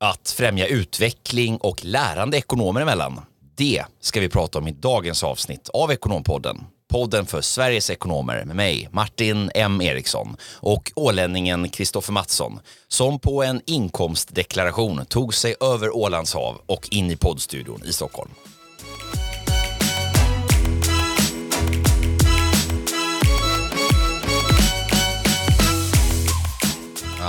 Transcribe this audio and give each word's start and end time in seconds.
Att 0.00 0.30
främja 0.30 0.66
utveckling 0.66 1.56
och 1.56 1.84
lärande 1.84 2.36
ekonomer 2.36 2.80
emellan. 2.80 3.20
Det 3.56 3.84
ska 4.00 4.20
vi 4.20 4.28
prata 4.28 4.58
om 4.58 4.68
i 4.68 4.72
dagens 4.72 5.22
avsnitt 5.22 5.68
av 5.68 5.92
Ekonompodden. 5.92 6.64
Podden 6.90 7.26
för 7.26 7.40
Sveriges 7.40 7.90
ekonomer 7.90 8.44
med 8.44 8.56
mig, 8.56 8.88
Martin 8.92 9.50
M 9.54 9.82
Eriksson 9.82 10.36
och 10.54 10.92
ålänningen 10.96 11.68
Kristoffer 11.68 12.12
Mattsson 12.12 12.60
som 12.88 13.18
på 13.18 13.42
en 13.42 13.60
inkomstdeklaration 13.66 15.06
tog 15.06 15.34
sig 15.34 15.54
över 15.60 15.96
Ålands 15.96 16.34
hav 16.34 16.60
och 16.66 16.88
in 16.90 17.10
i 17.10 17.16
poddstudion 17.16 17.82
i 17.84 17.92
Stockholm. 17.92 18.30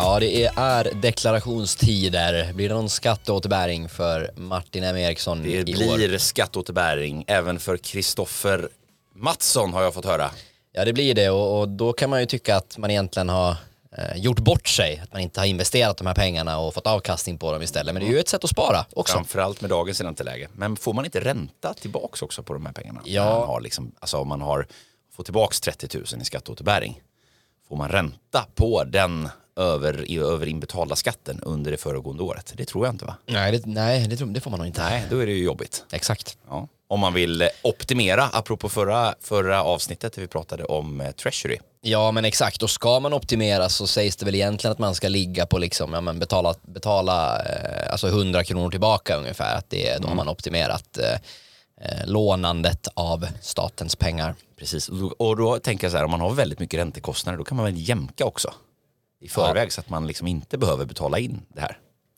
Ja, 0.02 0.20
det 0.20 0.45
är 0.45 0.93
deklarationstider. 0.93 2.54
Blir 2.54 2.70
det 2.70 2.75
någon 2.75 2.89
skatteåterbäring 2.89 3.89
för 3.89 4.32
Martin 4.36 4.83
M 4.83 4.97
Eriksson 4.97 5.43
Det 5.43 5.50
i 5.50 5.64
blir 5.64 6.14
år? 6.14 6.18
skatteåterbäring 6.18 7.23
även 7.28 7.60
för 7.60 7.78
Kristoffer 7.78 8.70
Mattsson 9.15 9.73
har 9.73 9.83
jag 9.83 9.93
fått 9.93 10.06
höra. 10.06 10.32
Ja, 10.71 10.86
det 10.86 10.93
blir 10.93 11.14
det 11.15 11.29
och, 11.29 11.59
och 11.59 11.70
då 11.70 11.93
kan 11.93 12.09
man 12.09 12.20
ju 12.20 12.25
tycka 12.25 12.56
att 12.56 12.78
man 12.78 12.92
egentligen 12.92 13.29
har 13.29 13.56
eh, 13.97 14.15
gjort 14.18 14.39
bort 14.39 14.68
sig. 14.68 15.00
Att 15.04 15.14
man 15.14 15.21
inte 15.21 15.39
har 15.39 15.47
investerat 15.47 15.97
de 15.97 16.07
här 16.07 16.14
pengarna 16.15 16.59
och 16.59 16.73
fått 16.73 16.87
avkastning 16.87 17.37
på 17.37 17.51
dem 17.51 17.61
istället. 17.61 17.93
Men 17.93 18.04
det 18.04 18.09
är 18.09 18.14
ju 18.14 18.20
ett 18.20 18.29
sätt 18.29 18.43
att 18.43 18.50
spara 18.50 18.86
också. 18.93 19.14
Framförallt 19.14 19.61
med 19.61 19.70
dagens 19.70 20.01
ränteläge. 20.01 20.47
Men 20.54 20.75
får 20.75 20.93
man 20.93 21.06
inte 21.06 21.20
ränta 21.20 21.73
tillbaks 21.73 22.21
också 22.21 22.43
på 22.43 22.54
de 22.54 22.65
här 22.65 22.73
pengarna? 22.73 23.01
Ja. 23.06 23.39
Man 23.39 23.47
har 23.47 23.61
liksom, 23.61 23.92
alltså 24.00 24.18
om 24.18 24.28
man 24.28 24.42
har 24.42 24.68
fått 25.15 25.25
tillbaks 25.25 25.61
30 25.61 25.97
000 25.97 26.21
i 26.21 26.25
skatteåterbäring. 26.25 27.01
Får 27.70 27.75
man 27.75 27.89
ränta 27.89 28.45
på 28.56 28.84
den 28.84 29.29
över, 29.59 30.45
inbetalda 30.47 30.95
skatten 30.95 31.39
under 31.43 31.71
det 31.71 31.77
föregående 31.77 32.23
året? 32.23 32.53
Det 32.55 32.66
tror 32.66 32.86
jag 32.86 32.94
inte 32.94 33.05
va? 33.05 33.16
Nej, 33.25 33.52
det, 33.52 33.66
nej 33.66 34.08
det, 34.08 34.17
tror- 34.17 34.27
det 34.27 34.41
får 34.41 34.52
man 34.52 34.58
nog 34.59 34.67
inte. 34.67 34.81
Nej, 34.81 35.03
då 35.09 35.17
är 35.19 35.25
det 35.25 35.31
ju 35.31 35.44
jobbigt. 35.44 35.86
Exakt. 35.92 36.38
Ja. 36.50 36.67
Om 36.88 37.00
man 37.00 37.14
vill 37.14 37.50
optimera, 37.61 38.23
apropå 38.23 38.69
förra, 38.69 39.16
förra 39.22 39.64
avsnittet 39.64 40.14
där 40.14 40.22
vi 40.22 40.28
pratade 40.28 40.64
om 40.64 41.02
eh, 41.02 41.11
Treasury. 41.11 41.58
Ja 41.81 42.11
men 42.11 42.25
exakt, 42.25 42.64
och 42.64 42.69
ska 42.69 43.00
man 43.00 43.14
optimera 43.14 43.69
så 43.69 43.88
sägs 43.88 44.16
det 44.16 44.25
väl 44.25 44.36
egentligen 44.36 44.72
att 44.72 44.80
man 44.80 44.95
ska 44.95 45.08
ligga 45.08 45.45
på 45.45 45.58
liksom, 45.58 45.94
ja, 45.94 46.02
men 46.02 46.19
betala, 46.19 46.56
betala 46.62 47.39
eh, 47.44 47.91
alltså 47.91 48.08
100 48.08 48.44
kronor 48.44 48.72
tillbaka 48.72 49.16
ungefär. 49.16 49.58
Att 49.58 49.69
det, 49.69 49.97
då 50.02 50.08
har 50.08 50.16
man 50.16 50.30
optimerat 50.30 50.97
eh, 50.97 51.14
eh, 51.81 52.06
lånandet 52.08 52.88
av 52.94 53.28
statens 53.41 53.95
pengar. 53.95 54.36
Precis, 54.59 54.89
och 54.89 54.97
då, 54.97 55.16
och 55.17 55.38
då 55.38 55.59
tänker 55.59 55.86
jag 55.86 55.91
så 55.91 55.97
här, 55.97 56.06
om 56.06 56.12
man 56.12 56.22
har 56.22 56.30
väldigt 56.31 56.59
mycket 56.59 56.80
räntekostnader 56.80 57.38
då 57.38 57.44
kan 57.44 57.56
man 57.58 57.66
väl 57.66 57.89
jämka 57.89 58.25
också 58.25 58.53
i 59.22 59.30
förväg 59.30 59.73
så 59.73 59.81
att 59.81 59.89
man 59.89 60.08
liksom 60.08 60.28
inte 60.28 60.58
behöver 60.58 60.86
betala 60.86 61.20
in 61.20 61.42
det 61.56 61.62
här. 61.62 61.78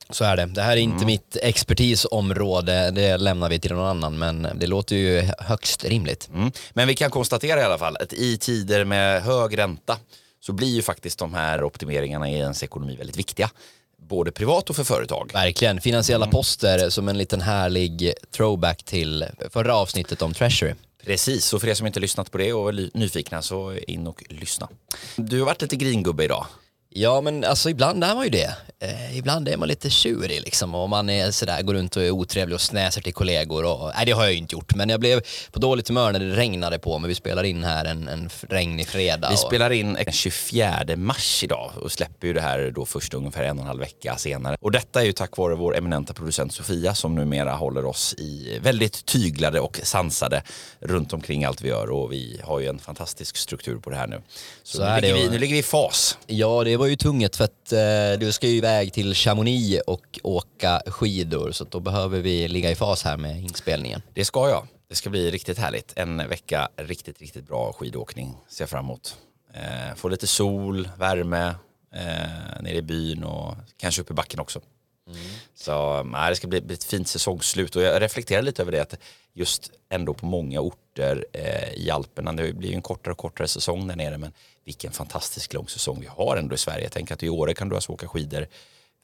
Så 0.09 0.23
är 0.23 0.37
det. 0.37 0.45
Det 0.45 0.61
här 0.61 0.71
är 0.71 0.81
inte 0.81 1.05
mitt 1.05 1.37
expertisområde, 1.41 2.91
det 2.91 3.17
lämnar 3.17 3.49
vi 3.49 3.59
till 3.59 3.73
någon 3.73 3.87
annan, 3.87 4.17
men 4.17 4.47
det 4.59 4.67
låter 4.67 4.95
ju 4.95 5.29
högst 5.39 5.85
rimligt. 5.85 6.29
Mm. 6.33 6.51
Men 6.73 6.87
vi 6.87 6.95
kan 6.95 7.11
konstatera 7.11 7.59
i 7.59 7.63
alla 7.63 7.77
fall 7.77 7.97
att 7.97 8.13
i 8.13 8.37
tider 8.37 8.85
med 8.85 9.21
hög 9.21 9.57
ränta 9.57 9.97
så 10.39 10.53
blir 10.53 10.67
ju 10.67 10.81
faktiskt 10.81 11.19
de 11.19 11.33
här 11.33 11.63
optimeringarna 11.63 12.29
i 12.29 12.33
ens 12.33 12.63
ekonomi 12.63 12.95
väldigt 12.95 13.17
viktiga. 13.17 13.49
Både 14.09 14.31
privat 14.31 14.69
och 14.69 14.75
för 14.75 14.83
företag. 14.83 15.29
Verkligen. 15.33 15.81
Finansiella 15.81 16.27
poster 16.27 16.89
som 16.89 17.09
en 17.09 17.17
liten 17.17 17.41
härlig 17.41 18.13
throwback 18.31 18.83
till 18.83 19.25
förra 19.49 19.75
avsnittet 19.75 20.21
om 20.21 20.33
Treasury. 20.33 20.73
Precis, 21.05 21.45
så 21.45 21.59
för 21.59 21.67
er 21.67 21.73
som 21.73 21.87
inte 21.87 21.99
lyssnat 21.99 22.31
på 22.31 22.37
det 22.37 22.53
och 22.53 22.69
är 22.69 22.97
nyfikna 22.97 23.41
så 23.41 23.73
in 23.73 24.07
och 24.07 24.23
lyssna. 24.29 24.69
Du 25.15 25.39
har 25.39 25.45
varit 25.45 25.61
lite 25.61 25.75
gringubbe 25.75 26.23
idag. 26.23 26.45
Ja 26.93 27.21
men 27.21 27.43
alltså 27.43 27.69
ibland 27.69 28.03
är 28.03 28.15
man 28.15 28.23
ju 28.23 28.29
det. 28.29 28.55
Eh, 28.79 29.17
ibland 29.17 29.47
är 29.47 29.57
man 29.57 29.67
lite 29.67 29.89
tjurig 29.89 30.41
liksom 30.41 30.75
och 30.75 30.89
man 30.89 31.09
är 31.09 31.31
sådär, 31.31 31.61
går 31.61 31.73
runt 31.73 31.95
och 31.95 32.03
är 32.03 32.11
otrevlig 32.11 32.55
och 32.55 32.61
snäser 32.61 33.01
till 33.01 33.13
kollegor 33.13 33.65
och, 33.65 33.91
nej 33.95 34.05
det 34.05 34.11
har 34.11 34.23
jag 34.23 34.31
ju 34.31 34.37
inte 34.37 34.55
gjort 34.55 34.75
men 34.75 34.89
jag 34.89 34.99
blev 34.99 35.21
på 35.51 35.59
dåligt 35.59 35.87
humör 35.87 36.11
när 36.11 36.19
det 36.19 36.35
regnade 36.35 36.79
på 36.79 36.99
mig. 36.99 37.07
Vi 37.07 37.15
spelar 37.15 37.43
in 37.43 37.63
här 37.63 37.85
en, 37.85 38.07
en 38.07 38.29
regnig 38.49 38.87
fredag. 38.87 39.29
Vi 39.29 39.35
och, 39.35 39.39
spelar 39.39 39.71
in 39.71 39.93
den 39.93 40.11
24 40.11 40.83
mars 40.95 41.43
idag 41.43 41.71
och 41.75 41.91
släpper 41.91 42.27
ju 42.27 42.33
det 42.33 42.41
här 42.41 42.71
då 42.75 42.85
först 42.85 43.13
ungefär 43.13 43.43
en 43.43 43.57
och 43.57 43.61
en 43.61 43.67
halv 43.67 43.79
vecka 43.79 44.17
senare. 44.17 44.57
Och 44.61 44.71
detta 44.71 45.01
är 45.01 45.05
ju 45.05 45.11
tack 45.11 45.37
vare 45.37 45.55
vår 45.55 45.77
eminenta 45.77 46.13
producent 46.13 46.53
Sofia 46.53 46.95
som 46.95 47.15
numera 47.15 47.53
håller 47.53 47.85
oss 47.85 48.13
i 48.17 48.59
väldigt 48.61 49.05
tyglade 49.05 49.59
och 49.59 49.79
sansade 49.83 50.43
runt 50.79 51.13
omkring 51.13 51.45
allt 51.45 51.61
vi 51.61 51.69
gör 51.69 51.89
och 51.89 52.11
vi 52.11 52.41
har 52.43 52.59
ju 52.59 52.67
en 52.67 52.79
fantastisk 52.79 53.37
struktur 53.37 53.77
på 53.77 53.89
det 53.89 53.95
här 53.95 54.07
nu. 54.07 54.21
Så, 54.63 54.77
Så 54.77 54.95
nu, 54.95 55.01
ligger 55.01 55.13
vi, 55.13 55.29
nu 55.29 55.39
ligger 55.39 55.53
vi 55.53 55.59
i 55.59 55.63
fas. 55.63 56.17
Ja 56.27 56.63
det 56.63 56.80
var 56.81 56.87
ju 56.87 56.95
tungt 56.95 57.35
för 57.35 57.43
att 57.43 57.71
eh, 57.71 58.19
du 58.19 58.31
ska 58.31 58.47
ju 58.47 58.57
iväg 58.57 58.93
till 58.93 59.15
Chamonix 59.15 59.81
och 59.87 60.19
åka 60.23 60.81
skidor 60.85 61.51
så 61.51 61.63
då 61.63 61.79
behöver 61.79 62.19
vi 62.19 62.47
ligga 62.47 62.71
i 62.71 62.75
fas 62.75 63.03
här 63.03 63.17
med 63.17 63.41
inspelningen. 63.41 64.01
Det 64.13 64.25
ska 64.25 64.49
jag. 64.49 64.67
Det 64.89 64.95
ska 64.95 65.09
bli 65.09 65.31
riktigt 65.31 65.57
härligt. 65.57 65.93
En 65.95 66.17
vecka 66.17 66.69
riktigt, 66.75 67.21
riktigt 67.21 67.47
bra 67.47 67.73
skidåkning 67.73 68.37
ser 68.47 68.61
jag 68.61 68.69
fram 68.69 68.85
emot. 68.85 69.17
Eh, 69.53 69.95
få 69.95 70.09
lite 70.09 70.27
sol, 70.27 70.89
värme, 70.97 71.55
eh, 71.95 72.61
nere 72.61 72.75
i 72.75 72.81
byn 72.81 73.23
och 73.23 73.55
kanske 73.77 74.01
upp 74.01 74.11
i 74.11 74.13
backen 74.13 74.39
också. 74.39 74.61
Så 75.55 76.03
nej, 76.03 76.29
det 76.29 76.35
ska 76.35 76.47
bli, 76.47 76.61
bli 76.61 76.73
ett 76.73 76.83
fint 76.83 77.07
säsongsslut 77.07 77.75
och 77.75 77.81
jag 77.81 78.01
reflekterar 78.01 78.41
lite 78.41 78.61
över 78.61 78.71
det 78.71 78.81
att 78.81 78.99
just 79.33 79.71
ändå 79.89 80.13
på 80.13 80.25
många 80.25 80.59
orter 80.59 81.25
eh, 81.33 81.73
i 81.73 81.91
Alperna, 81.91 82.33
det 82.33 82.53
blir 82.53 82.69
ju 82.69 82.75
en 82.75 82.81
kortare 82.81 83.11
och 83.11 83.17
kortare 83.17 83.47
säsong 83.47 83.87
där 83.87 83.95
nere 83.95 84.17
men 84.17 84.33
vilken 84.65 84.91
fantastisk 84.91 85.53
lång 85.53 85.67
säsong 85.67 85.97
vi 86.01 86.07
har 86.07 86.37
ändå 86.37 86.55
i 86.55 86.57
Sverige. 86.57 86.83
Jag 86.83 86.91
tänker 86.91 87.13
att 87.13 87.23
i 87.23 87.29
Åre 87.29 87.53
kan 87.53 87.69
du 87.69 87.75
alltså 87.75 87.91
åka 87.91 88.07
skidor 88.07 88.47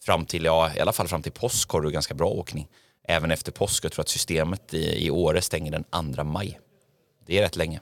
fram 0.03 0.25
till, 0.25 0.45
ja 0.45 0.71
i 0.75 0.79
alla 0.79 0.93
fall 0.93 1.07
fram 1.07 1.21
till 1.23 1.31
påsk 1.31 1.69
har 1.69 1.81
du 1.81 1.91
ganska 1.91 2.13
bra 2.13 2.29
åkning. 2.29 2.67
Även 3.07 3.31
efter 3.31 3.51
påsk, 3.51 3.85
jag 3.85 3.91
tror 3.91 4.01
att 4.01 4.09
systemet 4.09 4.73
i, 4.73 5.05
i 5.05 5.11
Åre 5.11 5.41
stänger 5.41 5.71
den 5.71 6.13
2 6.15 6.23
maj. 6.23 6.59
Det 7.25 7.37
är 7.37 7.41
rätt 7.41 7.55
länge. 7.55 7.79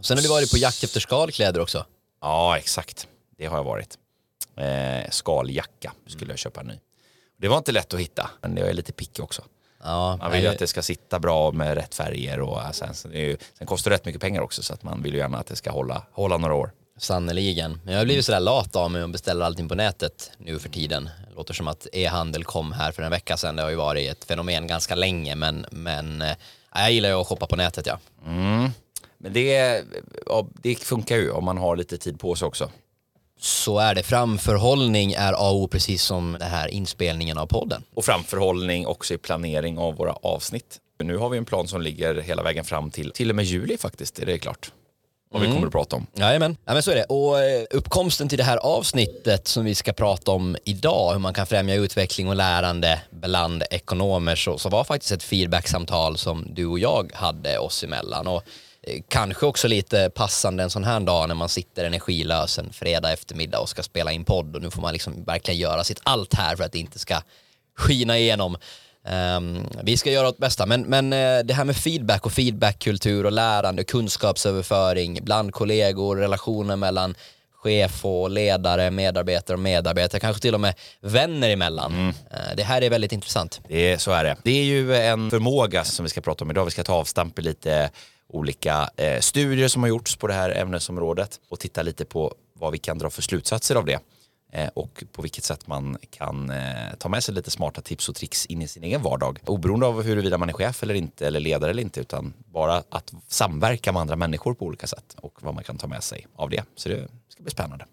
Sen 0.00 0.16
har 0.16 0.22
du 0.22 0.28
varit 0.28 0.50
på 0.50 0.58
jakt 0.58 0.84
efter 0.84 1.00
skalkläder 1.00 1.60
också. 1.60 1.86
Ja, 2.20 2.58
exakt. 2.58 3.08
Det 3.38 3.46
har 3.46 3.56
jag 3.56 3.64
varit. 3.64 3.98
Eh, 4.56 5.10
skaljacka 5.10 5.92
skulle 6.06 6.32
jag 6.32 6.38
köpa 6.38 6.60
en 6.60 6.66
ny. 6.66 6.74
Det 7.36 7.48
var 7.48 7.58
inte 7.58 7.72
lätt 7.72 7.94
att 7.94 8.00
hitta, 8.00 8.30
men 8.40 8.56
jag 8.56 8.68
är 8.68 8.72
lite 8.72 8.92
picky 8.92 9.22
också. 9.22 9.42
Ja, 9.82 10.16
Man 10.16 10.32
vill 10.32 10.42
ju 10.42 10.48
att 10.48 10.58
det 10.58 10.66
ska 10.66 10.82
sitta 10.82 11.18
bra 11.18 11.52
med 11.52 11.74
rätt 11.74 11.94
färger 11.94 12.40
och 12.40 12.74
sen, 12.74 12.94
ju, 13.12 13.36
sen 13.58 13.66
kostar 13.66 13.90
det 13.90 13.94
rätt 13.94 14.04
mycket 14.04 14.20
pengar 14.20 14.40
också 14.40 14.62
så 14.62 14.74
att 14.74 14.82
man 14.82 15.02
vill 15.02 15.12
ju 15.12 15.18
gärna 15.18 15.38
att 15.38 15.46
det 15.46 15.56
ska 15.56 15.70
hålla, 15.70 16.06
hålla 16.12 16.36
några 16.36 16.54
år. 16.54 16.72
Sannerligen. 16.98 17.80
Men 17.84 17.94
jag 17.94 18.00
har 18.00 18.04
blivit 18.04 18.24
sådär 18.24 18.40
lat 18.40 18.76
av 18.76 18.90
mig 18.90 19.02
och 19.02 19.08
beställer 19.08 19.44
allting 19.44 19.68
på 19.68 19.74
nätet 19.74 20.30
nu 20.38 20.58
för 20.58 20.68
tiden. 20.68 21.04
Det 21.28 21.34
låter 21.34 21.54
som 21.54 21.68
att 21.68 21.86
e-handel 21.92 22.44
kom 22.44 22.72
här 22.72 22.92
för 22.92 23.02
en 23.02 23.10
vecka 23.10 23.36
sedan. 23.36 23.56
Det 23.56 23.62
har 23.62 23.70
ju 23.70 23.76
varit 23.76 24.10
ett 24.10 24.24
fenomen 24.24 24.66
ganska 24.66 24.94
länge 24.94 25.34
men, 25.34 25.66
men 25.70 26.22
eh, 26.22 26.36
jag 26.74 26.92
gillar 26.92 27.08
ju 27.08 27.14
att 27.14 27.26
shoppa 27.26 27.46
på 27.46 27.56
nätet 27.56 27.86
ja. 27.86 27.98
Men 29.18 29.32
det, 29.32 29.84
det 30.62 30.74
funkar 30.74 31.16
ju 31.16 31.30
om 31.30 31.44
man 31.44 31.58
har 31.58 31.76
lite 31.76 31.98
tid 31.98 32.20
på 32.20 32.34
sig 32.34 32.46
också. 32.46 32.70
Så 33.40 33.78
är 33.78 33.94
det. 33.94 34.02
Framförhållning 34.02 35.12
är 35.12 35.32
A 35.32 35.50
och 35.50 35.70
precis 35.70 36.02
som 36.02 36.36
den 36.40 36.50
här 36.50 36.68
inspelningen 36.68 37.38
av 37.38 37.46
podden. 37.46 37.82
Och 37.94 38.04
framförhållning 38.04 38.86
också 38.86 39.14
i 39.14 39.18
planering 39.18 39.78
av 39.78 39.96
våra 39.96 40.12
avsnitt. 40.12 40.80
Nu 40.98 41.16
har 41.16 41.28
vi 41.28 41.38
en 41.38 41.44
plan 41.44 41.68
som 41.68 41.82
ligger 41.82 42.14
hela 42.14 42.42
vägen 42.42 42.64
fram 42.64 42.90
till 42.90 43.10
till 43.10 43.30
och 43.30 43.36
med 43.36 43.44
juli 43.44 43.76
faktiskt, 43.76 44.18
är 44.18 44.26
det 44.26 44.38
klart. 44.38 44.72
Vad 45.30 45.42
vi 45.42 45.48
kommer 45.48 45.66
att 45.66 45.72
prata 45.72 45.96
om. 45.96 46.06
Jajamän. 46.14 46.56
Ja, 46.64 46.72
men 46.72 46.82
så 46.82 46.90
är 46.90 46.94
det. 46.94 47.04
Och 47.04 47.40
eh, 47.40 47.64
uppkomsten 47.70 48.28
till 48.28 48.38
det 48.38 48.44
här 48.44 48.56
avsnittet 48.56 49.48
som 49.48 49.64
vi 49.64 49.74
ska 49.74 49.92
prata 49.92 50.30
om 50.30 50.56
idag, 50.64 51.12
hur 51.12 51.18
man 51.18 51.34
kan 51.34 51.46
främja 51.46 51.74
utveckling 51.74 52.28
och 52.28 52.36
lärande 52.36 53.00
bland 53.10 53.62
ekonomer, 53.70 54.36
så, 54.36 54.58
så 54.58 54.68
var 54.68 54.84
faktiskt 54.84 55.12
ett 55.12 55.22
feedbacksamtal 55.22 56.18
som 56.18 56.46
du 56.50 56.66
och 56.66 56.78
jag 56.78 57.12
hade 57.14 57.58
oss 57.58 57.84
emellan. 57.84 58.26
Och 58.26 58.42
eh, 58.82 59.02
kanske 59.08 59.46
också 59.46 59.68
lite 59.68 60.10
passande 60.14 60.62
en 60.62 60.70
sån 60.70 60.84
här 60.84 61.00
dag 61.00 61.28
när 61.28 61.34
man 61.34 61.48
sitter 61.48 61.84
energilös 61.84 62.58
en 62.58 62.72
fredag 62.72 63.12
eftermiddag 63.12 63.58
och 63.58 63.68
ska 63.68 63.82
spela 63.82 64.12
in 64.12 64.24
podd 64.24 64.56
och 64.56 64.62
nu 64.62 64.70
får 64.70 64.82
man 64.82 64.92
liksom 64.92 65.24
verkligen 65.24 65.60
göra 65.60 65.84
sitt 65.84 66.00
allt 66.02 66.34
här 66.34 66.56
för 66.56 66.64
att 66.64 66.72
det 66.72 66.78
inte 66.78 66.98
ska 66.98 67.20
skina 67.76 68.18
igenom. 68.18 68.56
Ehm, 69.06 69.66
vi 69.82 69.96
ska 69.96 70.10
göra 70.10 70.26
vårt 70.26 70.38
bästa, 70.38 70.66
men, 70.66 70.82
men 70.82 71.12
eh, 71.12 71.44
det 71.44 71.54
här 71.54 71.64
med 71.64 71.76
feedback 71.76 72.26
och 72.26 72.32
feedbackkultur 72.32 73.26
och 73.26 73.32
lärande, 73.32 73.84
kunskapsöverföring 73.84 75.18
bland 75.22 75.52
kollegor, 75.52 76.16
relationer 76.16 76.76
mellan 76.76 77.14
chef 77.52 78.04
och 78.04 78.30
ledare, 78.30 78.90
medarbetare 78.90 79.54
och 79.54 79.60
medarbetare, 79.60 80.20
kanske 80.20 80.42
till 80.42 80.54
och 80.54 80.60
med 80.60 80.74
vänner 81.00 81.50
emellan. 81.50 82.08
Eh, 82.30 82.56
det 82.56 82.62
här 82.62 82.82
är 82.82 82.90
väldigt 82.90 83.12
intressant. 83.12 83.60
Det 83.68 83.92
är, 83.92 83.98
så 83.98 84.10
är 84.10 84.24
det. 84.24 84.36
Det 84.42 84.50
är 84.50 84.64
ju 84.64 84.96
en 84.96 85.30
förmåga 85.30 85.84
som 85.84 86.04
vi 86.04 86.10
ska 86.10 86.20
prata 86.20 86.44
om 86.44 86.50
idag. 86.50 86.64
Vi 86.64 86.70
ska 86.70 86.84
ta 86.84 86.94
avstamp 86.94 87.38
i 87.38 87.42
lite 87.42 87.90
olika 88.28 88.90
eh, 88.96 89.20
studier 89.20 89.68
som 89.68 89.82
har 89.82 89.88
gjorts 89.88 90.16
på 90.16 90.26
det 90.26 90.34
här 90.34 90.50
ämnesområdet 90.50 91.40
och 91.48 91.60
titta 91.60 91.82
lite 91.82 92.04
på 92.04 92.34
vad 92.58 92.72
vi 92.72 92.78
kan 92.78 92.98
dra 92.98 93.10
för 93.10 93.22
slutsatser 93.22 93.74
av 93.74 93.84
det 93.84 93.98
Eh, 94.56 94.68
och 94.74 95.04
på 95.12 95.22
vilket 95.22 95.44
sätt 95.44 95.66
man 95.66 95.98
kan 96.10 96.50
eh, 96.50 96.94
ta 96.98 97.08
med 97.08 97.24
sig 97.24 97.34
lite 97.34 97.50
smarta 97.50 97.80
tips 97.80 98.08
och 98.08 98.14
tricks 98.14 98.46
in 98.46 98.62
i 98.62 98.68
sin 98.68 98.84
egen 98.84 99.02
vardag. 99.02 99.38
Oberoende 99.46 99.86
av 99.86 100.02
huruvida 100.02 100.38
man 100.38 100.48
är 100.48 100.52
chef 100.52 100.82
eller 100.82 100.94
inte 100.94 101.26
eller 101.26 101.40
ledare 101.40 101.70
eller 101.70 101.82
inte 101.82 102.00
utan 102.00 102.32
bara 102.46 102.82
att 102.88 103.14
samverka 103.28 103.92
med 103.92 104.00
andra 104.00 104.16
människor 104.16 104.54
på 104.54 104.64
olika 104.64 104.86
sätt 104.86 105.16
och 105.16 105.42
vad 105.42 105.54
man 105.54 105.64
kan 105.64 105.78
ta 105.78 105.86
med 105.86 106.04
sig 106.04 106.26
av 106.36 106.50
det. 106.50 106.64
Så 106.76 106.88
det 106.88 107.08
ska 107.28 107.42
bli 107.42 107.50
spännande. 107.50 107.86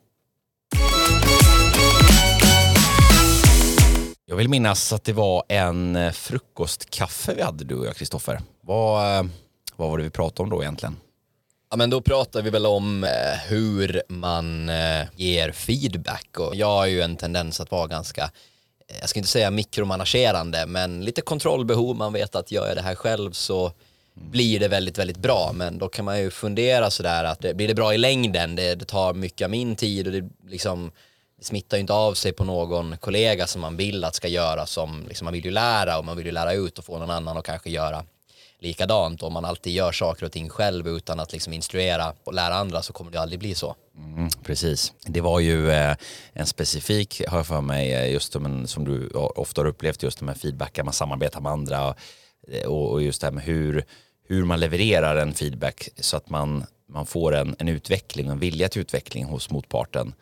Jag 4.26 4.36
vill 4.36 4.50
minnas 4.50 4.94
att 4.94 5.04
det 5.04 5.14
var 5.14 5.44
en 5.48 6.14
frukostkaffe 6.14 7.34
vi 7.36 7.42
hade 7.42 7.64
du 7.64 7.76
och 7.76 7.86
jag 7.86 7.96
Kristoffer. 7.96 8.42
Vad, 8.62 9.20
eh, 9.20 9.26
vad 9.76 9.90
var 9.90 9.98
det 9.98 10.04
vi 10.04 10.10
pratade 10.10 10.44
om 10.44 10.50
då 10.50 10.62
egentligen? 10.62 10.96
Ja 11.74 11.78
men 11.78 11.90
då 11.90 12.02
pratar 12.02 12.42
vi 12.42 12.50
väl 12.50 12.66
om 12.66 13.04
eh, 13.04 13.10
hur 13.48 14.02
man 14.08 14.70
eh, 14.70 15.02
ger 15.16 15.52
feedback 15.52 16.40
och 16.40 16.56
jag 16.56 16.68
har 16.68 16.86
ju 16.86 17.02
en 17.02 17.16
tendens 17.16 17.60
att 17.60 17.72
vara 17.72 17.88
ganska 17.88 18.24
eh, 18.88 18.98
jag 19.00 19.10
ska 19.10 19.20
inte 19.20 19.30
säga 19.30 19.52
mikromanagerande 19.52 20.66
men 20.66 21.06
lite 21.06 21.22
kontrollbehov, 21.22 21.96
man 21.96 22.14
vet 22.14 22.36
att 22.36 22.52
gör 22.52 22.68
jag 22.68 22.78
det 22.78 22.82
här 22.82 22.96
själv 22.96 23.32
så 23.32 23.72
blir 24.14 24.60
det 24.60 24.68
väldigt, 24.68 24.98
väldigt 24.98 25.18
bra. 25.18 25.52
Men 25.54 25.78
då 25.78 25.90
kan 25.90 26.06
man 26.06 26.20
ju 26.20 26.30
fundera 26.30 26.90
sådär 26.90 27.24
att 27.24 27.46
eh, 27.46 27.54
blir 27.54 27.68
det 27.68 27.76
bra 27.76 27.94
i 27.94 27.98
längden? 27.98 28.56
Det, 28.56 28.76
det 28.76 28.86
tar 28.86 29.14
mycket 29.14 29.46
av 29.46 29.52
min 29.52 29.76
tid 29.76 30.08
och 30.08 30.14
det 30.14 30.30
liksom 30.48 30.92
det 31.40 31.46
smittar 31.46 31.78
ju 31.78 31.82
inte 31.82 31.94
av 31.94 32.14
sig 32.14 32.34
på 32.34 32.44
någon 32.44 32.98
kollega 32.98 33.48
som 33.48 33.62
man 33.62 33.78
vill 33.78 34.04
att 34.04 34.16
ska 34.16 34.28
göra 34.28 34.66
som 34.66 35.06
liksom 35.08 35.26
man 35.26 35.34
vill 35.34 35.46
ju 35.46 35.52
lära 35.52 35.98
och 35.98 36.06
man 36.06 36.18
vill 36.18 36.26
ju 36.26 36.32
lära 36.32 36.54
ut 36.54 36.80
och 36.80 36.86
få 36.86 37.00
någon 37.00 37.12
annan 37.12 37.38
att 37.38 37.46
kanske 37.46 37.70
göra 37.70 38.06
likadant. 38.64 39.24
Om 39.24 39.34
man 39.34 39.46
alltid 39.46 39.74
gör 39.74 39.92
saker 39.92 40.26
och 40.26 40.32
ting 40.32 40.50
själv 40.50 40.88
utan 40.88 41.20
att 41.20 41.32
liksom 41.32 41.54
instruera 41.54 42.14
och 42.24 42.34
lära 42.34 42.56
andra 42.56 42.82
så 42.82 42.94
kommer 42.94 43.12
det 43.12 43.22
aldrig 43.22 43.40
bli 43.40 43.56
så. 43.56 43.76
Mm, 43.98 44.30
precis. 44.44 44.94
Det 45.06 45.22
var 45.22 45.40
ju 45.40 45.72
eh, 45.72 45.96
en 46.34 46.46
specifik, 46.46 47.22
har 47.28 47.38
jag 47.38 47.48
för 47.48 47.62
mig, 47.62 47.94
eh, 47.94 48.12
just 48.12 48.34
som, 48.34 48.68
som 48.68 48.86
du 48.86 49.10
ofta 49.14 49.62
har 49.62 49.68
upplevt, 49.68 50.04
just 50.04 50.20
de 50.20 50.28
här 50.28 50.36
feedbackar, 50.36 50.84
man 50.84 50.94
samarbetar 50.94 51.42
med 51.42 51.52
andra 51.52 51.96
eh, 52.48 52.68
och, 52.68 52.92
och 52.92 53.02
just 53.02 53.22
det 53.22 53.28
här 53.28 53.32
med 53.32 53.44
hur, 53.44 53.86
hur 54.28 54.46
man 54.46 54.60
levererar 54.60 55.16
en 55.16 55.34
feedback 55.34 55.90
så 55.98 56.18
att 56.18 56.30
man, 56.30 56.66
man 56.90 57.06
får 57.06 57.36
en, 57.36 57.56
en 57.60 57.68
utveckling, 57.68 58.28
en 58.28 58.40
vilja 58.40 58.70
till 58.70 58.82
utveckling 58.82 59.26
hos 59.26 59.50
motparten 59.50 60.14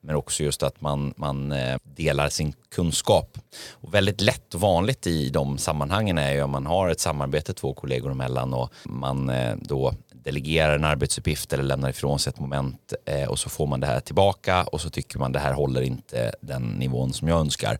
men 0.00 0.16
också 0.16 0.42
just 0.42 0.62
att 0.62 0.80
man, 0.80 1.14
man 1.16 1.52
eh, 1.52 1.78
delar 1.82 2.28
sin 2.28 2.52
kunskap. 2.70 3.38
Och 3.70 3.94
väldigt 3.94 4.20
lätt 4.20 4.54
och 4.54 4.60
vanligt 4.60 5.06
i 5.06 5.30
de 5.30 5.58
sammanhangen 5.58 6.18
är 6.18 6.32
ju 6.32 6.42
om 6.42 6.50
man 6.50 6.66
har 6.66 6.88
ett 6.88 7.00
samarbete 7.00 7.52
två 7.52 7.74
kollegor 7.74 8.10
emellan 8.10 8.54
och 8.54 8.72
man 8.84 9.30
eh, 9.30 9.56
då 9.62 9.94
delegerar 10.12 10.74
en 10.74 10.84
arbetsuppgift 10.84 11.52
eller 11.52 11.64
lämnar 11.64 11.90
ifrån 11.90 12.18
sig 12.18 12.30
ett 12.30 12.40
moment 12.40 12.92
eh, 13.04 13.28
och 13.28 13.38
så 13.38 13.48
får 13.48 13.66
man 13.66 13.80
det 13.80 13.86
här 13.86 14.00
tillbaka 14.00 14.62
och 14.64 14.80
så 14.80 14.90
tycker 14.90 15.18
man 15.18 15.32
det 15.32 15.38
här 15.38 15.52
håller 15.52 15.82
inte 15.82 16.34
den 16.40 16.62
nivån 16.62 17.12
som 17.12 17.28
jag 17.28 17.40
önskar. 17.40 17.78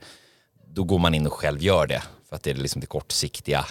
Då 0.66 0.84
går 0.84 0.98
man 0.98 1.14
in 1.14 1.26
och 1.26 1.32
själv 1.32 1.62
gör 1.62 1.86
det 1.86 2.02
för 2.28 2.36
att 2.36 2.42
det 2.42 2.50
är 2.50 2.54
liksom 2.54 2.80
det 2.80 2.86
kortsiktiga 2.86 3.66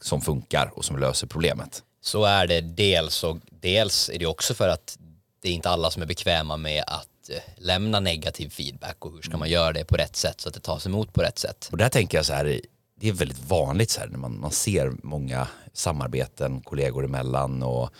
som 0.00 0.20
funkar 0.20 0.70
och 0.74 0.84
som 0.84 0.98
löser 0.98 1.26
problemet. 1.26 1.82
Så 2.00 2.24
är 2.24 2.46
det 2.46 2.60
dels 2.60 3.24
och 3.24 3.38
dels 3.50 4.10
är 4.14 4.18
det 4.18 4.26
också 4.26 4.54
för 4.54 4.68
att 4.68 4.98
det 5.42 5.48
är 5.48 5.52
inte 5.52 5.70
alla 5.70 5.90
som 5.90 6.02
är 6.02 6.06
bekväma 6.06 6.56
med 6.56 6.84
att 6.86 7.08
Eh, 7.30 7.42
lämna 7.56 8.00
negativ 8.00 8.48
feedback 8.50 9.04
och 9.04 9.12
hur 9.12 9.22
ska 9.22 9.36
man 9.36 9.50
göra 9.50 9.72
det 9.72 9.84
på 9.84 9.96
rätt 9.96 10.16
sätt 10.16 10.40
så 10.40 10.48
att 10.48 10.54
det 10.54 10.60
tas 10.60 10.86
emot 10.86 11.12
på 11.12 11.22
rätt 11.22 11.38
sätt. 11.38 11.68
Och 11.72 11.78
där 11.78 11.88
tänker 11.88 12.18
jag 12.18 12.26
så 12.26 12.32
här, 12.32 12.60
det 13.00 13.08
är 13.08 13.12
väldigt 13.12 13.48
vanligt 13.48 13.90
så 13.90 14.00
här 14.00 14.08
när 14.08 14.18
man, 14.18 14.40
man 14.40 14.50
ser 14.50 14.92
många 15.02 15.48
samarbeten 15.72 16.60
kollegor 16.60 17.04
emellan 17.04 17.62
och 17.62 17.90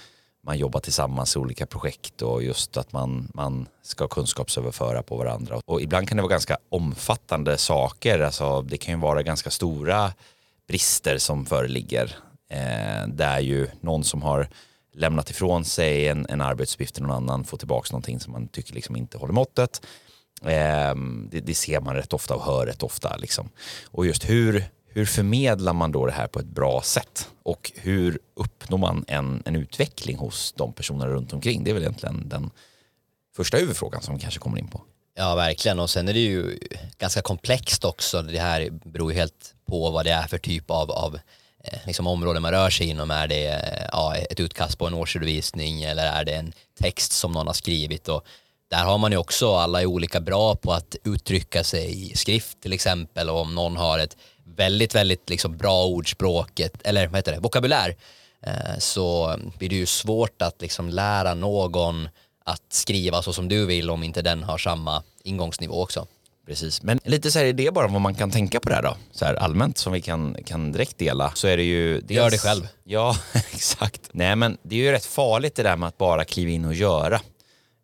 man 0.46 0.58
jobbar 0.58 0.80
tillsammans 0.80 1.36
i 1.36 1.38
olika 1.38 1.66
projekt 1.66 2.22
och 2.22 2.42
just 2.42 2.76
att 2.76 2.92
man, 2.92 3.30
man 3.34 3.66
ska 3.82 4.08
kunskapsöverföra 4.08 5.02
på 5.02 5.16
varandra. 5.16 5.60
Och 5.64 5.80
ibland 5.80 6.08
kan 6.08 6.16
det 6.16 6.22
vara 6.22 6.30
ganska 6.30 6.58
omfattande 6.68 7.58
saker, 7.58 8.20
alltså 8.20 8.62
det 8.62 8.76
kan 8.76 8.94
ju 8.94 9.00
vara 9.00 9.22
ganska 9.22 9.50
stora 9.50 10.12
brister 10.68 11.18
som 11.18 11.46
föreligger. 11.46 12.16
Eh, 12.50 13.08
där 13.08 13.40
ju 13.40 13.68
någon 13.80 14.04
som 14.04 14.22
har 14.22 14.48
lämnat 14.94 15.30
ifrån 15.30 15.64
sig 15.64 16.08
en, 16.08 16.26
en 16.28 16.40
arbetsuppgift 16.40 16.94
till 16.94 17.02
någon 17.02 17.16
annan, 17.16 17.44
få 17.44 17.56
tillbaka 17.56 17.88
någonting 17.90 18.20
som 18.20 18.32
man 18.32 18.48
tycker 18.48 18.74
liksom 18.74 18.96
inte 18.96 19.18
håller 19.18 19.34
måttet. 19.34 19.86
Eh, 20.42 20.94
det, 21.30 21.40
det, 21.40 21.54
ser 21.54 21.80
man 21.80 21.94
rätt 21.94 22.12
ofta 22.12 22.34
och 22.34 22.42
hör 22.42 22.66
rätt 22.66 22.82
ofta. 22.82 23.16
Liksom. 23.16 23.48
Och 23.84 24.06
just 24.06 24.28
hur, 24.28 24.64
hur 24.88 25.06
förmedlar 25.06 25.72
man 25.72 25.92
då 25.92 26.06
det 26.06 26.12
här 26.12 26.26
på 26.26 26.38
ett 26.38 26.46
bra 26.46 26.82
sätt? 26.82 27.28
Och 27.42 27.72
hur 27.74 28.18
uppnår 28.34 28.78
man 28.78 29.04
en, 29.08 29.42
en 29.46 29.56
utveckling 29.56 30.16
hos 30.16 30.52
de 30.52 30.72
personerna 30.72 31.06
runt 31.06 31.32
omkring? 31.32 31.64
Det 31.64 31.70
är 31.70 31.74
väl 31.74 31.82
egentligen 31.82 32.28
den 32.28 32.50
första 33.36 33.56
huvudfrågan 33.56 34.02
som 34.02 34.14
vi 34.14 34.20
kanske 34.20 34.40
kommer 34.40 34.58
in 34.58 34.68
på. 34.68 34.82
Ja, 35.16 35.34
verkligen. 35.34 35.78
Och 35.78 35.90
sen 35.90 36.08
är 36.08 36.12
det 36.12 36.20
ju 36.20 36.58
ganska 36.98 37.22
komplext 37.22 37.84
också. 37.84 38.22
Det 38.22 38.38
här 38.38 38.70
beror 38.70 39.12
ju 39.12 39.18
helt 39.18 39.54
på 39.66 39.90
vad 39.90 40.06
det 40.06 40.12
är 40.12 40.26
för 40.26 40.38
typ 40.38 40.70
av, 40.70 40.90
av 40.90 41.18
Eh, 41.64 41.78
liksom 41.86 42.06
område 42.06 42.40
man 42.40 42.52
rör 42.52 42.70
sig 42.70 42.88
inom. 42.88 43.10
Är 43.10 43.28
det 43.28 43.46
eh, 43.46 43.88
ja, 43.92 44.16
ett 44.16 44.40
utkast 44.40 44.78
på 44.78 44.86
en 44.86 44.94
årsredovisning 44.94 45.82
eller 45.82 46.06
är 46.06 46.24
det 46.24 46.34
en 46.34 46.52
text 46.80 47.12
som 47.12 47.32
någon 47.32 47.46
har 47.46 47.54
skrivit? 47.54 48.08
Och 48.08 48.24
där 48.70 48.84
har 48.84 48.98
man 48.98 49.12
ju 49.12 49.18
också, 49.18 49.54
alla 49.56 49.80
är 49.80 49.86
olika 49.86 50.20
bra 50.20 50.56
på 50.56 50.72
att 50.72 50.96
uttrycka 51.04 51.64
sig 51.64 52.10
i 52.10 52.16
skrift 52.16 52.60
till 52.60 52.72
exempel 52.72 53.30
och 53.30 53.40
om 53.40 53.54
någon 53.54 53.76
har 53.76 53.98
ett 53.98 54.16
väldigt, 54.44 54.94
väldigt 54.94 55.30
liksom 55.30 55.56
bra 55.56 55.84
ordspråket, 55.86 56.72
eller 56.84 57.06
vad 57.06 57.16
heter 57.16 57.32
det, 57.32 57.40
vokabulär, 57.40 57.96
eh, 58.42 58.78
så 58.78 59.36
blir 59.58 59.68
det 59.68 59.76
ju 59.76 59.86
svårt 59.86 60.42
att 60.42 60.62
liksom 60.62 60.88
lära 60.88 61.34
någon 61.34 62.08
att 62.44 62.72
skriva 62.72 63.22
så 63.22 63.32
som 63.32 63.48
du 63.48 63.66
vill 63.66 63.90
om 63.90 64.02
inte 64.02 64.22
den 64.22 64.42
har 64.42 64.58
samma 64.58 65.02
ingångsnivå 65.22 65.82
också. 65.82 66.06
Precis, 66.46 66.82
men 66.82 67.00
lite 67.04 67.30
så 67.30 67.38
här 67.38 67.46
idé 67.46 67.70
bara 67.70 67.86
vad 67.86 68.00
man 68.00 68.14
kan 68.14 68.30
tänka 68.30 68.60
på 68.60 68.68
det 68.68 68.74
här 68.74 68.82
då, 68.82 68.96
så 69.12 69.24
här 69.24 69.34
allmänt 69.34 69.78
som 69.78 69.92
vi 69.92 70.00
kan, 70.00 70.36
kan 70.46 70.72
direkt 70.72 70.98
dela. 70.98 71.32
Så 71.34 71.48
är 71.48 71.56
det 71.56 71.62
ju... 71.62 72.00
Dels, 72.00 72.10
Gör 72.10 72.30
det 72.30 72.38
själv. 72.38 72.68
Ja, 72.84 73.16
exakt. 73.34 74.00
Nej 74.12 74.36
men 74.36 74.56
det 74.62 74.74
är 74.74 74.78
ju 74.78 74.92
rätt 74.92 75.06
farligt 75.06 75.54
det 75.54 75.62
där 75.62 75.76
med 75.76 75.88
att 75.88 75.98
bara 75.98 76.24
kliva 76.24 76.50
in 76.50 76.64
och 76.64 76.74
göra. 76.74 77.20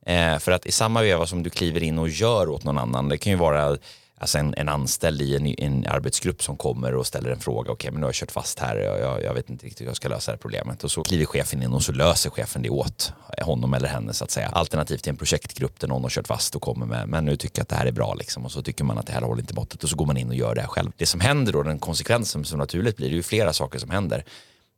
Eh, 0.06 0.38
för 0.38 0.52
att 0.52 0.66
i 0.66 0.72
samma 0.72 1.02
veva 1.02 1.26
som 1.26 1.42
du 1.42 1.50
kliver 1.50 1.82
in 1.82 1.98
och 1.98 2.08
gör 2.08 2.48
åt 2.48 2.64
någon 2.64 2.78
annan, 2.78 3.08
det 3.08 3.18
kan 3.18 3.32
ju 3.32 3.38
vara 3.38 3.76
alltså 4.20 4.38
en, 4.38 4.54
en 4.56 4.68
anställd 4.68 5.22
i 5.22 5.36
en, 5.36 5.46
en 5.46 5.86
arbetsgrupp 5.86 6.42
som 6.42 6.56
kommer 6.56 6.94
och 6.94 7.06
ställer 7.06 7.30
en 7.30 7.40
fråga. 7.40 7.60
Okej, 7.60 7.72
okay, 7.72 7.90
men 7.90 8.00
nu 8.00 8.04
har 8.04 8.08
jag 8.08 8.14
kört 8.14 8.30
fast 8.30 8.58
här. 8.58 8.76
Jag, 8.76 9.00
jag, 9.00 9.22
jag, 9.22 9.34
vet 9.34 9.50
inte 9.50 9.66
riktigt 9.66 9.80
hur 9.80 9.86
jag 9.86 9.96
ska 9.96 10.08
lösa 10.08 10.30
det 10.30 10.36
här 10.36 10.40
problemet. 10.40 10.84
Och 10.84 10.90
så 10.90 11.02
kliver 11.02 11.24
chefen 11.24 11.62
in 11.62 11.72
och 11.72 11.82
så 11.82 11.92
löser 11.92 12.30
chefen 12.30 12.62
det 12.62 12.70
åt 12.70 13.12
honom 13.42 13.74
eller 13.74 13.88
henne 13.88 14.12
så 14.12 14.24
att 14.24 14.30
säga. 14.30 14.48
Alternativt 14.48 15.02
till 15.02 15.10
en 15.10 15.16
projektgrupp 15.16 15.80
där 15.80 15.88
någon 15.88 16.02
har 16.02 16.10
kört 16.10 16.26
fast 16.26 16.56
och 16.56 16.62
kommer 16.62 16.86
med, 16.86 17.08
men 17.08 17.24
nu 17.24 17.36
tycker 17.36 17.58
jag 17.58 17.62
att 17.62 17.68
det 17.68 17.76
här 17.76 17.86
är 17.86 17.92
bra 17.92 18.14
liksom. 18.14 18.44
Och 18.44 18.52
så 18.52 18.62
tycker 18.62 18.84
man 18.84 18.98
att 18.98 19.06
det 19.06 19.12
här 19.12 19.22
håller 19.22 19.40
inte 19.40 19.54
måttet 19.54 19.84
och 19.84 19.90
så 19.90 19.96
går 19.96 20.06
man 20.06 20.16
in 20.16 20.28
och 20.28 20.34
gör 20.34 20.54
det 20.54 20.60
här 20.60 20.68
själv. 20.68 20.92
Det 20.96 21.06
som 21.06 21.20
händer 21.20 21.52
då, 21.52 21.62
den 21.62 21.78
konsekvensen 21.78 22.44
som 22.44 22.58
naturligt 22.58 22.96
blir, 22.96 23.08
det 23.08 23.14
är 23.14 23.16
ju 23.16 23.22
flera 23.22 23.52
saker 23.52 23.78
som 23.78 23.90
händer. 23.90 24.24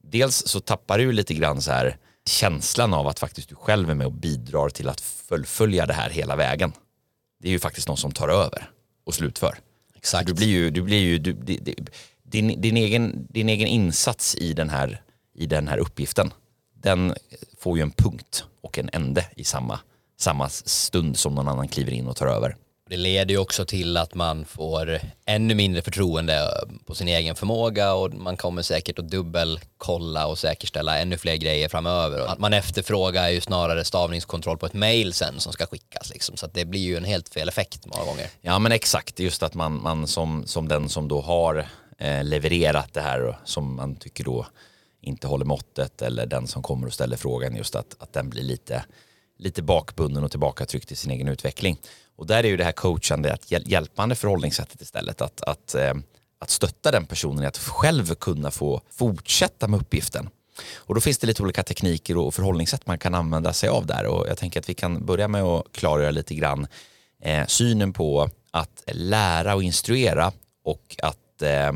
Dels 0.02 0.46
så 0.46 0.60
tappar 0.60 0.98
du 0.98 1.12
lite 1.12 1.34
grann 1.34 1.62
så 1.62 1.72
här 1.72 1.96
känslan 2.26 2.94
av 2.94 3.08
att 3.08 3.18
faktiskt 3.18 3.48
du 3.48 3.54
själv 3.54 3.90
är 3.90 3.94
med 3.94 4.06
och 4.06 4.12
bidrar 4.12 4.68
till 4.68 4.88
att 4.88 5.00
fullfölja 5.00 5.86
det 5.86 5.94
här 5.94 6.10
hela 6.10 6.36
vägen. 6.36 6.72
Det 7.40 7.48
är 7.48 7.52
ju 7.52 7.58
faktiskt 7.58 7.88
någon 7.88 7.96
som 7.96 8.12
tar 8.12 8.28
över 8.28 8.68
och 9.04 9.14
slutför. 9.14 9.58
Exakt. 9.96 10.26
Du 10.26 10.34
blir 10.34 10.46
ju, 10.46 10.70
du 10.70 10.82
blir 10.82 11.00
ju 11.00 11.18
du, 11.18 11.32
din, 12.22 12.60
din, 12.60 12.76
egen, 12.76 13.26
din 13.30 13.48
egen 13.48 13.68
insats 13.68 14.34
i 14.34 14.52
den, 14.52 14.70
här, 14.70 15.02
i 15.34 15.46
den 15.46 15.68
här 15.68 15.78
uppgiften, 15.78 16.32
den 16.74 17.14
får 17.58 17.76
ju 17.78 17.82
en 17.82 17.90
punkt 17.90 18.44
och 18.60 18.78
en 18.78 18.90
ände 18.92 19.26
i 19.36 19.44
samma, 19.44 19.80
samma 20.18 20.48
stund 20.48 21.16
som 21.16 21.34
någon 21.34 21.48
annan 21.48 21.68
kliver 21.68 21.92
in 21.92 22.06
och 22.06 22.16
tar 22.16 22.26
över. 22.26 22.56
Det 22.92 22.98
leder 22.98 23.34
ju 23.34 23.38
också 23.38 23.64
till 23.64 23.96
att 23.96 24.14
man 24.14 24.44
får 24.44 25.00
ännu 25.24 25.54
mindre 25.54 25.82
förtroende 25.82 26.34
eh, 26.34 26.76
på 26.86 26.94
sin 26.94 27.08
egen 27.08 27.34
förmåga 27.34 27.94
och 27.94 28.14
man 28.14 28.36
kommer 28.36 28.62
säkert 28.62 28.98
att 28.98 29.10
dubbelkolla 29.10 30.26
och 30.26 30.38
säkerställa 30.38 30.98
ännu 30.98 31.16
fler 31.16 31.36
grejer 31.36 31.68
framöver. 31.68 32.26
Att 32.26 32.38
man 32.38 32.52
efterfrågar 32.52 33.28
ju 33.28 33.40
snarare 33.40 33.84
stavningskontroll 33.84 34.58
på 34.58 34.66
ett 34.66 34.74
mail 34.74 35.12
sen 35.12 35.40
som 35.40 35.52
ska 35.52 35.66
skickas 35.66 36.10
liksom. 36.10 36.36
så 36.36 36.46
att 36.46 36.54
det 36.54 36.64
blir 36.64 36.80
ju 36.80 36.96
en 36.96 37.04
helt 37.04 37.28
fel 37.28 37.48
effekt 37.48 37.86
många 37.86 38.04
gånger. 38.04 38.26
Ja 38.40 38.58
men 38.58 38.72
exakt, 38.72 39.20
just 39.20 39.42
att 39.42 39.54
man, 39.54 39.82
man 39.82 40.06
som, 40.06 40.46
som 40.46 40.68
den 40.68 40.88
som 40.88 41.08
då 41.08 41.20
har 41.20 41.66
eh, 41.98 42.24
levererat 42.24 42.94
det 42.94 43.00
här 43.00 43.22
och 43.22 43.34
som 43.44 43.76
man 43.76 43.96
tycker 43.96 44.24
då 44.24 44.46
inte 45.00 45.26
håller 45.26 45.44
måttet 45.44 46.02
eller 46.02 46.26
den 46.26 46.46
som 46.46 46.62
kommer 46.62 46.86
och 46.86 46.92
ställer 46.92 47.16
frågan 47.16 47.56
just 47.56 47.74
att, 47.74 47.96
att 47.98 48.12
den 48.12 48.30
blir 48.30 48.42
lite, 48.42 48.84
lite 49.38 49.62
bakbunden 49.62 50.24
och 50.24 50.30
tillbakatryckt 50.30 50.92
i 50.92 50.96
sin 50.96 51.10
egen 51.10 51.28
utveckling. 51.28 51.78
Och 52.16 52.26
där 52.26 52.44
är 52.44 52.48
ju 52.48 52.56
det 52.56 52.64
här 52.64 52.72
coachande, 52.72 53.32
att 53.32 53.50
hjälpande 53.50 54.14
förhållningssättet 54.14 54.80
istället. 54.80 55.20
Att, 55.20 55.42
att, 55.42 55.74
eh, 55.74 55.94
att 56.38 56.50
stötta 56.50 56.90
den 56.90 57.06
personen 57.06 57.44
i 57.44 57.46
att 57.46 57.58
själv 57.58 58.14
kunna 58.14 58.50
få 58.50 58.80
fortsätta 58.90 59.68
med 59.68 59.80
uppgiften. 59.80 60.28
Och 60.74 60.94
då 60.94 61.00
finns 61.00 61.18
det 61.18 61.26
lite 61.26 61.42
olika 61.42 61.62
tekniker 61.62 62.16
och 62.16 62.34
förhållningssätt 62.34 62.86
man 62.86 62.98
kan 62.98 63.14
använda 63.14 63.52
sig 63.52 63.68
av 63.68 63.86
där. 63.86 64.06
Och 64.06 64.28
jag 64.28 64.38
tänker 64.38 64.60
att 64.60 64.68
vi 64.68 64.74
kan 64.74 65.06
börja 65.06 65.28
med 65.28 65.42
att 65.42 65.72
klargöra 65.72 66.10
lite 66.10 66.34
grann 66.34 66.66
eh, 67.22 67.46
synen 67.46 67.92
på 67.92 68.30
att 68.50 68.82
lära 68.86 69.54
och 69.54 69.62
instruera 69.62 70.32
och 70.64 70.96
att 71.02 71.42
eh, 71.42 71.72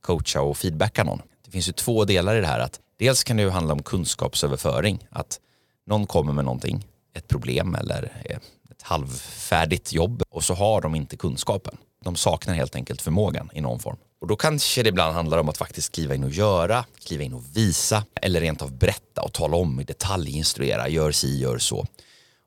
coacha 0.00 0.40
och 0.40 0.56
feedbacka 0.56 1.04
någon. 1.04 1.22
Det 1.44 1.50
finns 1.50 1.68
ju 1.68 1.72
två 1.72 2.04
delar 2.04 2.36
i 2.36 2.40
det 2.40 2.46
här. 2.46 2.60
Att 2.60 2.80
dels 2.98 3.24
kan 3.24 3.36
det 3.36 3.42
ju 3.42 3.50
handla 3.50 3.72
om 3.72 3.82
kunskapsöverföring. 3.82 5.06
Att 5.10 5.40
någon 5.86 6.06
kommer 6.06 6.32
med 6.32 6.44
någonting, 6.44 6.86
ett 7.14 7.28
problem 7.28 7.74
eller 7.74 8.12
eh, 8.24 8.38
halvfärdigt 8.84 9.92
jobb 9.92 10.22
och 10.28 10.44
så 10.44 10.54
har 10.54 10.80
de 10.80 10.94
inte 10.94 11.16
kunskapen. 11.16 11.76
De 12.04 12.16
saknar 12.16 12.54
helt 12.54 12.76
enkelt 12.76 13.02
förmågan 13.02 13.50
i 13.54 13.60
någon 13.60 13.80
form. 13.80 13.96
Och 14.20 14.26
då 14.26 14.36
kanske 14.36 14.82
det 14.82 14.88
ibland 14.88 15.14
handlar 15.14 15.38
om 15.38 15.48
att 15.48 15.56
faktiskt 15.56 15.94
kliva 15.94 16.14
in 16.14 16.24
och 16.24 16.30
göra, 16.30 16.84
kliva 17.04 17.22
in 17.22 17.34
och 17.34 17.56
visa 17.56 18.04
eller 18.22 18.40
rent 18.40 18.62
av 18.62 18.72
berätta 18.78 19.22
och 19.22 19.32
tala 19.32 19.56
om 19.56 19.80
i 19.80 19.84
detalj, 19.84 20.36
instruera, 20.36 20.88
gör 20.88 21.12
si, 21.12 21.38
gör 21.38 21.58
så. 21.58 21.86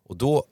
Och 0.09 0.17
då 0.17 0.43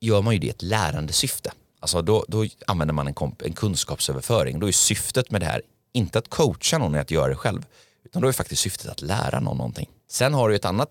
gör 0.00 0.22
man 0.22 0.34
ju 0.34 0.40
det 0.40 0.46
i 0.46 0.50
ett 0.50 0.62
lärande 0.62 1.12
syfte. 1.12 1.52
Alltså 1.80 2.02
då, 2.02 2.24
då 2.28 2.46
använder 2.66 2.94
man 2.94 3.08
en, 3.08 3.14
en 3.44 3.52
kunskapsöverföring. 3.52 4.60
Då 4.60 4.68
är 4.68 4.72
syftet 4.72 5.30
med 5.30 5.40
det 5.40 5.46
här 5.46 5.62
inte 5.92 6.18
att 6.18 6.28
coacha 6.28 6.78
någon 6.78 6.94
i 6.94 6.98
att 6.98 7.10
göra 7.10 7.28
det 7.28 7.36
själv, 7.36 7.66
utan 8.04 8.22
då 8.22 8.28
är 8.28 8.32
faktiskt 8.32 8.62
syftet 8.62 8.90
att 8.90 9.00
lära 9.02 9.40
någon 9.40 9.56
någonting. 9.56 9.88
Sen 10.10 10.34
har 10.34 10.48
du 10.48 10.56
ett 10.56 10.64
annat 10.64 10.88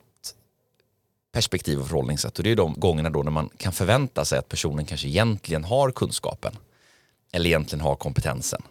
perspektiv 1.32 1.80
och 1.80 1.88
förhållningssätt 1.88 2.38
och 2.38 2.44
det 2.44 2.52
är 2.52 2.56
de 2.56 2.74
gångerna 2.74 3.10
då 3.10 3.24
när 3.24 3.32
man 3.32 3.50
kan 3.58 3.74
förvänta 3.74 4.26
sig 4.26 4.40
att 4.40 4.50
personen 4.50 4.86
kanske 4.86 5.08
egentligen 5.08 5.64
har 5.64 5.92
kunskapen 5.92 6.56
eller 7.32 7.46
egentligen 7.46 7.82
har 7.82 7.96
kompetensen. 7.96 8.62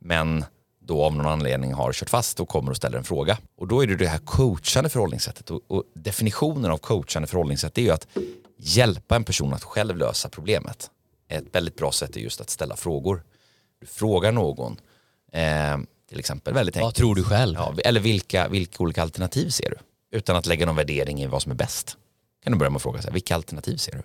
Men 0.00 0.44
då 0.80 1.04
av 1.04 1.16
någon 1.16 1.26
anledning 1.26 1.74
har 1.74 1.92
kört 1.92 2.10
fast 2.10 2.40
och 2.40 2.48
kommer 2.48 2.70
och 2.70 2.76
ställer 2.76 2.98
en 2.98 3.04
fråga. 3.04 3.38
Och 3.56 3.68
då 3.68 3.82
är 3.82 3.86
det 3.86 3.96
det 3.96 4.06
här 4.08 4.18
coachande 4.18 4.90
förhållningssättet. 4.90 5.50
Och, 5.50 5.60
och 5.66 5.84
definitionen 5.94 6.70
av 6.70 6.78
coachande 6.78 7.28
förhållningssätt 7.28 7.78
är 7.78 7.82
ju 7.82 7.90
att 7.90 8.06
hjälpa 8.56 9.16
en 9.16 9.24
person 9.24 9.54
att 9.54 9.64
själv 9.64 9.96
lösa 9.96 10.28
problemet. 10.28 10.90
Ett 11.28 11.44
väldigt 11.52 11.76
bra 11.76 11.92
sätt 11.92 12.16
är 12.16 12.20
just 12.20 12.40
att 12.40 12.50
ställa 12.50 12.76
frågor. 12.76 13.22
Du 13.80 13.86
frågar 13.86 14.32
någon, 14.32 14.76
eh, 15.32 15.78
till 16.08 16.18
exempel 16.18 16.54
väldigt 16.54 16.76
Vad 16.76 16.84
enkelt. 16.84 16.96
tror 16.96 17.14
du 17.14 17.24
själv? 17.24 17.54
Ja, 17.58 17.74
eller 17.84 18.00
vilka, 18.00 18.48
vilka 18.48 18.82
olika 18.82 19.02
alternativ 19.02 19.48
ser 19.50 19.70
du? 19.70 19.76
Utan 20.12 20.36
att 20.36 20.46
lägga 20.46 20.66
någon 20.66 20.76
värdering 20.76 21.22
i 21.22 21.26
vad 21.26 21.42
som 21.42 21.52
är 21.52 21.56
bäst. 21.56 21.96
Kan 22.42 22.52
du 22.52 22.58
börja 22.58 22.70
med 22.70 22.76
att 22.76 22.82
fråga 22.82 23.02
sig, 23.02 23.12
vilka 23.12 23.34
alternativ 23.34 23.76
ser 23.76 23.92
du? 23.92 24.02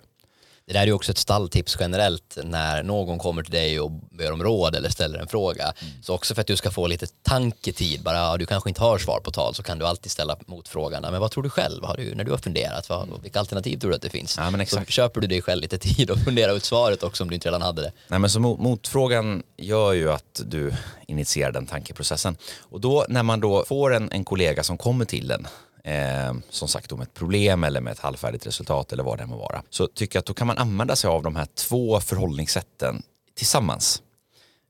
Det 0.68 0.74
där 0.74 0.80
är 0.82 0.86
ju 0.86 0.92
också 0.92 1.12
ett 1.12 1.18
stalltips 1.18 1.76
generellt 1.80 2.38
när 2.44 2.82
någon 2.82 3.18
kommer 3.18 3.42
till 3.42 3.52
dig 3.52 3.80
och 3.80 3.90
ber 3.90 4.32
om 4.32 4.42
råd 4.42 4.76
eller 4.76 4.88
ställer 4.88 5.18
en 5.18 5.28
fråga. 5.28 5.62
Mm. 5.62 5.92
Så 6.02 6.14
också 6.14 6.34
för 6.34 6.40
att 6.40 6.46
du 6.46 6.56
ska 6.56 6.70
få 6.70 6.86
lite 6.86 7.06
tanketid, 7.06 8.02
bara 8.02 8.16
ja, 8.16 8.36
du 8.36 8.46
kanske 8.46 8.70
inte 8.70 8.80
har 8.80 8.98
svar 8.98 9.20
på 9.20 9.30
tal 9.30 9.54
så 9.54 9.62
kan 9.62 9.78
du 9.78 9.86
alltid 9.86 10.12
ställa 10.12 10.36
motfrågan, 10.46 11.02
men 11.02 11.20
vad 11.20 11.30
tror 11.30 11.42
du 11.42 11.50
själv? 11.50 11.84
Har 11.84 11.96
du, 11.96 12.14
när 12.14 12.24
du 12.24 12.30
har 12.30 12.38
funderat, 12.38 12.88
vad, 12.88 13.22
vilka 13.22 13.38
alternativ 13.38 13.78
tror 13.78 13.90
du 13.90 13.96
att 13.96 14.02
det 14.02 14.10
finns? 14.10 14.38
Ja, 14.38 14.66
så 14.66 14.84
köper 14.84 15.20
du 15.20 15.26
dig 15.26 15.42
själv 15.42 15.62
lite 15.62 15.78
tid 15.88 16.10
och 16.10 16.18
fundera 16.18 16.52
ut 16.52 16.64
svaret 16.64 17.02
också 17.02 17.22
om 17.22 17.28
du 17.28 17.34
inte 17.34 17.48
redan 17.48 17.62
hade 17.62 17.82
det. 17.82 17.92
Nej, 18.08 18.18
men 18.18 18.30
så 18.30 18.40
mot- 18.40 18.60
motfrågan 18.60 19.42
gör 19.56 19.92
ju 19.92 20.12
att 20.12 20.42
du 20.44 20.74
initierar 21.06 21.52
den 21.52 21.66
tankeprocessen. 21.66 22.36
Och 22.60 22.80
då 22.80 23.06
när 23.08 23.22
man 23.22 23.40
då 23.40 23.64
får 23.64 23.94
en, 23.94 24.12
en 24.12 24.24
kollega 24.24 24.62
som 24.62 24.78
kommer 24.78 25.04
till 25.04 25.30
en, 25.30 25.46
eh, 25.84 26.34
som 26.50 26.68
sagt 26.68 26.90
då 26.90 26.96
med 26.96 27.06
ett 27.06 27.14
problem 27.14 27.64
eller 27.64 27.80
med 27.80 27.92
ett 27.92 27.98
halvfärdigt 27.98 28.46
resultat 28.46 28.92
eller 28.92 29.02
vad 29.02 29.18
det 29.18 29.26
må 29.26 29.36
vara, 29.36 29.62
så 29.70 29.86
tycker 29.86 30.16
jag 30.16 30.20
att 30.20 30.26
då 30.26 30.34
kan 30.34 30.46
man 30.46 30.58
använda 30.58 30.96
sig 30.96 31.08
av 31.08 31.22
de 31.22 31.36
här 31.36 31.46
två 31.54 32.00
förhållningssätten 32.00 33.02
tillsammans. 33.34 34.02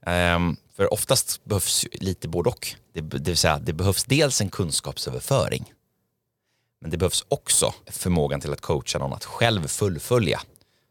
Eh, 0.07 0.38
för 0.77 0.93
oftast 0.93 1.45
behövs 1.45 1.87
lite 1.93 2.29
både 2.29 2.50
och. 2.50 2.75
Det, 2.93 3.00
det 3.00 3.31
vill 3.31 3.37
säga, 3.37 3.59
det 3.59 3.73
behövs 3.73 4.05
dels 4.05 4.41
en 4.41 4.50
kunskapsöverföring, 4.50 5.73
men 6.81 6.91
det 6.91 6.97
behövs 6.97 7.25
också 7.29 7.75
förmågan 7.87 8.41
till 8.41 8.53
att 8.53 8.61
coacha 8.61 8.99
någon 8.99 9.12
att 9.12 9.25
själv 9.25 9.67
fullfölja. 9.67 10.41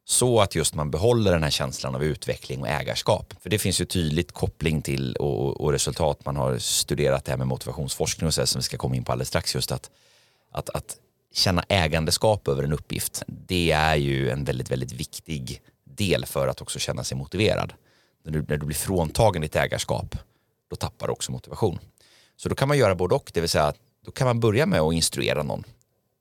Så 0.09 0.41
att 0.41 0.55
just 0.55 0.75
man 0.75 0.91
behåller 0.91 1.31
den 1.31 1.43
här 1.43 1.49
känslan 1.49 1.95
av 1.95 2.03
utveckling 2.03 2.61
och 2.61 2.67
ägarskap. 2.67 3.33
För 3.41 3.49
det 3.49 3.59
finns 3.59 3.81
ju 3.81 3.85
tydligt 3.85 4.31
koppling 4.31 4.81
till 4.81 5.15
och, 5.15 5.61
och 5.61 5.71
resultat. 5.71 6.25
Man 6.25 6.35
har 6.35 6.57
studerat 6.57 7.25
det 7.25 7.31
här 7.31 7.37
med 7.37 7.47
motivationsforskning 7.47 8.27
och 8.27 8.33
så 8.33 8.41
här, 8.41 8.45
som 8.45 8.59
vi 8.59 8.63
ska 8.63 8.77
komma 8.77 8.95
in 8.95 9.03
på 9.03 9.11
alldeles 9.11 9.27
strax. 9.27 9.55
Just 9.55 9.71
att, 9.71 9.89
att, 10.51 10.69
att 10.69 10.97
känna 11.33 11.63
ägandeskap 11.69 12.47
över 12.47 12.63
en 12.63 12.73
uppgift, 12.73 13.23
det 13.27 13.71
är 13.71 13.95
ju 13.95 14.29
en 14.29 14.43
väldigt, 14.43 14.71
väldigt 14.71 14.91
viktig 14.91 15.61
del 15.83 16.25
för 16.25 16.47
att 16.47 16.61
också 16.61 16.79
känna 16.79 17.03
sig 17.03 17.17
motiverad. 17.17 17.73
När 18.23 18.31
du, 18.31 18.45
när 18.47 18.57
du 18.57 18.65
blir 18.65 18.77
fråntagen 18.77 19.41
ditt 19.41 19.55
ägarskap, 19.55 20.15
då 20.69 20.75
tappar 20.75 21.07
du 21.07 21.13
också 21.13 21.31
motivation. 21.31 21.79
Så 22.35 22.49
då 22.49 22.55
kan 22.55 22.67
man 22.67 22.77
göra 22.77 22.95
både 22.95 23.15
och, 23.15 23.31
det 23.33 23.41
vill 23.41 23.49
säga 23.49 23.73
då 24.05 24.11
kan 24.11 24.27
man 24.27 24.39
börja 24.39 24.65
med 24.65 24.81
att 24.81 24.93
instruera 24.93 25.43
någon, 25.43 25.63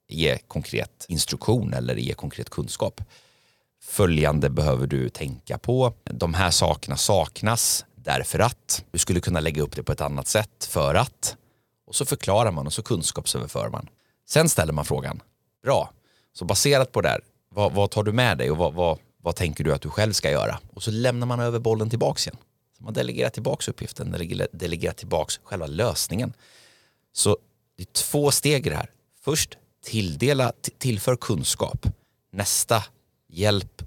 ge 0.07 0.37
konkret 0.37 1.05
instruktion 1.07 1.73
eller 1.73 1.95
ge 1.95 2.13
konkret 2.13 2.49
kunskap. 2.49 3.01
Följande 3.83 4.49
behöver 4.49 4.87
du 4.87 5.09
tänka 5.09 5.57
på. 5.57 5.93
De 6.03 6.33
här 6.33 6.51
sakerna 6.51 6.97
saknas 6.97 7.85
därför 7.95 8.39
att. 8.39 8.83
Du 8.91 8.99
skulle 8.99 9.19
kunna 9.19 9.39
lägga 9.39 9.61
upp 9.61 9.75
det 9.75 9.83
på 9.83 9.91
ett 9.91 10.01
annat 10.01 10.27
sätt 10.27 10.65
för 10.69 10.95
att. 10.95 11.37
Och 11.87 11.95
så 11.95 12.05
förklarar 12.05 12.51
man 12.51 12.67
och 12.67 12.73
så 12.73 12.83
kunskapsöverför 12.83 13.69
man. 13.69 13.89
Sen 14.29 14.49
ställer 14.49 14.73
man 14.73 14.85
frågan, 14.85 15.21
bra, 15.63 15.91
så 16.33 16.45
baserat 16.45 16.91
på 16.91 17.01
det 17.01 17.09
här, 17.09 17.21
vad, 17.49 17.73
vad 17.73 17.91
tar 17.91 18.03
du 18.03 18.11
med 18.11 18.37
dig 18.37 18.51
och 18.51 18.57
vad, 18.57 18.73
vad, 18.73 18.99
vad 19.21 19.35
tänker 19.35 19.63
du 19.63 19.73
att 19.73 19.81
du 19.81 19.89
själv 19.89 20.13
ska 20.13 20.31
göra? 20.31 20.59
Och 20.73 20.83
så 20.83 20.91
lämnar 20.91 21.27
man 21.27 21.39
över 21.39 21.59
bollen 21.59 21.89
tillbaks 21.89 22.27
igen. 22.27 22.37
Så 22.77 22.83
man 22.83 22.93
delegerar 22.93 23.29
tillbaks 23.29 23.67
uppgiften, 23.67 24.11
delegerar, 24.11 24.47
delegerar 24.51 24.93
tillbaks 24.93 25.39
själva 25.43 25.67
lösningen. 25.67 26.33
Så 27.13 27.37
det 27.77 27.83
är 27.83 27.85
två 27.85 28.31
steg 28.31 28.67
i 28.67 28.69
det 28.69 28.75
här. 28.75 28.91
Först 29.21 29.57
tilldela, 29.83 30.53
tillför 30.77 31.15
kunskap. 31.15 31.85
Nästa, 32.31 32.83
hjälp 33.27 33.81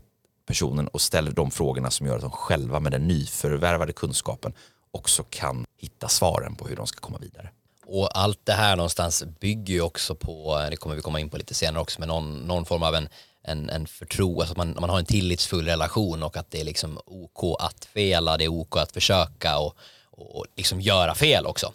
personen 0.47 0.89
och 0.89 1.01
ställ 1.01 1.35
de 1.35 1.51
frågorna 1.51 1.91
som 1.91 2.07
gör 2.07 2.17
att 2.17 2.23
de 2.23 2.31
själva 2.31 2.81
med 2.81 2.93
den 2.93 3.09
nyförvärvade 3.09 3.93
kunskapen 3.93 4.53
också 4.91 5.25
kan 5.31 5.67
hitta 5.77 6.09
svaren 6.09 6.55
på 6.55 6.69
hur 6.69 6.77
de 6.77 6.87
ska 6.87 7.01
komma 7.01 7.19
vidare. 7.19 7.51
Och 7.93 8.19
allt 8.19 8.41
det 8.45 8.53
här 8.53 8.77
någonstans 8.77 9.25
bygger 9.41 9.75
ju 9.75 9.81
också 9.81 10.15
på, 10.15 10.67
det 10.71 10.77
kommer 10.77 10.97
vi 10.97 11.03
komma 11.03 11.21
in 11.21 11.31
på 11.31 11.37
lite 11.37 11.55
senare 11.55 11.83
också, 11.83 12.01
med 12.01 12.09
någon, 12.09 12.39
någon 12.39 12.65
form 12.65 12.83
av 12.83 12.95
en, 12.95 13.09
en, 13.45 13.71
en 13.71 13.87
förtro, 13.87 14.41
alltså 14.41 14.57
man, 14.57 14.77
man 14.81 14.91
har 14.91 14.99
en 14.99 15.05
tillitsfull 15.05 15.67
relation 15.67 16.23
och 16.23 16.37
att 16.37 16.51
det 16.51 16.61
är 16.61 16.65
liksom 16.65 16.99
OK 17.07 17.61
att 17.61 17.85
fela, 17.85 18.37
det 18.37 18.45
är 18.45 18.49
OK 18.49 18.77
att 18.77 18.93
försöka 18.93 19.59
och, 19.59 19.77
och 20.11 20.47
liksom 20.57 20.81
göra 20.81 21.15
fel 21.15 21.47
också. 21.47 21.73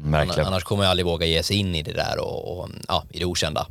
Verkligen. 0.00 0.46
Annars 0.46 0.64
kommer 0.64 0.82
jag 0.84 0.90
aldrig 0.90 1.06
våga 1.06 1.26
ge 1.26 1.42
sig 1.42 1.56
in 1.56 1.74
i 1.74 1.82
det 1.82 1.92
där 1.92 2.18
och, 2.18 2.58
och 2.58 2.68
ja, 2.88 3.04
i 3.10 3.18
det 3.18 3.24
okända. 3.24 3.66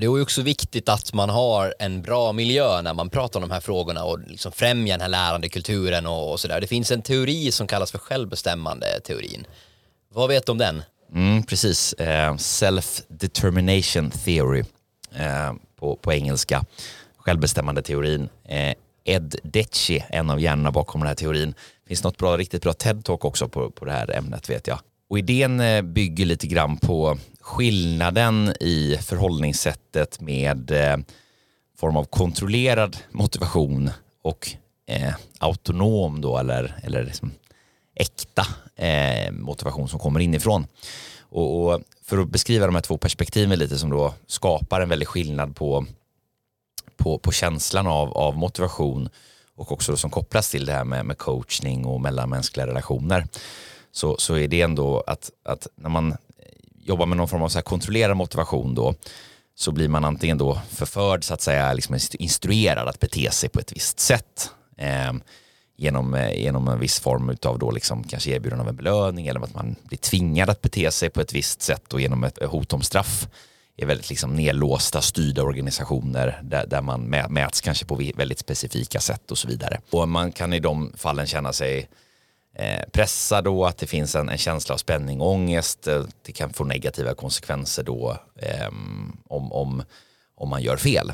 Det 0.00 0.04
är 0.04 0.22
också 0.22 0.42
viktigt 0.42 0.88
att 0.88 1.12
man 1.12 1.30
har 1.30 1.74
en 1.78 2.02
bra 2.02 2.32
miljö 2.32 2.82
när 2.82 2.94
man 2.94 3.10
pratar 3.10 3.40
om 3.40 3.48
de 3.48 3.54
här 3.54 3.60
frågorna 3.60 4.04
och 4.04 4.18
liksom 4.26 4.52
främja 4.52 4.94
den 4.94 5.00
här 5.00 5.08
lärandekulturen 5.08 6.06
och, 6.06 6.32
och 6.32 6.40
sådär. 6.40 6.60
Det 6.60 6.66
finns 6.66 6.90
en 6.90 7.02
teori 7.02 7.52
som 7.52 7.66
kallas 7.66 7.90
för 7.90 7.98
självbestämmande 7.98 9.00
teorin. 9.00 9.46
Vad 10.14 10.28
vet 10.28 10.46
du 10.46 10.52
om 10.52 10.58
den? 10.58 10.82
Mm, 11.14 11.42
precis. 11.42 11.92
Eh, 11.92 12.34
Self-determination 12.34 14.10
theory 14.10 14.64
eh, 15.14 15.52
på, 15.78 15.96
på 15.96 16.12
engelska. 16.12 16.64
Självbestämmande 17.16 17.82
teorin. 17.82 18.28
Eh, 18.44 18.74
Ed 19.04 19.34
Deci, 19.42 20.04
en 20.08 20.30
av 20.30 20.40
hjärnorna 20.40 20.72
bakom 20.72 21.00
den 21.00 21.08
här 21.08 21.14
teorin. 21.14 21.54
Det 21.82 21.88
finns 21.88 22.04
något 22.04 22.16
bra, 22.16 22.36
riktigt 22.36 22.62
bra 22.62 22.72
TED-talk 22.72 23.24
också 23.24 23.48
på, 23.48 23.70
på 23.70 23.84
det 23.84 23.92
här 23.92 24.10
ämnet 24.16 24.50
vet 24.50 24.66
jag. 24.66 24.78
Och 25.10 25.18
idén 25.18 25.60
eh, 25.60 25.82
bygger 25.82 26.24
lite 26.26 26.46
grann 26.46 26.76
på 26.76 27.18
skillnaden 27.48 28.54
i 28.60 28.98
förhållningssättet 29.02 30.20
med 30.20 30.70
eh, 30.70 30.96
form 31.76 31.96
av 31.96 32.04
kontrollerad 32.04 32.96
motivation 33.10 33.90
och 34.22 34.50
eh, 34.86 35.14
autonom 35.38 36.20
då 36.20 36.38
eller, 36.38 36.80
eller 36.82 37.04
liksom 37.04 37.30
äkta 37.94 38.46
eh, 38.76 39.32
motivation 39.32 39.88
som 39.88 39.98
kommer 39.98 40.20
inifrån. 40.20 40.66
Och, 41.20 41.64
och 41.64 41.80
för 42.04 42.18
att 42.18 42.28
beskriva 42.28 42.66
de 42.66 42.74
här 42.74 42.82
två 42.82 42.98
perspektiven 42.98 43.58
lite 43.58 43.78
som 43.78 43.90
då 43.90 44.14
skapar 44.26 44.80
en 44.80 44.88
väldig 44.88 45.08
skillnad 45.08 45.56
på, 45.56 45.86
på, 46.96 47.18
på 47.18 47.32
känslan 47.32 47.86
av, 47.86 48.12
av 48.12 48.36
motivation 48.36 49.08
och 49.56 49.72
också 49.72 49.92
då 49.92 49.96
som 49.96 50.10
kopplas 50.10 50.50
till 50.50 50.66
det 50.66 50.72
här 50.72 50.84
med, 50.84 51.06
med 51.06 51.18
coachning 51.18 51.86
och 51.86 52.00
mellanmänskliga 52.00 52.66
relationer 52.66 53.26
så, 53.92 54.16
så 54.18 54.36
är 54.36 54.48
det 54.48 54.60
ändå 54.60 55.04
att, 55.06 55.30
att 55.44 55.66
när 55.76 55.90
man 55.90 56.16
jobbar 56.88 57.06
med 57.06 57.16
någon 57.16 57.28
form 57.28 57.42
av 57.42 57.48
så 57.48 57.58
här 57.58 57.62
kontrollerad 57.62 58.16
motivation 58.16 58.74
då 58.74 58.94
så 59.54 59.72
blir 59.72 59.88
man 59.88 60.04
antingen 60.04 60.38
då 60.38 60.60
förförd 60.70 61.24
så 61.24 61.34
att 61.34 61.40
säga, 61.40 61.72
liksom 61.72 61.98
instruerad 62.18 62.88
att 62.88 63.00
bete 63.00 63.30
sig 63.30 63.48
på 63.48 63.60
ett 63.60 63.72
visst 63.72 64.00
sätt. 64.00 64.50
Eh, 64.76 65.12
genom, 65.76 66.14
eh, 66.14 66.40
genom 66.40 66.68
en 66.68 66.80
viss 66.80 67.00
form 67.00 67.36
av 67.42 67.58
då 67.58 67.70
liksom 67.70 68.04
kanske 68.04 68.30
erbjudande 68.30 68.62
av 68.62 68.68
en 68.68 68.76
belöning 68.76 69.26
eller 69.26 69.40
att 69.40 69.54
man 69.54 69.76
blir 69.84 69.98
tvingad 69.98 70.50
att 70.50 70.62
bete 70.62 70.90
sig 70.90 71.10
på 71.10 71.20
ett 71.20 71.32
visst 71.32 71.62
sätt 71.62 71.92
och 71.92 72.00
genom 72.00 72.24
ett 72.24 72.42
hot 72.42 72.72
om 72.72 72.82
straff 72.82 73.28
är 73.76 73.86
väldigt 73.86 74.10
liksom 74.10 74.34
nedlåsta, 74.34 75.00
styrda 75.00 75.42
organisationer 75.42 76.40
där, 76.42 76.66
där 76.66 76.82
man 76.82 77.02
mäts 77.28 77.60
kanske 77.60 77.84
på 77.84 78.00
väldigt 78.14 78.38
specifika 78.38 79.00
sätt 79.00 79.30
och 79.30 79.38
så 79.38 79.48
vidare. 79.48 79.80
Och 79.90 80.08
man 80.08 80.32
kan 80.32 80.52
i 80.52 80.60
de 80.60 80.92
fallen 80.96 81.26
känna 81.26 81.52
sig 81.52 81.88
Eh, 82.54 82.88
pressa 82.92 83.42
då, 83.42 83.64
att 83.64 83.78
det 83.78 83.86
finns 83.86 84.14
en, 84.14 84.28
en 84.28 84.38
känsla 84.38 84.74
av 84.74 84.78
spänning 84.78 85.20
och 85.20 85.30
ångest. 85.30 85.86
Eh, 85.86 86.04
det 86.22 86.32
kan 86.32 86.52
få 86.52 86.64
negativa 86.64 87.14
konsekvenser 87.14 87.82
då 87.82 88.16
ehm, 88.36 89.16
om, 89.24 89.52
om, 89.52 89.82
om 90.34 90.48
man 90.48 90.62
gör 90.62 90.76
fel. 90.76 91.12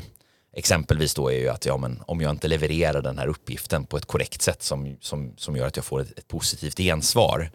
Exempelvis 0.55 1.13
då 1.13 1.29
är 1.31 1.37
ju 1.37 1.49
att 1.49 1.65
ja, 1.65 1.77
men 1.77 2.01
om 2.07 2.21
jag 2.21 2.31
inte 2.31 2.47
levererar 2.47 3.01
den 3.01 3.17
här 3.17 3.27
uppgiften 3.27 3.85
på 3.85 3.97
ett 3.97 4.05
korrekt 4.05 4.41
sätt 4.41 4.63
som, 4.63 4.97
som, 5.01 5.33
som 5.37 5.55
gör 5.55 5.67
att 5.67 5.75
jag 5.75 5.85
får 5.85 6.01
ett, 6.01 6.19
ett 6.19 6.27
positivt 6.27 6.77
gensvar 6.77 7.51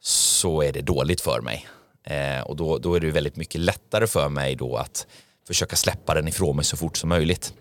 så 0.00 0.62
är 0.62 0.72
det 0.72 0.80
dåligt 0.80 1.20
för 1.20 1.40
mig. 1.40 1.66
Eh, 2.04 2.40
och 2.40 2.56
då, 2.56 2.78
då 2.78 2.94
är 2.94 3.00
det 3.00 3.06
ju 3.06 3.12
väldigt 3.12 3.36
mycket 3.36 3.60
lättare 3.60 4.06
för 4.06 4.28
mig 4.28 4.54
då 4.54 4.76
att 4.76 5.06
försöka 5.46 5.76
släppa 5.76 6.14
den 6.14 6.28
ifrån 6.28 6.56
mig 6.56 6.64
så 6.64 6.76
fort 6.76 6.96
som 6.96 7.08
möjligt 7.08 7.54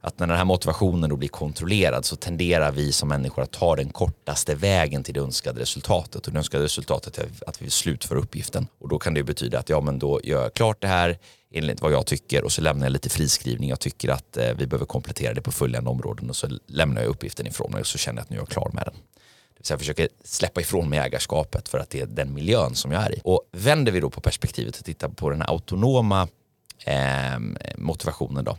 att 0.00 0.18
när 0.18 0.26
den 0.26 0.36
här 0.36 0.44
motivationen 0.44 1.10
då 1.10 1.16
blir 1.16 1.28
kontrollerad 1.28 2.04
så 2.04 2.16
tenderar 2.16 2.72
vi 2.72 2.92
som 2.92 3.08
människor 3.08 3.42
att 3.42 3.50
ta 3.50 3.76
den 3.76 3.90
kortaste 3.90 4.54
vägen 4.54 5.02
till 5.02 5.14
det 5.14 5.20
önskade 5.20 5.60
resultatet. 5.60 6.26
Och 6.26 6.32
det 6.32 6.38
önskade 6.38 6.64
resultatet 6.64 7.18
är 7.18 7.28
att 7.46 7.62
vi 7.62 7.70
slutför 7.70 8.16
uppgiften. 8.16 8.66
Och 8.78 8.88
då 8.88 8.98
kan 8.98 9.14
det 9.14 9.22
betyda 9.22 9.58
att 9.58 9.68
ja, 9.68 9.80
men 9.80 9.98
då 9.98 10.20
gör 10.24 10.42
jag 10.42 10.54
klart 10.54 10.80
det 10.80 10.88
här 10.88 11.18
enligt 11.50 11.82
vad 11.82 11.92
jag 11.92 12.06
tycker 12.06 12.44
och 12.44 12.52
så 12.52 12.62
lämnar 12.62 12.86
jag 12.86 12.92
lite 12.92 13.08
friskrivning. 13.08 13.68
Jag 13.68 13.80
tycker 13.80 14.08
att 14.08 14.36
eh, 14.36 14.52
vi 14.58 14.66
behöver 14.66 14.86
komplettera 14.86 15.34
det 15.34 15.42
på 15.42 15.52
följande 15.52 15.90
områden 15.90 16.30
och 16.30 16.36
så 16.36 16.48
lämnar 16.66 17.02
jag 17.02 17.08
uppgiften 17.08 17.46
ifrån 17.46 17.72
mig 17.72 17.80
och 17.80 17.86
så 17.86 17.98
känner 17.98 18.18
jag 18.18 18.22
att 18.22 18.30
nu 18.30 18.36
är 18.36 18.40
jag 18.40 18.48
klar 18.48 18.70
med 18.72 18.84
den. 18.84 18.94
Det 18.94 19.58
vill 19.58 19.66
säga 19.66 19.74
jag 19.74 19.80
försöker 19.80 20.08
släppa 20.24 20.60
ifrån 20.60 20.88
mig 20.88 20.98
ägarskapet 20.98 21.68
för 21.68 21.78
att 21.78 21.90
det 21.90 22.00
är 22.00 22.06
den 22.06 22.34
miljön 22.34 22.74
som 22.74 22.92
jag 22.92 23.02
är 23.02 23.14
i. 23.14 23.20
Och 23.24 23.42
vänder 23.52 23.92
vi 23.92 24.00
då 24.00 24.10
på 24.10 24.20
perspektivet 24.20 24.78
och 24.78 24.84
tittar 24.84 25.08
på 25.08 25.30
den 25.30 25.40
här 25.40 25.48
autonoma 25.48 26.28
eh, 26.84 27.38
motivationen 27.76 28.44
då 28.44 28.58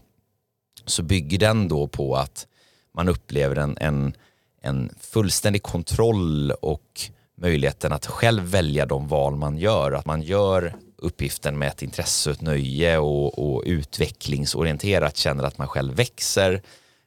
så 0.90 1.04
bygger 1.04 1.38
den 1.38 1.68
då 1.68 1.88
på 1.88 2.16
att 2.16 2.48
man 2.94 3.10
upplever 3.10 3.56
en, 3.56 3.78
en, 3.80 4.14
en 4.62 4.90
fullständig 5.00 5.64
kontroll 5.64 6.52
och 6.52 7.02
möjligheten 7.38 7.94
att 7.94 8.06
själv 8.06 8.44
välja 8.44 8.86
de 8.86 9.08
val 9.08 9.36
man 9.36 9.58
gör. 9.58 9.92
Att 9.92 10.06
man 10.06 10.22
gör 10.22 10.76
uppgiften 10.98 11.60
med 11.60 11.68
ett 11.68 11.82
intresse, 11.82 12.32
ett 12.32 12.42
nöje 12.42 12.98
och, 12.98 13.40
och 13.40 13.64
utvecklingsorienterat 13.66 15.18
känner 15.18 15.44
att 15.44 15.58
man 15.58 15.68
själv 15.68 15.96
växer. 15.96 16.62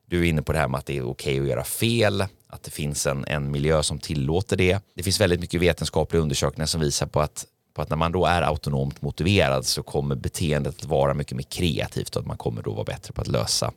Du 0.06 0.20
är 0.20 0.24
inne 0.24 0.42
på 0.42 0.52
det 0.52 0.58
här 0.58 0.68
med 0.68 0.78
att 0.78 0.86
det 0.86 0.96
är 0.96 1.02
okej 1.02 1.34
okay 1.34 1.40
att 1.40 1.48
göra 1.48 1.64
fel, 1.64 2.24
att 2.48 2.62
det 2.62 2.70
finns 2.70 3.06
en, 3.06 3.24
en 3.24 3.50
miljö 3.50 3.82
som 3.82 3.98
tillåter 3.98 4.56
det. 4.56 4.78
Det 4.94 5.02
finns 5.02 5.20
väldigt 5.20 5.40
mycket 5.40 5.60
vetenskapliga 5.60 6.22
undersökningar 6.22 6.66
som 6.66 6.80
visar 6.80 7.06
på 7.06 7.20
att 7.20 7.46
på 7.74 7.82
att 7.82 7.90
när 7.90 7.96
man 7.96 8.12
då 8.12 8.26
är 8.26 8.42
autonomt 8.42 9.02
motiverad 9.02 9.66
så 9.66 9.82
kommer 9.82 10.14
beteendet 10.14 10.78
att 10.78 10.84
vara 10.84 11.14
mycket 11.14 11.36
mer 11.36 11.44
kreativt 11.44 12.16
och 12.16 12.20
att 12.20 12.26
man 12.26 12.36
kommer 12.36 12.62
då 12.62 12.72
vara 12.72 12.84
bättre 12.84 13.12
på 13.12 13.20
att 13.20 13.28
lösa, 13.28 13.72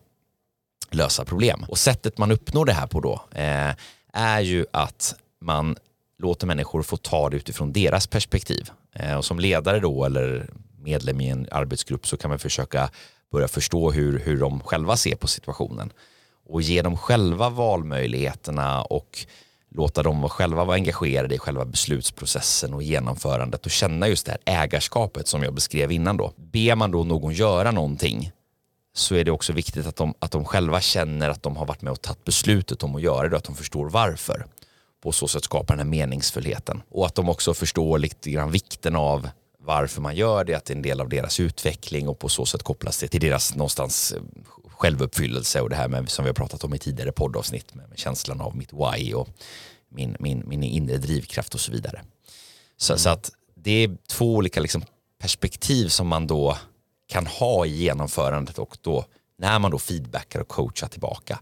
lösa 0.92 1.26
problem. 1.26 1.66
Och 1.68 1.78
sättet 1.78 2.18
man 2.18 2.32
uppnår 2.32 2.66
det 2.66 2.74
här 2.74 2.88
på 2.88 3.00
då 3.00 3.22
eh, 3.32 3.72
är 4.14 4.40
ju 4.40 4.66
att 4.72 5.16
man 5.42 5.76
låter 6.18 6.48
människor 6.48 6.84
få 6.84 6.98
ta 6.98 7.30
det 7.30 7.38
utifrån 7.38 7.72
deras 7.72 8.08
perspektiv. 8.08 8.70
Eh, 8.94 9.16
och 9.16 9.26
som 9.26 9.40
ledare 9.40 9.80
då 9.80 10.06
eller 10.06 10.50
medlem 10.78 11.22
i 11.22 11.30
en 11.30 11.48
arbetsgrupp 11.52 12.08
så 12.08 12.18
kan 12.18 12.30
man 12.30 12.40
försöka 12.40 12.90
börja 13.32 13.48
förstå 13.48 13.92
hur, 13.92 14.20
hur 14.20 14.40
de 14.40 14.60
själva 14.60 14.98
ser 14.98 15.16
på 15.16 15.28
situationen 15.28 15.94
och 16.46 16.62
ge 16.62 16.82
dem 16.82 16.98
själva 16.98 17.50
valmöjligheterna 17.50 18.82
och 18.82 19.26
låta 19.74 20.04
dem 20.04 20.30
själva 20.30 20.64
vara 20.64 20.76
engagerade 20.76 21.36
i 21.36 21.38
själva 21.38 21.66
beslutsprocessen 21.66 22.74
och 22.74 22.84
genomförandet 22.84 23.66
och 23.66 23.72
känna 23.72 24.08
just 24.08 24.26
det 24.26 24.32
här 24.32 24.64
ägarskapet 24.64 25.28
som 25.28 25.44
jag 25.44 25.54
beskrev 25.54 25.92
innan 25.92 26.18
då. 26.18 26.34
Ber 26.36 26.76
man 26.76 26.92
då 26.92 27.04
någon 27.04 27.34
göra 27.34 27.72
någonting 27.72 28.32
så 28.96 29.16
är 29.16 29.24
det 29.24 29.32
också 29.32 29.54
viktigt 29.54 29.88
att 29.88 29.96
de, 29.96 30.14
att 30.20 30.32
de 30.32 30.46
själva 30.46 30.82
känner 30.82 31.30
att 31.30 31.44
de 31.44 31.58
har 31.58 31.66
varit 31.66 31.82
med 31.82 31.92
och 31.92 32.02
tagit 32.02 32.24
beslutet 32.24 32.84
om 32.84 32.96
att 32.96 33.02
göra 33.02 33.30
det 33.30 33.36
och 33.36 33.38
att 33.38 33.44
de 33.44 33.56
förstår 33.56 33.90
varför. 33.90 34.46
På 35.04 35.12
så 35.12 35.28
sätt 35.28 35.44
skapar 35.44 35.76
den 35.76 35.86
här 35.86 35.92
meningsfullheten. 35.92 36.82
Och 36.90 37.06
att 37.06 37.16
de 37.16 37.30
också 37.30 37.54
förstår 37.54 37.98
lite 37.98 38.32
grann 38.32 38.52
vikten 38.52 38.96
av 38.96 39.30
varför 39.60 40.02
man 40.02 40.16
gör 40.16 40.44
det, 40.44 40.54
att 40.54 40.66
det 40.66 40.74
är 40.74 40.76
en 40.76 40.82
del 40.82 41.02
av 41.02 41.10
deras 41.10 41.40
utveckling 41.40 42.10
och 42.10 42.20
på 42.20 42.30
så 42.30 42.46
sätt 42.46 42.64
kopplas 42.64 43.00
det 43.00 43.08
till 43.08 43.22
deras 43.22 43.56
någonstans 43.56 44.12
eh, 44.12 44.22
självuppfyllelse 44.84 45.62
och 45.62 45.70
det 45.70 45.76
här 45.76 45.88
med, 45.88 46.10
som 46.10 46.26
vi 46.26 46.30
har 46.30 46.34
pratat 46.34 46.64
om 46.64 46.74
i 46.74 46.78
tidigare 46.78 47.12
poddavsnitt 47.12 47.76
med, 47.76 47.90
med 47.90 48.00
känslan 48.00 48.42
av 48.42 48.56
mitt 48.56 48.74
why 48.74 49.14
och 49.14 49.30
min, 49.90 50.16
min, 50.20 50.44
min 50.46 50.64
inre 50.64 50.98
drivkraft 50.98 51.54
och 51.54 51.60
så 51.60 51.72
vidare. 51.72 52.02
Så, 52.78 52.94
mm. 52.94 53.00
så 53.00 53.10
att 53.10 53.32
det 53.56 53.72
är 53.72 53.98
två 54.08 54.36
olika 54.36 54.60
liksom 54.60 54.84
perspektiv 55.20 55.88
som 55.88 56.08
man 56.08 56.28
då 56.28 56.58
kan 57.08 57.28
ha 57.28 57.66
i 57.66 57.70
genomförandet 57.70 58.60
och 58.60 58.78
då 58.82 59.06
när 59.38 59.60
man 59.60 59.72
då 59.72 59.80
feedbackar 59.80 60.40
och 60.40 60.48
coachar 60.48 60.88
tillbaka 60.88 61.40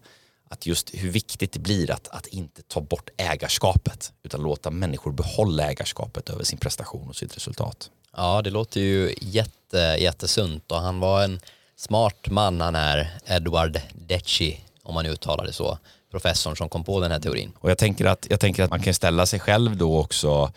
att 0.49 0.65
just 0.65 0.89
hur 0.93 1.11
viktigt 1.11 1.51
det 1.51 1.59
blir 1.59 1.91
att, 1.91 2.07
att 2.07 2.27
inte 2.27 2.61
ta 2.61 2.81
bort 2.81 3.09
ägarskapet 3.17 4.13
utan 4.23 4.41
låta 4.41 4.69
människor 4.71 5.11
behålla 5.11 5.71
ägarskapet 5.71 6.29
över 6.29 6.43
sin 6.43 6.59
prestation 6.59 7.09
och 7.09 7.15
sitt 7.15 7.35
resultat. 7.35 7.89
Ja, 8.17 8.41
det 8.41 8.49
låter 8.49 8.81
ju 8.81 9.15
jätte, 9.21 9.97
jättesunt 9.99 10.71
och 10.71 10.77
han 10.77 10.99
var 10.99 11.23
en 11.23 11.39
smart 11.81 12.29
man 12.29 12.61
han 12.61 12.75
är, 12.75 13.09
Edward 13.25 13.79
Decci, 13.93 14.59
om 14.83 14.93
man 14.93 15.05
uttalar 15.05 15.45
det 15.45 15.53
så, 15.53 15.77
professorn 16.11 16.57
som 16.57 16.69
kom 16.69 16.83
på 16.83 16.99
den 16.99 17.11
här 17.11 17.19
teorin. 17.19 17.51
Och 17.59 17.69
jag 17.69 17.77
tänker 17.77 18.05
att, 18.05 18.27
jag 18.29 18.39
tänker 18.39 18.63
att 18.63 18.69
man 18.69 18.81
kan 18.81 18.93
ställa 18.93 19.25
sig 19.25 19.39
själv 19.39 19.77
då 19.77 19.99
också 19.99 20.51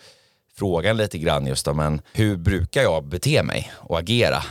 frågan 0.55 0.97
lite 0.97 1.17
grann 1.17 1.47
just 1.47 1.67
om 1.67 1.77
men 1.77 2.01
hur 2.13 2.35
brukar 2.37 2.81
jag 2.81 3.03
bete 3.03 3.43
mig 3.43 3.71
och 3.75 3.99
agera 3.99 4.43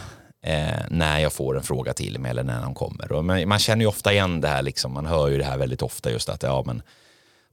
eh, 0.42 0.80
när 0.90 1.18
jag 1.18 1.32
får 1.32 1.56
en 1.56 1.62
fråga 1.62 1.92
till 1.92 2.18
mig 2.18 2.30
eller 2.30 2.42
när 2.42 2.62
de 2.62 2.74
kommer. 2.74 3.12
Och 3.12 3.24
man, 3.24 3.48
man, 3.48 3.58
känner 3.58 3.82
ju 3.82 3.88
ofta 3.88 4.12
igen 4.12 4.40
det 4.40 4.48
här, 4.48 4.62
liksom, 4.62 4.92
man 4.92 5.06
hör 5.06 5.28
ju 5.28 5.38
det 5.38 5.44
här 5.44 5.58
väldigt 5.58 5.82
ofta 5.82 6.10
just 6.10 6.28
att 6.28 6.42
ja, 6.42 6.62
men 6.66 6.82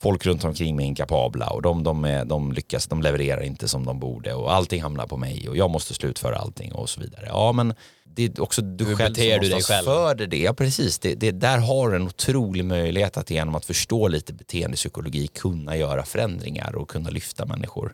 folk 0.01 0.25
runt 0.25 0.43
omkring 0.43 0.75
mig 0.75 0.85
är 0.85 0.87
inkapabla 0.87 1.49
och 1.49 1.61
de, 1.61 1.83
de, 1.83 2.05
är, 2.05 2.25
de 2.25 2.51
lyckas, 2.51 2.87
de 2.87 3.01
levererar 3.01 3.41
inte 3.41 3.67
som 3.67 3.85
de 3.85 3.99
borde 3.99 4.33
och 4.33 4.53
allting 4.53 4.81
hamnar 4.81 5.07
på 5.07 5.17
mig 5.17 5.49
och 5.49 5.57
jag 5.57 5.69
måste 5.69 5.93
slutföra 5.93 6.35
allting 6.35 6.71
och 6.71 6.89
så 6.89 7.01
vidare. 7.01 7.25
Ja 7.27 7.51
men 7.51 7.73
det 8.15 8.23
är 8.23 8.41
också 8.41 8.61
du 8.61 8.85
Hur 8.85 8.95
själv 8.95 9.13
som 9.13 9.23
du 9.23 9.39
dig 9.49 9.63
själv? 9.63 9.85
för 9.85 10.15
det. 10.15 10.37
Ja 10.37 10.53
precis, 10.53 10.99
det, 10.99 11.15
det, 11.15 11.31
där 11.31 11.57
har 11.57 11.89
du 11.89 11.95
en 11.95 12.07
otrolig 12.07 12.65
möjlighet 12.65 13.17
att 13.17 13.29
genom 13.29 13.55
att 13.55 13.65
förstå 13.65 14.07
lite 14.07 14.33
beteendepsykologi 14.33 15.27
kunna 15.27 15.77
göra 15.77 16.05
förändringar 16.05 16.75
och 16.75 16.89
kunna 16.89 17.09
lyfta 17.09 17.45
människor 17.45 17.93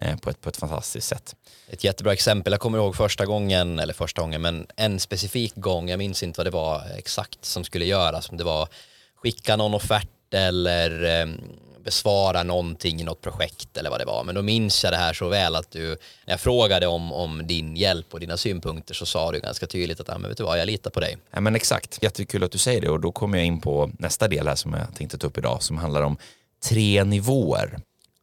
eh, 0.00 0.16
på 0.16 0.30
ett, 0.30 0.40
på 0.40 0.48
ett 0.48 0.56
fantastiskt 0.56 1.08
sätt. 1.08 1.36
Ett 1.68 1.84
jättebra 1.84 2.12
exempel, 2.12 2.52
jag 2.52 2.60
kommer 2.60 2.78
ihåg 2.78 2.96
första 2.96 3.26
gången, 3.26 3.78
eller 3.78 3.94
första 3.94 4.22
gången, 4.22 4.42
men 4.42 4.66
en 4.76 5.00
specifik 5.00 5.54
gång, 5.54 5.88
jag 5.88 5.98
minns 5.98 6.22
inte 6.22 6.38
vad 6.38 6.46
det 6.46 6.50
var 6.50 6.82
exakt 6.98 7.44
som 7.44 7.64
skulle 7.64 7.84
göras, 7.84 8.28
det 8.32 8.44
var 8.44 8.68
skicka 9.14 9.56
någon 9.56 9.74
offert 9.74 10.34
eller 10.34 11.20
eh, 11.20 11.26
besvara 11.90 12.42
någonting 12.42 13.00
i 13.00 13.04
något 13.04 13.20
projekt 13.20 13.76
eller 13.76 13.90
vad 13.90 14.00
det 14.00 14.04
var. 14.04 14.24
Men 14.24 14.34
då 14.34 14.42
minns 14.42 14.84
jag 14.84 14.92
det 14.92 14.96
här 14.96 15.12
så 15.12 15.28
väl 15.28 15.56
att 15.56 15.70
du, 15.70 15.88
när 16.26 16.32
jag 16.32 16.40
frågade 16.40 16.86
om, 16.86 17.12
om 17.12 17.46
din 17.46 17.76
hjälp 17.76 18.14
och 18.14 18.20
dina 18.20 18.36
synpunkter 18.36 18.94
så 18.94 19.06
sa 19.06 19.32
du 19.32 19.40
ganska 19.40 19.66
tydligt 19.66 20.00
att 20.00 20.08
men 20.20 20.28
vet 20.28 20.38
du 20.38 20.44
vad, 20.44 20.58
jag 20.58 20.66
litar 20.66 20.90
på 20.90 21.00
dig. 21.00 21.16
Ja, 21.30 21.40
men 21.40 21.56
exakt, 21.56 22.02
jättekul 22.02 22.44
att 22.44 22.52
du 22.52 22.58
säger 22.58 22.80
det 22.80 22.88
och 22.88 23.00
då 23.00 23.12
kommer 23.12 23.38
jag 23.38 23.46
in 23.46 23.60
på 23.60 23.90
nästa 23.98 24.28
del 24.28 24.48
här 24.48 24.54
som 24.54 24.72
jag 24.72 24.94
tänkte 24.94 25.18
ta 25.18 25.26
upp 25.26 25.38
idag 25.38 25.62
som 25.62 25.78
handlar 25.78 26.02
om 26.02 26.16
tre 26.68 27.04
nivåer 27.04 27.78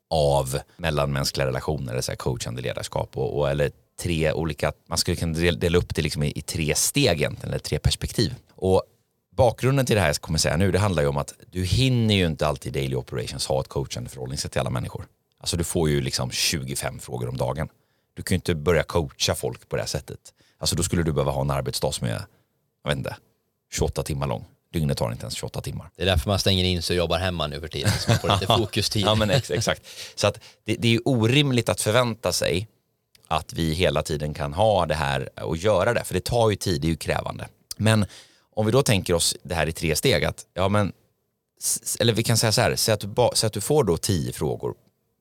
av 0.10 0.60
mellanmänskliga 0.78 1.48
relationer, 1.48 1.96
det 1.96 2.10
vill 2.10 2.18
coachande 2.18 2.62
ledarskap 2.62 3.18
och, 3.18 3.40
och, 3.40 3.50
eller 3.50 3.72
tre 4.02 4.32
olika, 4.32 4.74
man 4.90 4.98
skulle 4.98 5.18
kunna 5.18 5.52
dela 5.52 5.78
upp 5.78 5.96
det 5.96 6.02
liksom 6.02 6.24
i, 6.24 6.32
i 6.36 6.42
tre 6.42 6.76
steg 6.76 7.18
egentligen, 7.18 7.50
eller 7.50 7.60
tre 7.60 7.80
perspektiv. 7.80 8.36
Och 8.56 8.84
bakgrunden 9.38 9.86
till 9.86 9.96
det 9.96 10.02
här 10.02 10.08
jag 10.08 10.16
kommer 10.16 10.40
säga 10.40 10.58
nu, 10.58 10.72
det 10.72 10.80
handlar 10.80 11.04
ju 11.04 11.10
om 11.10 11.18
att 11.18 11.34
du 11.52 11.64
hinner 11.64 12.16
ju 12.16 12.26
inte 12.26 12.48
alltid 12.48 12.76
i 12.76 12.80
daily 12.80 12.96
operations 12.96 13.48
ha 13.48 13.62
ett 13.62 13.68
coachande 13.68 14.10
förhållningssätt 14.10 14.52
till 14.52 14.62
alla 14.62 14.70
människor. 14.70 15.06
Alltså 15.40 15.58
du 15.58 15.64
får 15.64 15.90
ju 15.90 16.02
liksom 16.02 16.32
25 16.32 17.00
frågor 17.00 17.30
om 17.30 17.38
dagen. 17.38 17.70
Du 18.14 18.24
kan 18.24 18.36
ju 18.36 18.38
inte 18.38 18.56
börja 18.56 18.84
coacha 18.84 19.36
folk 19.36 19.70
på 19.70 19.76
det 19.76 19.82
här 19.82 19.88
sättet. 19.88 20.20
Alltså 20.58 20.76
då 20.76 20.84
skulle 20.84 21.04
du 21.04 21.14
behöva 21.14 21.32
ha 21.32 21.42
en 21.42 21.52
arbetsdag 21.52 21.92
som 21.92 22.08
är, 22.08 22.22
jag 22.84 22.90
vet 22.90 22.98
inte, 22.98 23.16
28 23.74 24.04
timmar 24.04 24.28
lång. 24.28 24.46
Dygnet 24.74 24.98
tar 24.98 25.12
inte 25.12 25.24
ens 25.24 25.36
28 25.36 25.62
timmar. 25.62 25.90
Det 25.96 26.02
är 26.02 26.06
därför 26.06 26.30
man 26.30 26.40
stänger 26.40 26.64
in 26.64 26.82
sig 26.82 26.94
och 26.94 26.98
jobbar 26.98 27.20
hemma 27.20 27.48
nu 27.48 27.60
för 27.60 27.68
tiden, 27.68 27.92
så 28.00 28.12
man 28.12 28.20
får 28.20 28.30
lite 28.30 28.48
fokustid. 28.58 29.02
ja 29.06 29.16
men 29.16 29.30
ex 29.30 29.52
exakt. 29.52 29.82
Så 30.16 30.28
att 30.28 30.40
det, 30.66 30.76
det 30.76 30.96
är 30.96 31.00
orimligt 31.06 31.70
att 31.70 31.82
förvänta 31.82 32.32
sig 32.32 32.68
att 33.28 33.54
vi 33.54 33.74
hela 33.74 34.04
tiden 34.04 34.34
kan 34.34 34.54
ha 34.54 34.86
det 34.86 34.96
här 34.96 35.30
och 35.44 35.58
göra 35.58 35.94
det, 35.94 36.04
för 36.04 36.14
det 36.14 36.24
tar 36.24 36.50
ju 36.50 36.56
tid, 36.56 36.82
det 36.82 36.88
är 36.88 36.90
ju 36.90 36.96
krävande. 36.96 37.48
Men 37.78 38.06
om 38.58 38.66
vi 38.66 38.72
då 38.72 38.84
tänker 38.84 39.14
oss 39.14 39.36
det 39.44 39.56
här 39.56 39.68
i 39.68 39.72
tre 39.72 39.96
steg, 39.96 40.26
att, 40.26 40.46
ja, 40.54 40.70
men, 40.70 40.94
eller 42.00 42.14
vi 42.14 42.24
kan 42.24 42.38
säga 42.38 42.52
så 42.52 42.62
här, 42.62 42.76
säg 42.76 42.94
att, 42.94 43.00
du, 43.00 43.30
säg 43.34 43.48
att 43.48 43.54
du 43.54 43.62
får 43.62 43.84
då 43.84 43.98
tio 43.98 44.34
frågor 44.34 44.74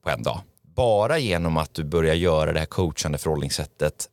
på 0.05 0.11
en 0.11 0.23
dag. 0.23 0.41
Bara 0.63 1.19
genom 1.19 1.57
att 1.57 1.75
du 1.75 1.85
börjar 1.85 2.15
göra 2.15 2.53
det 2.53 2.59
här 2.59 2.67
coachande 2.67 3.19
förhållningssättet 3.19 4.09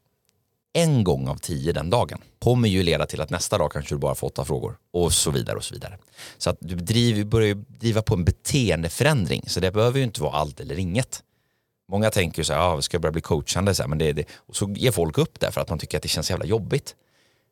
en 0.73 1.03
gång 1.03 1.27
av 1.27 1.35
tio 1.35 1.73
den 1.73 1.89
dagen 1.89 2.21
kommer 2.39 2.69
ju 2.69 2.83
leda 2.83 3.05
till 3.05 3.21
att 3.21 3.29
nästa 3.29 3.57
dag 3.57 3.71
kanske 3.71 3.95
du 3.95 3.99
bara 3.99 4.15
får 4.15 4.27
åtta 4.27 4.45
frågor 4.45 4.77
och 4.93 5.13
så 5.13 5.31
vidare 5.31 5.57
och 5.57 5.63
så 5.63 5.73
vidare. 5.73 5.97
Så 6.37 6.49
att 6.49 6.57
du 6.59 6.75
driver, 6.75 7.23
börjar 7.23 7.55
driva 7.55 8.01
på 8.01 8.13
en 8.13 8.25
beteendeförändring 8.25 9.43
så 9.47 9.59
det 9.59 9.71
behöver 9.71 9.97
ju 9.97 10.03
inte 10.03 10.21
vara 10.21 10.33
allt 10.33 10.59
eller 10.59 10.79
inget. 10.79 11.23
Många 11.91 12.09
tänker 12.09 12.43
så 12.43 12.53
här, 12.53 12.59
ah, 12.59 12.81
ska 12.81 12.95
jag 12.95 13.01
börja 13.01 13.11
bli 13.11 13.21
coachande? 13.21 13.75
Så 13.75 13.83
här, 13.83 13.87
men 13.87 13.97
det, 13.97 14.13
det, 14.13 14.25
och 14.35 14.55
så 14.55 14.69
ger 14.69 14.91
folk 14.91 15.17
upp 15.17 15.39
det 15.39 15.51
för 15.51 15.61
att 15.61 15.69
man 15.69 15.79
tycker 15.79 15.97
att 15.97 16.03
det 16.03 16.09
känns 16.09 16.29
jävla 16.29 16.45
jobbigt. 16.45 16.95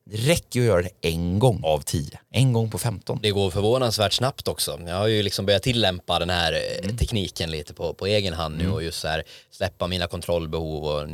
Det 0.03 0.17
räcker 0.17 0.59
ju 0.59 0.65
att 0.65 0.67
göra 0.67 0.81
det 0.81 1.09
en 1.09 1.39
gång 1.39 1.61
av 1.63 1.79
tio, 1.79 2.19
en 2.31 2.53
gång 2.53 2.69
på 2.69 2.77
femton. 2.77 3.19
Det 3.21 3.31
går 3.31 3.49
förvånansvärt 3.49 4.13
snabbt 4.13 4.47
också. 4.47 4.79
Jag 4.87 4.95
har 4.95 5.07
ju 5.07 5.23
liksom 5.23 5.45
börjat 5.45 5.63
tillämpa 5.63 6.19
den 6.19 6.29
här 6.29 6.53
eh, 6.53 6.83
mm. 6.83 6.97
tekniken 6.97 7.51
lite 7.51 7.73
på, 7.73 7.93
på 7.93 8.05
egen 8.05 8.33
hand 8.33 8.57
nu 8.57 8.63
mm. 8.63 8.73
och 8.73 8.83
just 8.83 8.99
så 8.99 9.07
här 9.07 9.23
släppa 9.51 9.87
mina 9.87 10.07
kontrollbehov 10.07 10.83
och 10.83 11.07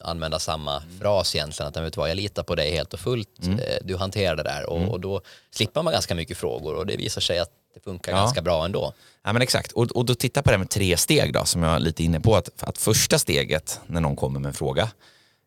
använda 0.00 0.38
samma 0.38 0.76
mm. 0.76 0.98
fras 1.00 1.34
egentligen. 1.34 1.68
Att 1.68 1.76
vet 1.76 1.96
vad, 1.96 2.10
jag 2.10 2.16
litar 2.16 2.42
på 2.42 2.54
dig 2.54 2.70
helt 2.70 2.94
och 2.94 3.00
fullt. 3.00 3.44
Mm. 3.44 3.58
Eh, 3.58 3.76
du 3.84 3.96
hanterar 3.96 4.36
det 4.36 4.42
där 4.42 4.70
och, 4.70 4.78
mm. 4.78 4.88
och, 4.88 5.00
då 5.00 5.20
slipper 5.50 5.82
man 5.82 5.92
ganska 5.92 6.14
mycket 6.14 6.36
frågor 6.36 6.74
och 6.74 6.86
det 6.86 6.96
visar 6.96 7.20
sig 7.20 7.38
att 7.38 7.50
det 7.74 7.80
funkar 7.80 8.12
ja. 8.12 8.18
ganska 8.18 8.42
bra 8.42 8.64
ändå. 8.64 8.92
Ja 9.24 9.32
men 9.32 9.42
exakt, 9.42 9.72
och, 9.72 9.90
och 9.90 10.04
då 10.04 10.14
titta 10.14 10.42
på 10.42 10.50
det 10.50 10.58
med 10.58 10.70
tre 10.70 10.96
steg 10.96 11.32
då 11.32 11.44
som 11.44 11.62
jag 11.62 11.74
är 11.74 11.78
lite 11.78 12.04
inne 12.04 12.20
på. 12.20 12.36
Att, 12.36 12.62
att 12.62 12.78
första 12.78 13.18
steget 13.18 13.80
när 13.86 14.00
någon 14.00 14.16
kommer 14.16 14.40
med 14.40 14.48
en 14.48 14.54
fråga 14.54 14.90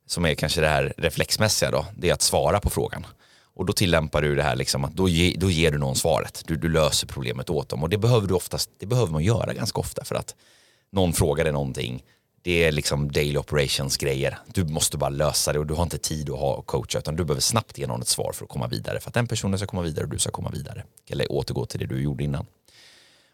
som 0.08 0.26
är 0.26 0.36
kanske 0.36 0.62
det 0.62 0.68
här 0.68 0.94
reflexmässiga 0.98 1.72
då, 1.72 1.86
det 1.96 2.10
är 2.10 2.14
att 2.14 2.22
svara 2.22 2.60
på 2.60 2.70
frågan. 2.70 3.06
Och 3.58 3.66
då 3.66 3.74
tillämpar 3.74 4.22
du 4.22 4.36
det 4.36 4.44
här 4.44 4.56
liksom 4.56 4.86
att 4.86 4.94
då, 4.94 5.10
ge, 5.10 5.36
då 5.38 5.50
ger 5.50 5.72
du 5.72 5.78
någon 5.78 5.96
svaret. 5.96 6.44
Du, 6.48 6.56
du 6.56 6.70
löser 6.70 7.08
problemet 7.08 7.50
åt 7.50 7.70
dem. 7.70 7.84
Och 7.84 7.90
det 7.90 7.98
behöver 7.98 8.28
du 8.28 8.34
oftast, 8.34 8.70
det 8.80 8.86
behöver 8.86 9.12
man 9.12 9.24
göra 9.24 9.54
ganska 9.54 9.80
ofta 9.80 10.04
för 10.04 10.16
att 10.16 10.36
någon 10.92 11.14
frågar 11.14 11.44
dig 11.44 11.54
någonting. 11.54 12.04
Det 12.42 12.64
är 12.64 12.72
liksom 12.72 13.12
daily 13.12 13.38
operations 13.38 13.98
grejer. 13.98 14.38
Du 14.54 14.64
måste 14.64 14.98
bara 14.98 15.10
lösa 15.10 15.54
det 15.54 15.60
och 15.60 15.68
du 15.68 15.74
har 15.74 15.84
inte 15.84 15.98
tid 15.98 16.30
att 16.30 16.40
ha 16.40 16.62
coacha 16.62 17.00
utan 17.00 17.16
du 17.16 17.24
behöver 17.26 17.42
snabbt 17.42 17.78
ge 17.78 17.88
någon 17.88 18.02
ett 18.02 18.08
svar 18.08 18.32
för 18.34 18.46
att 18.46 18.50
komma 18.50 18.68
vidare. 18.68 19.00
För 19.00 19.10
att 19.10 19.14
den 19.14 19.28
personen 19.28 19.60
ska 19.60 19.68
komma 19.68 19.82
vidare 19.82 20.04
och 20.04 20.10
du 20.10 20.20
ska 20.20 20.32
komma 20.32 20.50
vidare. 20.50 20.84
Eller 21.10 21.32
återgå 21.32 21.66
till 21.66 21.80
det 21.80 21.86
du 21.86 22.02
gjorde 22.02 22.24
innan. 22.24 22.46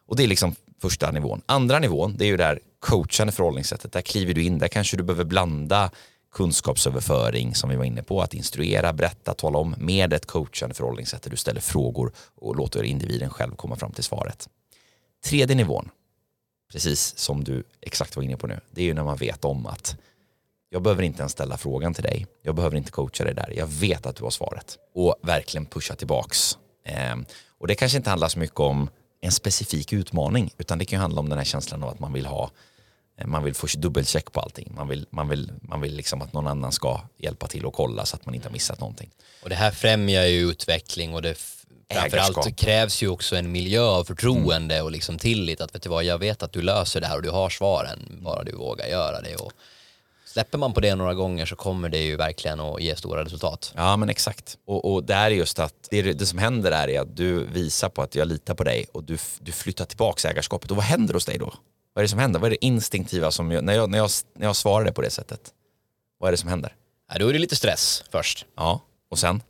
Och 0.07 0.15
det 0.15 0.23
är 0.23 0.27
liksom 0.27 0.55
första 0.81 1.11
nivån. 1.11 1.41
Andra 1.45 1.79
nivån, 1.79 2.17
det 2.17 2.25
är 2.25 2.27
ju 2.27 2.37
det 2.37 2.43
här 2.43 2.59
coachande 2.79 3.33
förhållningssättet. 3.33 3.91
Där 3.91 4.01
kliver 4.01 4.33
du 4.33 4.43
in, 4.43 4.57
där 4.57 4.67
kanske 4.67 4.97
du 4.97 5.03
behöver 5.03 5.23
blanda 5.23 5.91
kunskapsöverföring 6.33 7.55
som 7.55 7.69
vi 7.69 7.75
var 7.75 7.85
inne 7.85 8.03
på, 8.03 8.21
att 8.21 8.33
instruera, 8.33 8.93
berätta, 8.93 9.33
tala 9.33 9.57
om 9.57 9.75
med 9.77 10.13
ett 10.13 10.25
coachande 10.25 10.75
förhållningssätt 10.75 11.21
där 11.21 11.29
du 11.29 11.37
ställer 11.37 11.61
frågor 11.61 12.11
och 12.35 12.55
låter 12.55 12.83
individen 12.83 13.29
själv 13.29 13.55
komma 13.55 13.75
fram 13.75 13.91
till 13.91 14.03
svaret. 14.03 14.49
Tredje 15.25 15.55
nivån, 15.55 15.89
precis 16.71 17.17
som 17.17 17.43
du 17.43 17.63
exakt 17.81 18.15
var 18.15 18.23
inne 18.23 18.37
på 18.37 18.47
nu, 18.47 18.59
det 18.71 18.81
är 18.81 18.85
ju 18.85 18.93
när 18.93 19.03
man 19.03 19.17
vet 19.17 19.45
om 19.45 19.65
att 19.65 19.95
jag 20.69 20.81
behöver 20.81 21.03
inte 21.03 21.19
ens 21.19 21.31
ställa 21.31 21.57
frågan 21.57 21.93
till 21.93 22.03
dig, 22.03 22.27
jag 22.41 22.55
behöver 22.55 22.77
inte 22.77 22.91
coacha 22.91 23.23
dig 23.23 23.33
där, 23.33 23.53
jag 23.57 23.67
vet 23.67 24.05
att 24.05 24.15
du 24.15 24.23
har 24.23 24.31
svaret 24.31 24.77
och 24.95 25.15
verkligen 25.21 25.65
pusha 25.65 25.95
tillbaks. 25.95 26.57
Ehm, 26.85 27.25
och 27.57 27.67
det 27.67 27.75
kanske 27.75 27.97
inte 27.97 28.09
handlar 28.09 28.27
så 28.27 28.39
mycket 28.39 28.59
om 28.59 28.89
en 29.21 29.31
specifik 29.31 29.93
utmaning 29.93 30.53
utan 30.57 30.77
det 30.77 30.85
kan 30.85 30.97
ju 30.97 31.01
handla 31.01 31.19
om 31.19 31.29
den 31.29 31.37
här 31.37 31.45
känslan 31.45 31.83
av 31.83 31.89
att 31.89 31.99
man 31.99 32.13
vill 32.13 32.25
ha 32.25 32.51
man 33.25 33.43
vill 33.43 33.53
få 33.53 33.67
dubbelcheck 33.77 34.31
på 34.31 34.39
allting. 34.39 34.71
Man 34.75 34.87
vill, 34.87 35.05
man 35.09 35.29
vill, 35.29 35.51
man 35.61 35.81
vill 35.81 35.95
liksom 35.95 36.21
att 36.21 36.33
någon 36.33 36.47
annan 36.47 36.71
ska 36.71 37.01
hjälpa 37.17 37.47
till 37.47 37.65
och 37.65 37.73
kolla 37.73 38.05
så 38.05 38.15
att 38.15 38.25
man 38.25 38.35
inte 38.35 38.47
har 38.47 38.53
missat 38.53 38.79
någonting. 38.79 39.09
Och 39.43 39.49
det 39.49 39.55
här 39.55 39.71
främjar 39.71 40.23
ju 40.23 40.49
utveckling 40.49 41.13
och 41.13 41.21
det 41.21 41.37
framförallt 41.93 42.57
krävs 42.57 43.03
ju 43.03 43.07
också 43.07 43.35
en 43.35 43.51
miljö 43.51 43.81
av 43.81 44.03
förtroende 44.03 44.75
mm. 44.75 44.85
och 44.85 44.91
liksom 44.91 45.17
tillit 45.17 45.61
att 45.61 45.75
vet 45.75 45.81
du 45.81 45.89
vad, 45.89 46.03
jag 46.03 46.17
vet 46.17 46.43
att 46.43 46.51
du 46.51 46.61
löser 46.61 47.01
det 47.01 47.07
här 47.07 47.15
och 47.15 47.21
du 47.21 47.29
har 47.29 47.49
svaren, 47.49 48.19
bara 48.21 48.43
du 48.43 48.51
vågar 48.51 48.87
göra 48.87 49.21
det. 49.21 49.35
Och 49.35 49.51
släpper 50.25 50.57
man 50.57 50.73
på 50.73 50.79
det 50.79 50.95
några 50.95 51.13
gånger 51.13 51.45
så 51.45 51.55
kommer 51.55 51.89
det 51.89 52.01
ju 52.01 52.15
verkligen 52.15 52.59
att 52.59 52.81
ge 52.81 52.95
stora 52.95 53.25
resultat. 53.25 53.73
Ja 53.75 53.97
men 53.97 54.09
exakt. 54.09 54.57
Och, 54.65 54.93
och 54.93 55.03
det 55.03 55.13
är 55.13 55.29
just 55.29 55.59
att 55.59 55.87
det, 55.89 56.01
det 56.01 56.25
som 56.25 56.39
händer 56.39 56.71
är 56.71 57.01
att 57.01 57.17
du 57.17 57.45
visar 57.45 57.89
på 57.89 58.01
att 58.01 58.15
jag 58.15 58.27
litar 58.27 58.53
på 58.53 58.63
dig 58.63 58.85
och 58.91 59.03
du, 59.03 59.17
du 59.39 59.51
flyttar 59.51 59.85
tillbaka 59.85 60.29
ägarskapet. 60.29 60.71
Och 60.71 60.77
vad 60.77 60.85
händer 60.85 61.13
hos 61.13 61.25
dig 61.25 61.37
då? 61.37 61.53
Vad 61.93 62.01
är 62.01 62.03
det 62.03 62.09
som 62.09 62.19
händer? 62.19 62.39
Vad 62.39 62.47
är 62.47 62.51
det 62.51 62.65
instinktiva 62.65 63.31
som, 63.31 63.51
jag, 63.51 63.63
när, 63.63 63.73
jag, 63.73 63.89
när, 63.89 63.97
jag, 63.97 64.09
när 64.35 64.47
jag 64.47 64.55
svarar 64.55 64.85
det 64.85 64.93
på 64.93 65.01
det 65.01 65.09
sättet? 65.09 65.53
Vad 66.19 66.27
är 66.27 66.31
det 66.31 66.37
som 66.37 66.49
händer? 66.49 66.75
Ja, 67.11 67.19
då 67.19 67.27
är 67.27 67.33
det 67.33 67.39
lite 67.39 67.55
stress 67.55 68.03
först. 68.11 68.45
Ja, 68.55 68.81
och 69.09 69.19
sen? 69.19 69.41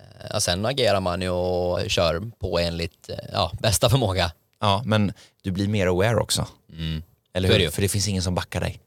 Eh, 0.00 0.26
ja, 0.30 0.40
sen 0.40 0.66
agerar 0.66 1.00
man 1.00 1.22
ju 1.22 1.30
och 1.30 1.90
kör 1.90 2.30
på 2.38 2.58
enligt 2.58 3.08
eh, 3.08 3.16
ja, 3.32 3.52
bästa 3.60 3.90
förmåga. 3.90 4.32
Ja, 4.60 4.82
men 4.84 5.12
du 5.42 5.50
blir 5.50 5.68
mer 5.68 5.86
aware 5.86 6.16
också. 6.16 6.46
Mm. 6.72 7.02
Eller 7.32 7.48
hur? 7.48 7.58
Det 7.58 7.70
För 7.70 7.82
det 7.82 7.88
finns 7.88 8.08
ingen 8.08 8.22
som 8.22 8.34
backar 8.34 8.60
dig. 8.60 8.80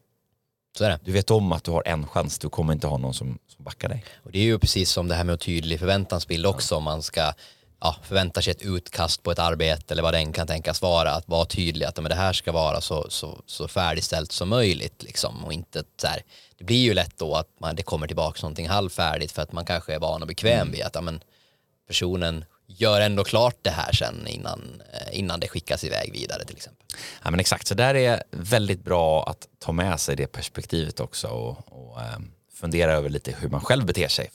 Så 0.77 0.83
är 0.83 0.89
det. 0.89 0.99
Du 1.03 1.11
vet 1.11 1.31
om 1.31 1.51
att 1.51 1.63
du 1.63 1.71
har 1.71 1.83
en 1.85 2.07
chans, 2.07 2.39
du 2.39 2.49
kommer 2.49 2.73
inte 2.73 2.87
ha 2.87 2.97
någon 2.97 3.13
som, 3.13 3.39
som 3.47 3.63
backar 3.63 3.89
dig. 3.89 4.05
Och 4.23 4.31
det 4.31 4.39
är 4.39 4.43
ju 4.43 4.59
precis 4.59 4.91
som 4.91 5.07
det 5.07 5.15
här 5.15 5.23
med 5.23 5.39
tydlig 5.39 5.79
förväntansbild 5.79 6.45
också. 6.45 6.75
Ja. 6.75 6.79
Man 6.79 7.03
ska 7.03 7.33
ja, 7.81 7.95
förväntar 8.03 8.41
sig 8.41 8.51
ett 8.51 8.61
utkast 8.61 9.23
på 9.23 9.31
ett 9.31 9.39
arbete 9.39 9.93
eller 9.93 10.03
vad 10.03 10.13
den 10.13 10.33
kan 10.33 10.47
tänkas 10.47 10.81
vara, 10.81 11.11
att 11.11 11.27
vara 11.27 11.45
tydlig 11.45 11.85
att 11.85 11.95
men 11.95 12.09
det 12.09 12.15
här 12.15 12.33
ska 12.33 12.51
vara 12.51 12.81
så, 12.81 13.09
så, 13.09 13.41
så 13.45 13.67
färdigställt 13.67 14.31
som 14.31 14.49
möjligt. 14.49 15.03
Liksom. 15.03 15.45
Och 15.45 15.53
inte 15.53 15.83
så 16.01 16.07
här, 16.07 16.21
det 16.57 16.63
blir 16.63 16.83
ju 16.83 16.93
lätt 16.93 17.17
då 17.17 17.35
att 17.35 17.47
man, 17.59 17.75
det 17.75 17.83
kommer 17.83 18.07
tillbaka 18.07 18.39
någonting 18.41 18.69
halvfärdigt 18.69 19.31
för 19.31 19.41
att 19.41 19.51
man 19.51 19.65
kanske 19.65 19.93
är 19.93 19.99
van 19.99 20.21
och 20.21 20.27
bekväm 20.27 20.61
mm. 20.61 20.71
vid 20.71 20.83
att 20.83 20.95
ja, 20.95 21.01
men, 21.01 21.21
personen 21.87 22.45
gör 22.67 23.01
ändå 23.01 23.23
klart 23.23 23.55
det 23.61 23.69
här 23.69 23.93
sen 23.93 24.27
innan, 24.27 24.81
eh, 24.93 25.19
innan 25.19 25.39
det 25.39 25.47
skickas 25.47 25.83
iväg 25.83 26.11
vidare 26.11 26.45
till 26.45 26.55
exempel. 26.55 26.85
Ja 27.23 27.31
men 27.31 27.39
exakt, 27.39 27.67
så 27.67 27.75
där 27.75 27.95
är 27.95 28.23
väldigt 28.31 28.83
bra 28.83 29.23
att 29.23 29.47
ta 29.59 29.71
med 29.71 29.99
sig 29.99 30.15
det 30.15 30.27
perspektivet 30.27 30.99
också 30.99 31.27
och, 31.27 31.57
och 31.67 32.01
eh, 32.01 32.19
fundera 32.53 32.93
över 32.93 33.09
lite 33.09 33.35
hur 33.39 33.49
man 33.49 33.61
själv 33.61 33.85
beter 33.85 34.07
sig. 34.07 34.31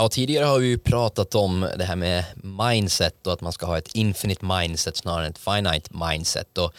Ja, 0.00 0.08
tidigare 0.08 0.44
har 0.44 0.58
vi 0.58 0.66
ju 0.66 0.78
pratat 0.78 1.34
om 1.34 1.68
det 1.76 1.84
här 1.84 1.96
med 1.96 2.24
mindset 2.42 3.26
och 3.26 3.32
att 3.32 3.40
man 3.40 3.52
ska 3.52 3.66
ha 3.66 3.78
ett 3.78 3.94
infinite 3.94 4.44
mindset 4.44 4.96
snarare 4.96 5.26
än 5.26 5.30
ett 5.30 5.38
finite 5.38 5.90
mindset. 6.08 6.58
Och 6.58 6.74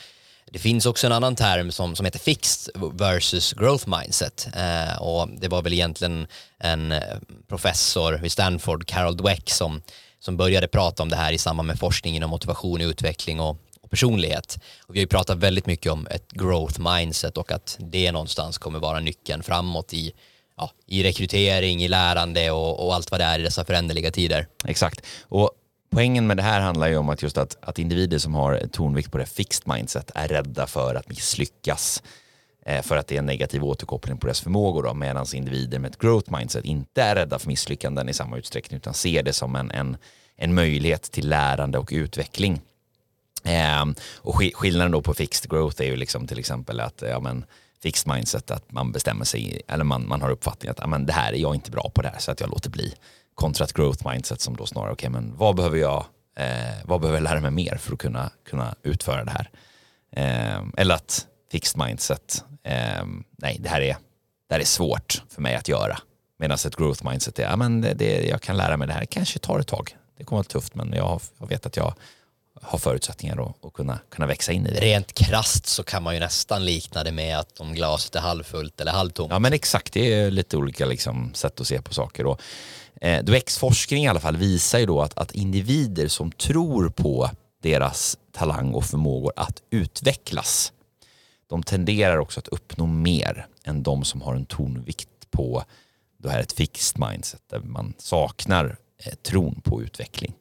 det 0.52 0.60
finns 0.60 0.86
också 0.86 1.08
en 1.08 1.14
annan 1.14 1.36
term 1.36 1.72
som, 1.72 1.96
som 1.96 2.06
heter 2.06 2.20
fixed 2.20 2.74
versus 2.94 3.54
growth 3.54 3.90
mindset. 4.00 4.48
Eh, 4.56 5.02
och 5.02 5.30
det 5.30 5.48
var 5.48 5.62
väl 5.62 5.74
egentligen 5.74 6.28
en 6.60 6.94
professor 7.48 8.14
vid 8.14 8.32
Stanford, 8.32 8.86
Carol 8.86 9.18
Dweck, 9.18 9.50
som, 9.50 9.82
som 10.20 10.38
började 10.38 10.68
prata 10.68 11.04
om 11.04 11.10
det 11.10 11.16
här 11.16 11.32
i 11.32 11.38
samband 11.38 11.68
med 11.68 11.80
forskning 11.80 12.16
inom 12.16 12.30
motivation, 12.30 12.82
utveckling 12.82 13.40
och, 13.40 13.58
och 13.82 13.90
personlighet. 13.90 14.60
Och 14.88 14.96
vi 14.96 15.00
har 15.00 15.04
ju 15.04 15.08
pratat 15.08 15.38
väldigt 15.38 15.66
mycket 15.66 15.92
om 15.92 16.08
ett 16.08 16.32
growth 16.32 16.80
mindset 16.80 17.38
och 17.38 17.52
att 17.52 17.78
det 17.80 18.12
någonstans 18.12 18.58
kommer 18.58 18.80
vara 18.80 19.00
nyckeln 19.00 19.44
framåt 19.44 19.94
i 19.94 20.14
ja, 20.58 20.72
i 20.86 21.04
rekrytering, 21.04 21.84
i 21.84 21.88
lärande 21.88 22.52
och, 22.52 22.86
och, 22.86 22.96
allt 22.96 23.12
vad 23.12 23.20
det 23.20 23.24
är 23.24 23.40
i 23.40 23.44
dessa 23.44 23.66
föränderliga 23.66 24.12
tider. 24.12 24.48
Exakt. 24.66 25.06
Och 25.22 25.52
poängen 25.92 26.28
med 26.28 26.38
det 26.38 26.44
här 26.44 26.62
handlar 26.62 26.88
ju 26.88 26.98
om 26.98 27.10
att 27.10 27.24
just 27.24 27.38
att, 27.38 27.58
att 27.62 27.80
individer 27.80 28.18
som 28.18 28.36
har 28.36 28.68
tonvikt 28.72 29.12
på 29.12 29.18
det 29.18 29.26
fixed 29.26 29.68
mindset 29.74 30.12
är 30.16 30.28
rädda 30.28 30.68
för 30.68 30.96
att 30.96 31.10
misslyckas 31.10 32.04
eh, 32.66 32.82
för 32.82 32.98
att 32.98 33.08
det 33.08 33.16
är 33.16 33.20
en 33.20 33.26
negativ 33.26 33.64
återkoppling 33.64 34.18
på 34.18 34.28
deras 34.28 34.42
förmågor 34.42 34.94
medan 34.94 35.26
individer 35.34 35.80
med 35.80 35.92
ett 35.92 36.00
growth 36.00 36.38
mindset 36.38 36.66
inte 36.66 37.02
är 37.02 37.16
rädda 37.16 37.40
för 37.40 37.48
misslyckanden 37.48 38.10
i 38.10 38.14
samma 38.14 38.38
utsträckning 38.38 38.78
utan 38.78 38.94
ser 38.94 39.24
det 39.24 39.34
som 39.34 39.56
en, 39.56 39.72
en, 39.72 39.98
en 40.36 40.54
möjlighet 40.54 41.02
till 41.02 41.30
lärande 41.30 41.78
och 41.78 41.90
utveckling. 41.92 42.62
Ehm, 43.44 43.96
och 44.18 44.36
skillnaden 44.54 44.92
då 44.92 45.02
på 45.02 45.14
fixed 45.14 45.52
growth 45.52 45.82
är 45.82 45.86
ju 45.86 45.96
liksom 45.96 46.28
till 46.28 46.40
exempel 46.40 46.80
att 46.80 47.02
ja, 47.02 47.20
men, 47.20 47.46
fixed 47.84 48.14
mindset 48.14 48.52
att 48.52 48.72
man 48.72 48.92
bestämmer 48.92 49.26
sig, 49.26 49.62
eller 49.68 49.84
man, 49.84 50.08
man 50.08 50.22
har 50.22 50.30
uppfattningen 50.30 50.76
att 50.78 50.90
men 50.90 51.06
det 51.06 51.14
här 51.14 51.34
är 51.34 51.38
jag 51.38 51.56
inte 51.56 51.72
bra 51.72 51.92
på 51.94 52.02
det 52.02 52.10
här 52.10 52.20
så 52.20 52.32
att 52.32 52.40
jag 52.40 52.50
låter 52.50 52.70
bli. 52.70 52.94
Kontra 53.36 53.66
ett 53.66 53.74
growth 53.74 54.08
mindset 54.10 54.42
som 54.42 54.56
då 54.56 54.66
snarare, 54.66 54.92
okej 54.92 55.10
okay, 55.10 55.22
men 55.22 55.38
vad 55.38 55.56
behöver 55.56 55.78
jag, 55.78 56.06
eh, 56.38 56.76
vad 56.86 57.02
behöver 57.02 57.18
jag 57.18 57.24
lära 57.24 57.40
mig 57.40 57.52
mer 57.52 57.78
för 57.78 57.94
att 57.94 58.00
kunna, 58.00 58.32
kunna 58.50 58.76
utföra 58.84 59.24
det 59.24 59.32
här? 59.32 59.50
Eh, 60.16 60.64
eller 60.78 60.96
att 60.96 61.28
fixed 61.52 61.86
mindset, 61.86 62.44
eh, 62.64 63.06
nej 63.38 63.58
det 63.60 63.70
här, 63.70 63.82
är, 63.82 63.98
det 64.50 64.54
här 64.54 64.60
är 64.60 64.66
svårt 64.66 65.24
för 65.30 65.42
mig 65.42 65.56
att 65.56 65.68
göra. 65.68 65.98
Medan 66.40 66.58
ett 66.66 66.76
growth 66.76 67.06
mindset 67.06 67.40
är, 67.40 67.44
ja 67.44 67.56
men 67.56 67.82
det, 67.82 67.94
det, 67.94 68.28
jag 68.28 68.42
kan 68.42 68.58
lära 68.58 68.78
mig 68.78 68.88
det 68.88 68.94
här, 68.94 69.06
kanske 69.06 69.40
tar 69.40 69.60
ett 69.60 69.68
tag. 69.68 69.96
Det 70.18 70.24
kommer 70.24 70.40
att 70.40 70.54
vara 70.54 70.62
tufft 70.62 70.76
men 70.76 70.94
jag, 70.94 71.22
jag 71.40 71.48
vet 71.48 71.66
att 71.66 71.78
jag 71.78 71.94
har 72.62 72.80
förutsättningar 72.80 73.42
att, 73.42 73.66
att 73.66 73.74
kunna, 73.74 74.00
kunna 74.10 74.28
växa 74.28 74.52
in 74.52 74.68
i 74.68 74.72
det. 74.72 74.80
Rent 74.80 75.14
krast 75.14 75.66
så 75.66 75.84
kan 75.84 76.04
man 76.04 76.14
ju 76.14 76.20
nästan 76.20 76.66
likna 76.66 77.04
det 77.04 77.12
med 77.12 77.40
att 77.40 77.60
om 77.60 77.74
glaset 77.74 78.16
är 78.16 78.20
halvfullt 78.20 78.82
eller 78.82 78.92
halvtomt. 78.92 79.32
Ja 79.32 79.40
men 79.40 79.54
exakt, 79.54 79.94
det 79.94 80.14
är 80.14 80.32
lite 80.32 80.58
olika 80.58 80.86
liksom, 80.86 81.34
sätt 81.34 81.62
att 81.62 81.68
se 81.68 81.82
på 81.82 81.94
saker. 81.94 82.26
Och, 82.26 82.42
eh, 83.02 83.24
Dwex-forskning 83.24 84.04
i 84.04 84.08
alla 84.08 84.20
fall 84.20 84.38
visar 84.38 84.80
ju 84.80 84.86
då 84.86 85.02
att, 85.02 85.18
att 85.18 85.32
individer 85.32 86.08
som 86.08 86.32
tror 86.32 86.90
på 86.90 87.30
deras 87.62 88.18
talang 88.32 88.74
och 88.74 88.86
förmågor 88.86 89.34
att 89.36 89.62
utvecklas, 89.70 90.74
de 91.50 91.64
tenderar 91.64 92.18
också 92.18 92.40
att 92.40 92.48
uppnå 92.48 92.86
mer 92.86 93.48
än 93.64 93.84
de 93.84 94.04
som 94.04 94.22
har 94.22 94.36
en 94.36 94.46
tonvikt 94.46 95.10
på 95.32 95.64
det 96.18 96.30
här 96.30 96.40
ett 96.40 96.52
fixed 96.52 97.10
mindset 97.10 97.42
där 97.50 97.60
man 97.60 97.94
saknar 97.98 98.78
eh, 99.06 99.14
tron 99.14 99.62
på 99.64 99.82
utveckling. 99.82 100.34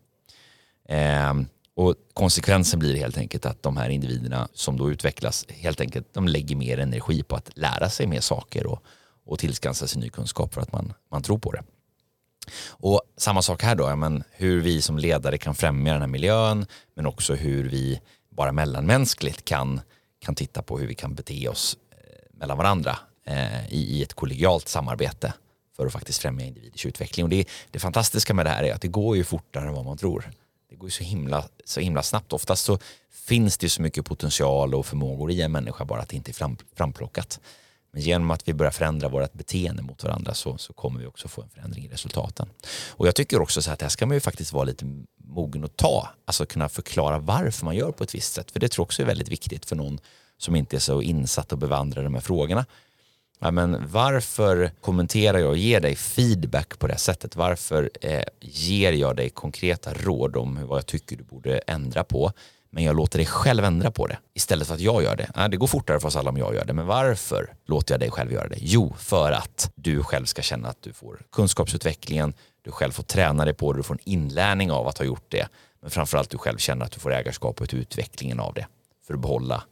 Eh, 0.89 1.35
och 1.77 1.95
konsekvensen 2.15 2.79
blir 2.79 2.97
helt 2.97 3.19
enkelt 3.19 3.47
att 3.47 3.63
de 3.63 3.77
här 3.77 3.89
individerna 3.89 4.49
som 4.55 4.77
då 4.77 4.91
utvecklas 4.91 5.47
helt 5.49 5.81
enkelt 5.81 6.15
de 6.15 6.29
lägger 6.29 6.57
mer 6.57 6.79
energi 6.79 7.23
på 7.23 7.37
att 7.37 7.51
lära 7.55 7.91
sig 7.91 8.07
mer 8.07 8.21
saker 8.21 8.67
och, 8.67 8.83
och 9.27 9.39
tillskansa 9.39 9.87
sig 9.87 10.01
ny 10.01 10.09
kunskap 10.09 10.55
för 10.55 10.61
att 10.61 10.73
man, 10.73 10.93
man 11.11 11.23
tror 11.23 11.39
på 11.39 11.53
det. 11.53 11.63
Och 12.69 13.03
samma 13.17 13.43
sak 13.43 13.63
här 13.63 13.75
då, 13.75 13.97
men 13.97 14.25
hur 14.31 14.61
vi 14.61 14.83
som 14.83 14.99
ledare 14.99 15.39
kan 15.39 15.55
främja 15.55 15.93
den 15.93 16.03
här 16.03 16.09
miljön 16.09 16.67
men 16.97 17.07
också 17.07 17.35
hur 17.35 17.69
vi 17.69 18.01
bara 18.31 18.53
mellanmänskligt 18.53 19.45
kan, 19.45 19.81
kan 20.19 20.35
titta 20.35 20.63
på 20.63 20.79
hur 20.79 20.87
vi 20.87 20.95
kan 20.95 21.15
bete 21.15 21.49
oss 21.49 21.77
eh, 21.91 22.39
mellan 22.39 22.59
varandra 22.59 22.99
eh, 23.27 23.73
i, 23.75 23.99
i 23.99 24.03
ett 24.03 24.15
kollegialt 24.15 24.69
samarbete 24.69 25.33
för 25.77 25.87
att 25.87 25.93
faktiskt 25.93 26.23
främja 26.23 26.47
individers 26.47 26.87
utveckling. 26.87 27.25
Och 27.25 27.31
det, 27.31 27.49
det 27.71 27.79
fantastiska 27.79 28.35
med 28.35 28.47
det 28.47 28.51
här 28.51 28.63
är 28.63 28.75
att 28.75 28.83
det 28.83 28.89
går 28.89 29.17
ju 29.17 29.25
fortare 29.25 29.69
än 29.69 29.75
vad 29.75 29.85
man 29.85 29.99
tror 29.99 30.31
det 30.71 30.77
går 30.77 30.87
ju 30.87 30.91
så 30.91 31.05
himla, 31.05 31.45
så 31.65 31.81
himla 31.81 32.03
snabbt. 32.03 32.33
Oftast 32.33 32.65
så 32.65 32.79
finns 33.11 33.59
det 33.59 33.69
så 33.69 33.83
mycket 33.83 34.05
potential 34.05 34.75
och 34.75 34.87
förmågor 34.87 35.31
i 35.31 35.43
en 35.43 35.53
människa 35.53 35.85
bara 35.85 36.01
att 36.01 36.09
det 36.09 36.17
inte 36.17 36.31
är 36.31 36.33
fram, 36.33 36.57
framplockat. 36.75 37.41
Men 37.93 38.03
genom 38.03 38.31
att 38.31 38.49
vi 38.49 38.55
börjar 38.55 38.73
förändra 38.73 39.09
vårt 39.09 39.33
beteende 39.33 39.83
mot 39.83 40.05
varandra 40.05 40.35
så, 40.35 40.59
så 40.59 40.73
kommer 40.73 41.01
vi 41.01 41.07
också 41.07 41.29
få 41.29 41.43
en 41.43 41.49
förändring 41.49 41.85
i 41.85 41.89
resultaten. 41.89 42.49
Och 42.89 43.07
jag 43.07 43.15
tycker 43.15 43.43
också 43.43 43.63
så 43.63 43.71
att 43.71 43.79
det 43.79 43.85
här 43.85 43.91
ska 43.91 44.07
man 44.07 44.17
ju 44.17 44.21
faktiskt 44.21 44.53
vara 44.53 44.65
lite 44.65 45.05
mogen 45.25 45.65
att 45.65 45.77
ta. 45.77 46.09
Alltså 46.25 46.47
kunna 46.47 46.69
förklara 46.69 47.19
varför 47.19 47.65
man 47.65 47.77
gör 47.77 47.93
på 47.93 48.05
ett 48.05 48.15
visst 48.15 48.33
sätt. 48.33 48.51
För 48.51 48.61
det 48.61 48.69
tror 48.69 48.83
jag 48.83 48.87
också 48.87 49.03
är 49.03 49.07
väldigt 49.07 49.29
viktigt 49.29 49.67
för 49.67 49.77
någon 49.77 50.01
som 50.39 50.57
inte 50.57 50.77
är 50.77 50.81
så 50.81 51.03
insatt 51.03 51.53
och 51.53 51.59
bevandrad 51.59 52.03
i 52.03 52.05
de 52.05 52.15
här 52.15 52.21
frågorna. 52.21 52.67
Ja, 53.43 53.51
men 53.51 53.91
varför 53.91 54.71
kommenterar 54.81 55.39
jag 55.39 55.49
och 55.49 55.57
ger 55.57 55.81
dig 55.81 55.97
feedback 55.97 56.79
på 56.79 56.87
det 56.87 56.97
sättet? 56.97 57.37
Varför 57.37 57.91
eh, 58.01 58.23
ger 58.41 58.93
jag 58.93 59.17
dig 59.17 59.31
konkreta 59.31 59.95
råd 59.95 60.37
om 60.37 60.67
vad 60.67 60.79
jag 60.79 60.87
tycker 60.87 61.17
du 61.17 61.25
borde 61.25 61.59
ändra 61.59 62.05
på? 62.05 62.33
Men 62.71 62.85
jag 62.85 62.97
låter 62.97 63.19
dig 63.19 63.27
själv 63.27 63.65
ändra 63.65 63.91
på 63.91 64.07
det 64.07 64.19
istället 64.35 64.67
för 64.69 64.75
att 64.75 64.81
jag 64.81 65.03
gör 65.03 65.17
det. 65.17 65.31
Ja, 65.35 65.49
det 65.49 65.57
går 65.57 65.67
fortare 65.67 66.01
för 66.01 66.09
oss 66.09 66.17
alla 66.17 66.31
om 66.31 66.37
jag 66.37 66.55
gör 66.55 66.65
det, 66.65 66.73
men 66.73 66.87
varför 66.87 67.55
låter 67.67 67.95
jag 67.95 68.01
dig 68.01 68.11
själv 68.11 68.33
göra 68.33 68.49
det? 68.49 68.57
Jo, 68.59 68.95
för 68.99 69.33
att 69.33 69.71
du 69.75 70.03
själv 70.03 70.25
ska 70.25 70.43
känna 70.43 70.69
att 70.69 70.83
du 70.83 70.93
får 70.93 71.23
kunskapsutvecklingen, 71.33 72.35
du 72.63 72.71
själv 72.71 72.93
får 72.93 73.03
träna 73.03 73.45
dig 73.45 73.55
på 73.55 73.73
det, 73.73 73.79
du 73.79 73.83
får 73.83 73.95
en 73.95 74.09
inlärning 74.09 74.71
av 74.71 74.89
att 74.89 74.99
ha 74.99 75.05
gjort 75.05 75.27
det. 75.29 75.49
Men 75.81 75.91
framförallt 75.91 76.31
du 76.31 76.39
själv 76.39 76.59
känner 76.59 76.85
att 76.85 76.93
du 76.93 77.01
får 77.01 77.13
ägarskapet 77.13 77.73
och 77.73 77.79
utvecklingen 77.79 78.41
av 78.41 78.55
det 78.55 78.67
för 79.07 79.15
att 79.15 79.21
behålla, 79.21 79.65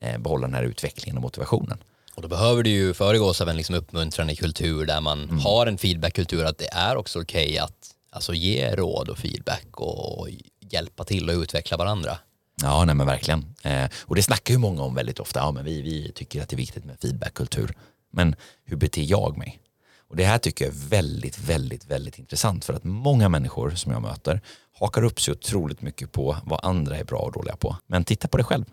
eh, 0.00 0.18
behålla 0.18 0.46
den 0.46 0.54
här 0.54 0.62
utvecklingen 0.62 1.16
och 1.16 1.22
motivationen. 1.22 1.78
Och 2.14 2.22
då 2.22 2.28
behöver 2.28 2.62
det 2.62 2.70
ju 2.70 2.94
föregås 2.94 3.40
av 3.40 3.48
en 3.48 3.56
liksom 3.56 3.74
uppmuntrande 3.74 4.36
kultur 4.36 4.86
där 4.86 5.00
man 5.00 5.22
mm. 5.24 5.38
har 5.38 5.66
en 5.66 5.78
feedbackkultur 5.78 6.44
att 6.44 6.58
det 6.58 6.68
är 6.72 6.96
också 6.96 7.20
okej 7.20 7.46
okay 7.46 7.58
att 7.58 7.90
alltså, 8.10 8.34
ge 8.34 8.76
råd 8.76 9.08
och 9.08 9.18
feedback 9.18 9.66
och 9.72 10.28
hjälpa 10.60 11.04
till 11.04 11.30
och 11.30 11.34
utveckla 11.34 11.76
varandra. 11.76 12.18
Ja, 12.62 12.84
nej 12.84 12.94
men 12.94 13.06
verkligen. 13.06 13.54
Eh, 13.62 13.88
och 14.00 14.14
det 14.14 14.22
snackar 14.22 14.54
ju 14.54 14.58
många 14.58 14.82
om 14.82 14.94
väldigt 14.94 15.20
ofta. 15.20 15.40
Ja, 15.40 15.50
men 15.50 15.64
vi, 15.64 15.82
vi 15.82 16.12
tycker 16.12 16.42
att 16.42 16.48
det 16.48 16.54
är 16.54 16.58
viktigt 16.58 16.84
med 16.84 16.96
feedbackkultur. 17.00 17.76
Men 18.12 18.36
hur 18.64 18.76
beter 18.76 19.02
jag 19.02 19.38
mig? 19.38 19.60
Och 20.08 20.16
det 20.16 20.24
här 20.24 20.38
tycker 20.38 20.64
jag 20.64 20.74
är 20.74 20.88
väldigt, 20.88 21.38
väldigt, 21.38 21.86
väldigt 21.86 22.18
intressant 22.18 22.64
för 22.64 22.74
att 22.74 22.84
många 22.84 23.28
människor 23.28 23.70
som 23.70 23.92
jag 23.92 24.02
möter 24.02 24.40
hakar 24.78 25.04
upp 25.04 25.20
sig 25.20 25.32
otroligt 25.32 25.82
mycket 25.82 26.12
på 26.12 26.36
vad 26.44 26.60
andra 26.62 26.96
är 26.96 27.04
bra 27.04 27.18
och 27.18 27.32
dåliga 27.32 27.56
på. 27.56 27.76
Men 27.86 28.04
titta 28.04 28.28
på 28.28 28.36
dig 28.36 28.46
själv. 28.46 28.64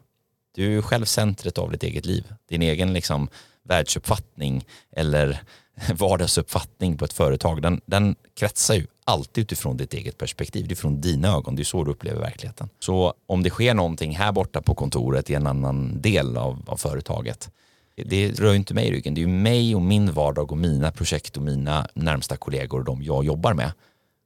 Du 0.51 0.77
är 0.77 0.81
själv 0.81 1.05
centret 1.05 1.57
av 1.57 1.71
ditt 1.71 1.83
eget 1.83 2.05
liv. 2.05 2.33
Din 2.49 2.61
egen 2.61 2.93
liksom, 2.93 3.29
världsuppfattning 3.63 4.65
eller 4.91 5.41
vardagsuppfattning 5.93 6.97
på 6.97 7.05
ett 7.05 7.13
företag, 7.13 7.61
den, 7.61 7.81
den 7.85 8.15
kretsar 8.33 8.75
ju 8.75 8.87
alltid 9.05 9.41
utifrån 9.41 9.77
ditt 9.77 9.93
eget 9.93 10.17
perspektiv. 10.17 10.67
Det 10.67 10.73
är 10.73 10.75
från 10.75 11.01
dina 11.01 11.27
ögon, 11.27 11.55
det 11.55 11.61
är 11.61 11.63
så 11.63 11.83
du 11.83 11.91
upplever 11.91 12.19
verkligheten. 12.19 12.69
Så 12.79 13.13
om 13.27 13.43
det 13.43 13.49
sker 13.49 13.73
någonting 13.73 14.15
här 14.15 14.31
borta 14.31 14.61
på 14.61 14.75
kontoret 14.75 15.29
i 15.29 15.33
en 15.33 15.47
annan 15.47 16.01
del 16.01 16.37
av, 16.37 16.63
av 16.67 16.77
företaget, 16.77 17.49
det 17.95 18.39
rör 18.39 18.51
ju 18.51 18.57
inte 18.57 18.73
mig 18.73 18.87
i 18.87 18.91
ryggen. 18.91 19.13
Det 19.13 19.21
är 19.21 19.27
ju 19.27 19.33
mig 19.33 19.75
och 19.75 19.81
min 19.81 20.11
vardag 20.11 20.51
och 20.51 20.57
mina 20.57 20.91
projekt 20.91 21.37
och 21.37 21.43
mina 21.43 21.87
närmsta 21.93 22.37
kollegor 22.37 22.79
och 22.79 22.85
de 22.85 23.03
jag 23.03 23.25
jobbar 23.25 23.53
med. 23.53 23.71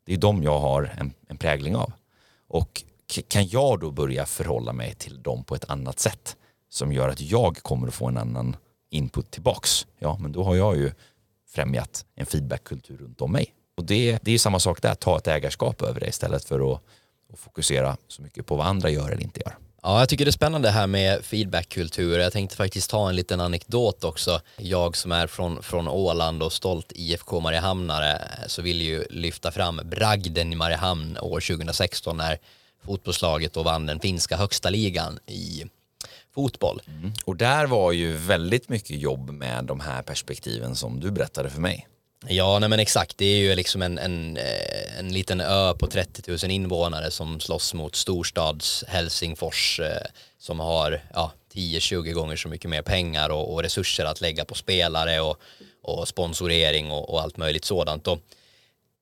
Det 0.06 0.14
är 0.14 0.18
de 0.18 0.44
jag 0.44 0.60
har 0.60 0.92
en, 0.98 1.14
en 1.28 1.38
prägling 1.38 1.76
av. 1.76 1.94
Och 2.48 2.84
kan 3.28 3.48
jag 3.48 3.80
då 3.80 3.91
börja 3.91 4.26
förhålla 4.26 4.74
mig 4.74 4.94
till 4.94 5.24
dem 5.24 5.44
på 5.44 5.56
ett 5.56 5.70
annat 5.70 6.00
sätt 6.00 6.36
som 6.70 6.94
gör 6.94 7.10
att 7.10 7.22
jag 7.22 7.58
kommer 7.58 7.88
att 7.88 7.94
få 7.94 8.08
en 8.08 8.18
annan 8.18 8.56
input 8.89 9.32
tillbaks, 9.32 9.88
ja 10.00 10.18
men 10.22 10.32
då 10.32 10.44
har 10.44 10.56
jag 10.56 10.78
ju 10.78 10.91
främjat 11.48 12.06
en 12.15 12.26
feedbackkultur 12.26 12.98
runt 12.98 13.22
om 13.22 13.32
mig. 13.32 13.54
Och 13.78 13.86
det, 13.86 14.20
det 14.22 14.32
är 14.32 14.38
samma 14.38 14.60
sak 14.60 14.82
där, 14.82 14.96
ta 14.96 15.18
ett 15.18 15.28
ägarskap 15.28 15.82
över 15.82 16.00
det 16.00 16.08
istället 16.08 16.46
för 16.46 16.74
att, 16.74 16.82
att 17.34 17.39
fokusera 17.39 17.98
så 18.08 18.22
mycket 18.22 18.46
på 18.46 18.56
vad 18.56 18.68
andra 18.68 18.89
gör 18.89 19.10
eller 19.10 19.24
inte 19.24 19.41
gör. 19.46 19.58
Ja, 19.86 20.00
jag 20.00 20.10
tycker 20.10 20.26
det 20.26 20.30
är 20.30 20.32
spännande 20.32 20.70
här 20.70 20.88
med 20.88 21.26
feedbackkultur. 21.26 22.20
Jag 22.20 22.34
tänkte 22.34 22.56
faktiskt 22.56 22.89
ta 22.89 23.10
en 23.10 23.15
liten 23.15 23.41
anekdot 23.41 24.04
också. 24.04 24.41
Jag 24.58 24.98
som 24.98 25.12
är 25.12 25.28
från, 25.28 25.63
från 25.63 25.88
Åland 25.88 26.44
och 26.44 26.54
stolt 26.54 26.91
IFK 26.96 27.39
Mariehamnare 27.39 28.12
eh, 28.12 28.48
så 28.48 28.62
vill 28.62 28.82
ju 28.82 29.06
lyfta 29.10 29.52
fram 29.52 29.82
bragden 29.86 30.54
i 30.54 30.56
Mariehamn 30.56 31.18
år 31.18 31.39
2016 31.39 32.18
när 32.18 32.38
fotbollslaget 32.86 33.54
då 33.54 33.63
vann 33.63 33.86
den 33.86 34.00
finska 34.00 34.38
högsta 34.38 34.69
ligan 34.69 35.19
i 35.26 35.65
fotboll. 36.36 36.82
Mm. 36.88 37.13
Och 37.26 37.36
där 37.36 37.65
var 37.65 37.91
ju 37.91 38.13
väldigt 38.13 38.69
mycket 38.69 39.00
jobb 39.00 39.30
med 39.30 39.65
de 39.65 39.80
här 39.80 40.02
perspektiven 40.02 40.76
som 40.76 41.00
du 41.00 41.12
berättade 41.12 41.50
för 41.50 41.62
mig. 41.62 41.88
Ja, 42.28 42.60
nej 42.60 42.69
men 42.69 42.80
exakt. 42.80 43.17
Det 43.17 43.26
är 43.26 43.38
ju 43.38 43.56
liksom 43.56 43.82
en, 43.82 43.98
en, 43.98 44.38
eh, 44.38 45.00
en 45.00 45.13
liten 45.13 45.41
ö 45.41 45.74
på 45.74 45.88
30 45.88 46.32
000 46.32 46.52
invånare 46.52 47.12
som 47.12 47.39
slåss 47.39 47.74
mot 47.74 47.95
storstads 47.95 48.84
Helsingfors 48.88 49.80
eh, 49.80 50.08
som 50.39 50.60
har 50.60 51.02
ja, 51.13 51.32
10-20 51.54 52.12
gånger 52.12 52.36
så 52.36 52.48
mycket 52.48 52.69
mer 52.69 52.82
pengar 52.82 53.30
och, 53.30 53.54
och, 53.54 53.63
resurser 53.63 54.06
att 54.06 54.21
lägga 54.21 54.45
på 54.45 54.56
spelare 54.56 55.19
och, 55.19 55.39
och 55.82 56.08
sponsorering 56.08 56.91
och, 56.91 57.10
och 57.10 57.21
allt 57.21 57.38
möjligt 57.38 57.65
sådant. 57.65 58.08
Och 58.08 58.19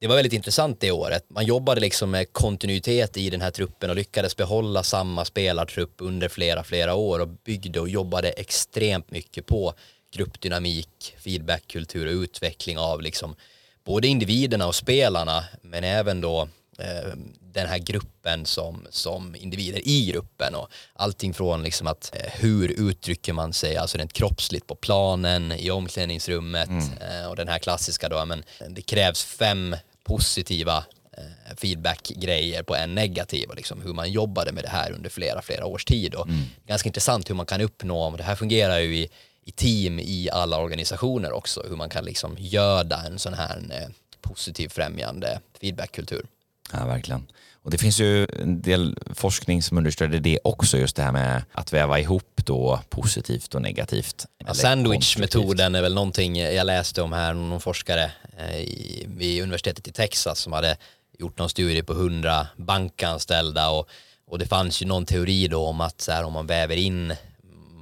det 0.03 0.07
var 0.07 0.15
väldigt 0.15 0.33
intressant 0.33 0.79
det 0.79 0.91
året. 0.91 1.25
Man 1.27 1.45
jobbade 1.45 1.81
liksom 1.81 2.11
med 2.11 2.33
kontinuitet 2.33 3.17
i 3.17 3.29
den 3.29 3.41
här 3.41 3.51
truppen 3.51 3.89
och 3.89 3.95
lyckades 3.95 4.35
behålla 4.35 4.83
samma 4.83 5.25
spelartrupp 5.25 5.93
under 5.97 6.29
flera, 6.29 6.63
flera 6.63 6.95
år 6.95 7.19
och 7.19 7.27
byggde 7.27 7.79
och 7.79 7.89
jobbade 7.89 8.29
extremt 8.29 9.11
mycket 9.11 9.45
på 9.45 9.73
gruppdynamik, 10.13 11.15
feedbackkultur 11.17 12.07
och 12.07 12.21
utveckling 12.23 12.77
av 12.77 13.01
liksom 13.01 13.35
både 13.83 14.07
individerna 14.07 14.67
och 14.67 14.75
spelarna 14.75 15.43
men 15.61 15.83
även 15.83 16.21
då 16.21 16.41
eh, 16.79 17.13
den 17.41 17.67
här 17.67 17.77
gruppen 17.77 18.45
som, 18.45 18.87
som 18.89 19.35
individer 19.35 19.87
i 19.87 20.05
gruppen 20.05 20.55
och 20.55 20.67
allting 20.93 21.33
från 21.33 21.63
liksom 21.63 21.87
att 21.87 22.15
eh, 22.15 22.31
hur 22.33 22.71
uttrycker 22.71 23.33
man 23.33 23.53
sig, 23.53 23.77
alltså 23.77 23.97
rent 23.97 24.13
kroppsligt 24.13 24.67
på 24.67 24.75
planen, 24.75 25.51
i 25.51 25.71
omklädningsrummet 25.71 26.69
mm. 26.69 26.97
eh, 27.01 27.29
och 27.29 27.35
den 27.35 27.47
här 27.47 27.59
klassiska 27.59 28.09
då, 28.09 28.25
men 28.25 28.43
det 28.69 28.81
krävs 28.81 29.23
fem 29.23 29.75
positiva 30.03 30.77
eh, 31.17 31.55
feedback-grejer 31.57 32.63
på 32.63 32.75
en 32.75 32.95
negativ 32.95 33.49
och 33.49 33.55
liksom 33.55 33.81
hur 33.81 33.93
man 33.93 34.11
jobbade 34.11 34.51
med 34.51 34.63
det 34.63 34.69
här 34.69 34.91
under 34.91 35.09
flera, 35.09 35.41
flera 35.41 35.65
års 35.65 35.85
tid 35.85 36.15
och 36.15 36.27
mm. 36.27 36.43
ganska 36.67 36.89
intressant 36.89 37.29
hur 37.29 37.35
man 37.35 37.45
kan 37.45 37.61
uppnå, 37.61 38.15
det 38.17 38.23
här 38.23 38.35
fungerar 38.35 38.79
ju 38.79 38.97
i 38.97 39.09
i 39.45 39.51
team 39.51 39.99
i 39.99 40.29
alla 40.31 40.57
organisationer 40.57 41.31
också, 41.31 41.63
hur 41.69 41.75
man 41.75 41.89
kan 41.89 42.05
liksom 42.05 42.35
göda 42.39 43.03
en 43.05 43.19
sån 43.19 43.33
här 43.33 43.63
eh, 43.71 43.89
positiv 44.21 44.69
främjande 44.69 45.39
feedbackkultur. 45.61 46.25
Ja, 46.71 46.85
verkligen. 46.85 47.27
Och 47.63 47.71
det 47.71 47.77
finns 47.77 47.99
ju 47.99 48.27
en 48.41 48.61
del 48.61 48.97
forskning 49.13 49.63
som 49.63 49.77
understöder 49.77 50.19
det 50.19 50.39
också, 50.43 50.77
just 50.77 50.95
det 50.95 51.03
här 51.03 51.11
med 51.11 51.43
att 51.51 51.73
väva 51.73 51.99
ihop 51.99 52.41
då 52.45 52.79
positivt 52.89 53.55
och 53.55 53.61
negativt. 53.61 54.25
Ja, 54.45 54.53
Sandwich-metoden 54.53 55.75
är 55.75 55.81
väl 55.81 55.93
någonting 55.93 56.39
jag 56.39 56.65
läste 56.65 57.01
om 57.01 57.13
här, 57.13 57.33
någon 57.33 57.61
forskare 57.61 58.11
eh, 58.37 58.59
i, 58.59 59.05
vid 59.07 59.43
universitetet 59.43 59.87
i 59.87 59.91
Texas 59.91 60.39
som 60.39 60.53
hade 60.53 60.77
gjort 61.19 61.37
någon 61.37 61.49
studie 61.49 61.83
på 61.83 61.93
hundra 61.93 62.47
bankanställda 62.57 63.69
och, 63.69 63.89
och 64.27 64.39
det 64.39 64.45
fanns 64.45 64.81
ju 64.81 64.85
någon 64.85 65.05
teori 65.05 65.47
då 65.47 65.65
om 65.65 65.81
att 65.81 66.01
så 66.01 66.11
här, 66.11 66.23
om 66.23 66.33
man 66.33 66.47
väver 66.47 66.75
in 66.75 67.13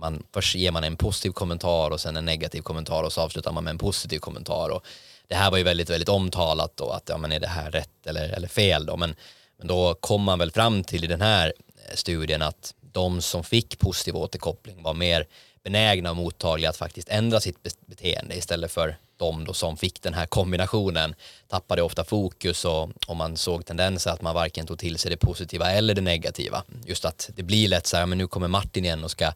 man, 0.01 0.23
först 0.33 0.55
ger 0.55 0.71
man 0.71 0.83
en 0.83 0.97
positiv 0.97 1.31
kommentar 1.31 1.91
och 1.91 1.99
sen 1.99 2.17
en 2.17 2.25
negativ 2.25 2.61
kommentar 2.61 3.03
och 3.03 3.13
så 3.13 3.21
avslutar 3.21 3.51
man 3.51 3.63
med 3.63 3.71
en 3.71 3.77
positiv 3.77 4.19
kommentar. 4.19 4.69
Och 4.69 4.85
det 5.27 5.35
här 5.35 5.51
var 5.51 5.57
ju 5.57 5.63
väldigt, 5.63 5.89
väldigt 5.89 6.09
omtalat 6.09 6.71
då 6.75 6.89
att 6.89 7.09
ja, 7.09 7.17
men 7.17 7.31
är 7.31 7.39
det 7.39 7.47
här 7.47 7.71
rätt 7.71 8.07
eller, 8.07 8.29
eller 8.29 8.47
fel 8.47 8.85
då? 8.85 8.97
Men, 8.97 9.15
men 9.61 9.67
då 9.67 9.93
kom 9.93 10.23
man 10.23 10.39
väl 10.39 10.51
fram 10.51 10.83
till 10.83 11.03
i 11.03 11.07
den 11.07 11.21
här 11.21 11.53
eh, 11.89 11.95
studien 11.95 12.41
att 12.41 12.73
de 12.81 13.21
som 13.21 13.43
fick 13.43 13.79
positiv 13.79 14.15
återkoppling 14.15 14.83
var 14.83 14.93
mer 14.93 15.25
benägna 15.63 16.09
och 16.09 16.15
mottagliga 16.15 16.69
att 16.69 16.77
faktiskt 16.77 17.09
ändra 17.09 17.39
sitt 17.39 17.57
beteende 17.85 18.35
istället 18.35 18.71
för 18.71 18.95
de 19.17 19.45
då 19.45 19.53
som 19.53 19.77
fick 19.77 20.01
den 20.01 20.13
här 20.13 20.25
kombinationen 20.25 21.15
tappade 21.47 21.81
ofta 21.81 22.03
fokus 22.03 22.65
och, 22.65 22.89
och 23.07 23.15
man 23.15 23.37
såg 23.37 23.65
tendenser 23.65 24.11
att 24.11 24.21
man 24.21 24.35
varken 24.35 24.65
tog 24.65 24.79
till 24.79 24.97
sig 24.97 25.11
det 25.11 25.17
positiva 25.17 25.71
eller 25.71 25.93
det 25.93 26.01
negativa. 26.01 26.63
Just 26.85 27.05
att 27.05 27.29
det 27.35 27.43
blir 27.43 27.67
lätt 27.67 27.87
så 27.87 27.97
här, 27.97 28.05
men 28.05 28.17
nu 28.17 28.27
kommer 28.27 28.47
Martin 28.47 28.85
igen 28.85 29.03
och 29.03 29.11
ska 29.11 29.33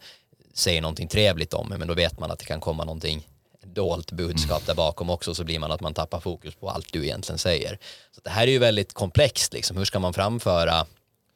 säga 0.53 0.81
någonting 0.81 1.07
trevligt 1.07 1.53
om 1.53 1.69
mig, 1.69 1.77
men 1.77 1.87
då 1.87 1.93
vet 1.93 2.19
man 2.19 2.31
att 2.31 2.39
det 2.39 2.45
kan 2.45 2.59
komma 2.59 2.83
någonting 2.83 3.27
dolt 3.75 4.11
budskap 4.11 4.65
där 4.65 4.75
bakom 4.75 5.09
också 5.09 5.35
så 5.35 5.43
blir 5.43 5.59
man 5.59 5.71
att 5.71 5.81
man 5.81 5.93
tappar 5.93 6.19
fokus 6.19 6.55
på 6.55 6.69
allt 6.69 6.93
du 6.93 7.03
egentligen 7.03 7.39
säger. 7.39 7.79
Så 8.11 8.21
det 8.23 8.29
här 8.29 8.47
är 8.47 8.51
ju 8.51 8.59
väldigt 8.59 8.93
komplext 8.93 9.53
liksom. 9.53 9.77
Hur 9.77 9.85
ska 9.85 9.99
man 9.99 10.13
framföra 10.13 10.85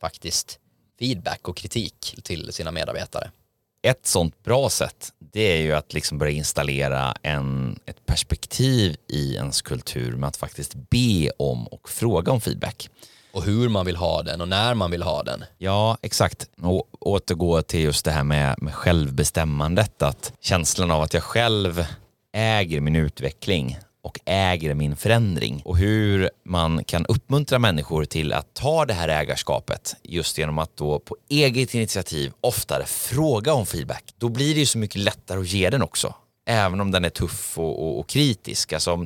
faktiskt 0.02 0.60
feedback 1.00 1.48
och 1.48 1.58
kritik 1.58 2.16
till 2.24 2.54
sina 2.54 2.72
medarbetare? 2.72 3.32
Ett 3.82 4.06
sånt 4.06 4.44
bra 4.44 4.70
sätt 4.70 5.14
det 5.20 5.58
är 5.58 5.62
ju 5.62 5.74
att 5.74 5.94
liksom 5.94 6.18
börja 6.18 6.32
installera 6.32 7.14
en, 7.22 7.80
ett 7.86 8.06
perspektiv 8.06 8.98
i 9.08 9.36
ens 9.36 9.62
kultur 9.62 10.16
med 10.16 10.28
att 10.28 10.38
faktiskt 10.38 10.74
be 10.74 11.32
om 11.38 11.68
och 11.68 11.90
fråga 11.90 12.32
om 12.32 12.42
feedback 12.42 12.90
och 13.32 13.44
hur 13.44 13.70
man 13.70 13.86
vill 13.86 13.96
ha 13.96 14.24
den 14.24 14.42
och 14.42 14.48
när 14.48 14.74
man 14.74 14.92
vill 14.92 15.04
ha 15.04 15.24
den. 15.24 15.44
Ja, 15.58 15.98
exakt. 16.02 16.50
Och 16.62 16.88
återgå 17.00 17.62
till 17.62 17.80
just 17.80 18.06
det 18.06 18.12
här 18.12 18.24
med, 18.24 18.56
med 18.62 18.76
självbestämmandet, 18.76 20.02
att 20.02 20.34
känslan 20.40 20.92
av 20.92 21.02
att 21.02 21.14
jag 21.14 21.24
själv 21.24 21.86
äger 22.34 22.82
min 22.82 22.96
utveckling 22.96 23.78
och 24.02 24.20
äger 24.26 24.74
min 24.74 24.96
förändring 24.96 25.62
och 25.66 25.78
hur 25.78 26.30
man 26.46 26.84
kan 26.84 27.06
uppmuntra 27.06 27.60
människor 27.60 28.06
till 28.06 28.34
att 28.34 28.54
ta 28.54 28.86
det 28.86 28.94
här 28.94 29.10
ägarskapet 29.10 29.96
just 30.04 30.38
genom 30.38 30.58
att 30.58 30.78
då 30.78 31.00
på 31.00 31.18
eget 31.30 31.74
initiativ 31.74 32.32
oftare 32.42 32.86
fråga 32.86 33.54
om 33.54 33.66
feedback. 33.66 34.14
Då 34.18 34.30
blir 34.30 34.54
det 34.54 34.60
ju 34.60 34.66
så 34.66 34.78
mycket 34.78 35.02
lättare 35.02 35.40
att 35.40 35.48
ge 35.48 35.70
den 35.70 35.82
också, 35.82 36.14
även 36.46 36.82
om 36.82 36.92
den 36.92 37.06
är 37.06 37.10
tuff 37.10 37.58
och, 37.58 37.84
och, 37.84 38.00
och 38.00 38.08
kritisk. 38.08 38.74
Alltså, 38.74 39.06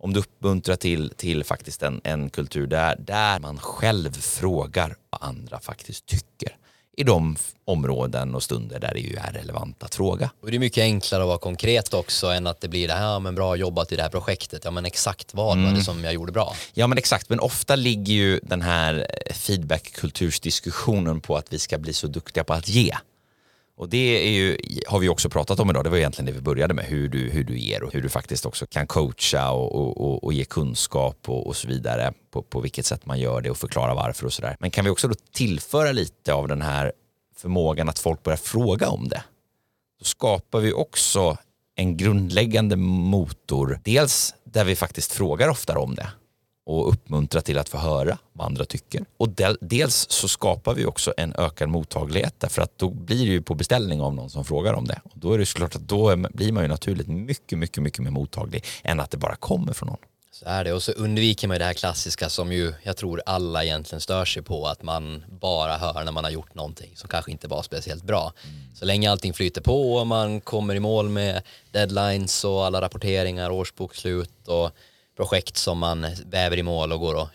om 0.00 0.12
du 0.12 0.20
uppmuntrar 0.20 0.76
till, 0.76 1.12
till 1.16 1.44
faktiskt 1.44 1.82
en, 1.82 2.00
en 2.04 2.30
kultur 2.30 2.66
där, 2.66 2.96
där 2.96 3.40
man 3.40 3.58
själv 3.58 4.12
frågar 4.12 4.96
vad 5.10 5.22
andra 5.22 5.60
faktiskt 5.60 6.06
tycker 6.06 6.56
i 6.98 7.04
de 7.04 7.36
områden 7.64 8.34
och 8.34 8.42
stunder 8.42 8.78
där 8.78 8.94
det 8.94 9.00
ju 9.00 9.16
är 9.16 9.32
relevant 9.32 9.82
att 9.82 9.94
fråga. 9.94 10.30
Och 10.42 10.50
det 10.50 10.56
är 10.56 10.58
mycket 10.58 10.82
enklare 10.82 11.22
att 11.22 11.28
vara 11.28 11.38
konkret 11.38 11.94
också 11.94 12.26
än 12.26 12.46
att 12.46 12.60
det 12.60 12.68
blir 12.68 12.88
det 12.88 12.94
här, 12.94 13.12
ja, 13.12 13.18
men 13.18 13.34
bra 13.34 13.56
jobbat 13.56 13.92
i 13.92 13.96
det 13.96 14.02
här 14.02 14.10
projektet, 14.10 14.64
ja 14.64 14.70
men 14.70 14.86
exakt 14.86 15.34
vad 15.34 15.52
mm. 15.52 15.64
var 15.64 15.70
det 15.70 15.74
mm. 15.74 15.84
som 15.84 16.04
jag 16.04 16.14
gjorde 16.14 16.32
bra? 16.32 16.54
Ja 16.74 16.86
men 16.86 16.98
exakt, 16.98 17.28
men 17.28 17.40
ofta 17.40 17.76
ligger 17.76 18.14
ju 18.14 18.40
den 18.42 18.62
här 18.62 19.06
feedback-kultursdiskussionen 19.34 21.20
på 21.20 21.36
att 21.36 21.52
vi 21.52 21.58
ska 21.58 21.78
bli 21.78 21.92
så 21.92 22.06
duktiga 22.06 22.44
på 22.44 22.52
att 22.52 22.68
ge. 22.68 22.94
Och 23.78 23.88
det 23.88 24.26
är 24.26 24.30
ju, 24.30 24.58
har 24.86 24.98
vi 24.98 25.08
också 25.08 25.30
pratat 25.30 25.60
om 25.60 25.70
idag, 25.70 25.84
det 25.84 25.90
var 25.90 25.96
egentligen 25.96 26.26
det 26.26 26.32
vi 26.32 26.40
började 26.40 26.74
med, 26.74 26.84
hur 26.84 27.08
du, 27.08 27.18
hur 27.18 27.44
du 27.44 27.58
ger 27.58 27.82
och 27.82 27.92
hur 27.92 28.02
du 28.02 28.08
faktiskt 28.08 28.46
också 28.46 28.66
kan 28.66 28.86
coacha 28.86 29.50
och, 29.50 29.74
och, 29.74 30.00
och, 30.00 30.24
och 30.24 30.32
ge 30.32 30.44
kunskap 30.44 31.28
och, 31.28 31.46
och, 31.46 31.56
så 31.56 31.68
vidare 31.68 32.12
på, 32.30 32.42
på 32.42 32.60
vilket 32.60 32.86
sätt 32.86 33.06
man 33.06 33.20
gör 33.20 33.40
det 33.40 33.50
och 33.50 33.56
förklara 33.56 33.94
varför 33.94 34.26
och 34.26 34.32
sådär. 34.32 34.56
Men 34.60 34.70
kan 34.70 34.84
vi 34.84 34.90
också 34.90 35.08
då 35.08 35.14
tillföra 35.32 35.92
lite 35.92 36.34
av 36.34 36.48
den 36.48 36.62
här 36.62 36.92
förmågan 37.36 37.88
att 37.88 37.98
folk 37.98 38.22
börjar 38.22 38.36
fråga 38.36 38.88
om 38.88 39.08
det, 39.08 39.22
då 39.98 40.04
skapar 40.04 40.60
vi 40.60 40.72
också 40.72 41.36
en 41.76 41.96
grundläggande 41.96 42.76
motor, 42.76 43.80
dels 43.84 44.34
där 44.44 44.64
vi 44.64 44.76
faktiskt 44.76 45.12
frågar 45.12 45.48
oftare 45.48 45.78
om 45.78 45.94
det 45.94 46.10
och 46.68 46.88
uppmuntra 46.88 47.40
till 47.40 47.58
att 47.58 47.68
få 47.68 47.78
höra 47.78 48.18
vad 48.32 48.46
andra 48.46 48.64
tycker. 48.64 49.04
Och 49.16 49.28
dels 49.60 50.06
så 50.10 50.28
skapar 50.28 50.74
vi 50.74 50.86
också 50.86 51.14
en 51.16 51.34
ökad 51.38 51.68
mottaglighet 51.68 52.34
därför 52.38 52.62
att 52.62 52.78
då 52.78 52.90
blir 52.90 53.26
det 53.26 53.32
ju 53.32 53.42
på 53.42 53.54
beställning 53.54 54.00
av 54.00 54.14
någon 54.14 54.30
som 54.30 54.44
frågar 54.44 54.74
om 54.74 54.86
det. 54.86 55.00
Och 55.04 55.12
då 55.14 55.32
är 55.32 55.38
det 55.38 55.46
såklart 55.46 55.76
att 55.76 55.88
då 55.88 56.16
blir 56.16 56.52
man 56.52 56.62
ju 56.62 56.68
naturligt 56.68 57.08
mycket, 57.08 57.58
mycket, 57.58 57.82
mycket 57.82 57.98
mer 57.98 58.10
mottaglig 58.10 58.64
än 58.82 59.00
att 59.00 59.10
det 59.10 59.16
bara 59.16 59.36
kommer 59.36 59.72
från 59.72 59.88
någon. 59.88 59.98
Så 60.32 60.44
är 60.46 60.64
det 60.64 60.72
och 60.72 60.82
så 60.82 60.92
undviker 60.92 61.48
man 61.48 61.58
det 61.58 61.64
här 61.64 61.72
klassiska 61.72 62.28
som 62.28 62.52
ju 62.52 62.74
jag 62.82 62.96
tror 62.96 63.22
alla 63.26 63.64
egentligen 63.64 64.00
stör 64.00 64.24
sig 64.24 64.42
på 64.42 64.66
att 64.66 64.82
man 64.82 65.24
bara 65.40 65.76
hör 65.76 66.04
när 66.04 66.12
man 66.12 66.24
har 66.24 66.30
gjort 66.30 66.54
någonting 66.54 66.92
som 66.96 67.08
kanske 67.08 67.30
inte 67.30 67.48
var 67.48 67.62
speciellt 67.62 68.04
bra. 68.04 68.32
Mm. 68.44 68.56
Så 68.74 68.84
länge 68.84 69.10
allting 69.10 69.32
flyter 69.32 69.60
på 69.60 69.94
och 69.94 70.06
man 70.06 70.40
kommer 70.40 70.74
i 70.74 70.80
mål 70.80 71.08
med 71.08 71.42
deadlines 71.70 72.44
och 72.44 72.66
alla 72.66 72.80
rapporteringar, 72.80 73.50
årsbokslut 73.50 74.48
och 74.48 74.70
projekt 75.18 75.56
som 75.56 75.78
man 75.78 76.06
väver 76.26 76.56
i 76.56 76.62
mål 76.62 76.92
och 76.92 77.00
går 77.00 77.14
och 77.14 77.28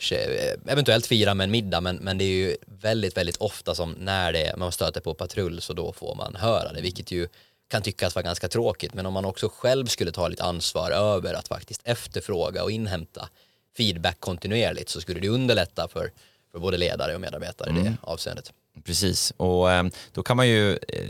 eventuellt 0.67 1.05
firar 1.05 1.33
med 1.33 1.43
en 1.43 1.51
middag 1.51 1.81
men, 1.81 1.95
men 1.95 2.17
det 2.17 2.23
är 2.23 2.29
ju 2.29 2.57
väldigt, 2.65 3.17
väldigt 3.17 3.37
ofta 3.37 3.75
som 3.75 3.91
när 3.91 4.33
det, 4.33 4.53
man 4.57 4.71
stöter 4.71 5.01
på 5.01 5.13
patrull 5.13 5.61
så 5.61 5.73
då 5.73 5.93
får 5.93 6.15
man 6.15 6.35
höra 6.35 6.73
det 6.73 6.81
vilket 6.81 7.11
ju 7.11 7.27
kan 7.67 7.81
tyckas 7.81 8.15
vara 8.15 8.23
ganska 8.23 8.47
tråkigt 8.47 8.93
men 8.93 9.05
om 9.05 9.13
man 9.13 9.25
också 9.25 9.49
själv 9.49 9.85
skulle 9.85 10.11
ta 10.11 10.27
lite 10.27 10.43
ansvar 10.43 10.91
över 10.91 11.33
att 11.33 11.47
faktiskt 11.47 11.81
efterfråga 11.83 12.63
och 12.63 12.71
inhämta 12.71 13.29
feedback 13.77 14.19
kontinuerligt 14.19 14.89
så 14.89 15.01
skulle 15.01 15.19
det 15.19 15.29
underlätta 15.29 15.87
för, 15.87 16.11
för 16.51 16.59
både 16.59 16.77
ledare 16.77 17.15
och 17.15 17.21
medarbetare 17.21 17.69
mm. 17.69 17.81
i 17.81 17.83
det 17.83 17.87
mm. 17.87 17.99
avseendet. 18.01 18.53
Precis, 18.83 19.33
och 19.37 19.71
ehm, 19.71 19.91
då 20.11 20.23
kan 20.23 20.37
man 20.37 20.47
ju 20.47 20.71
eh, 20.71 21.07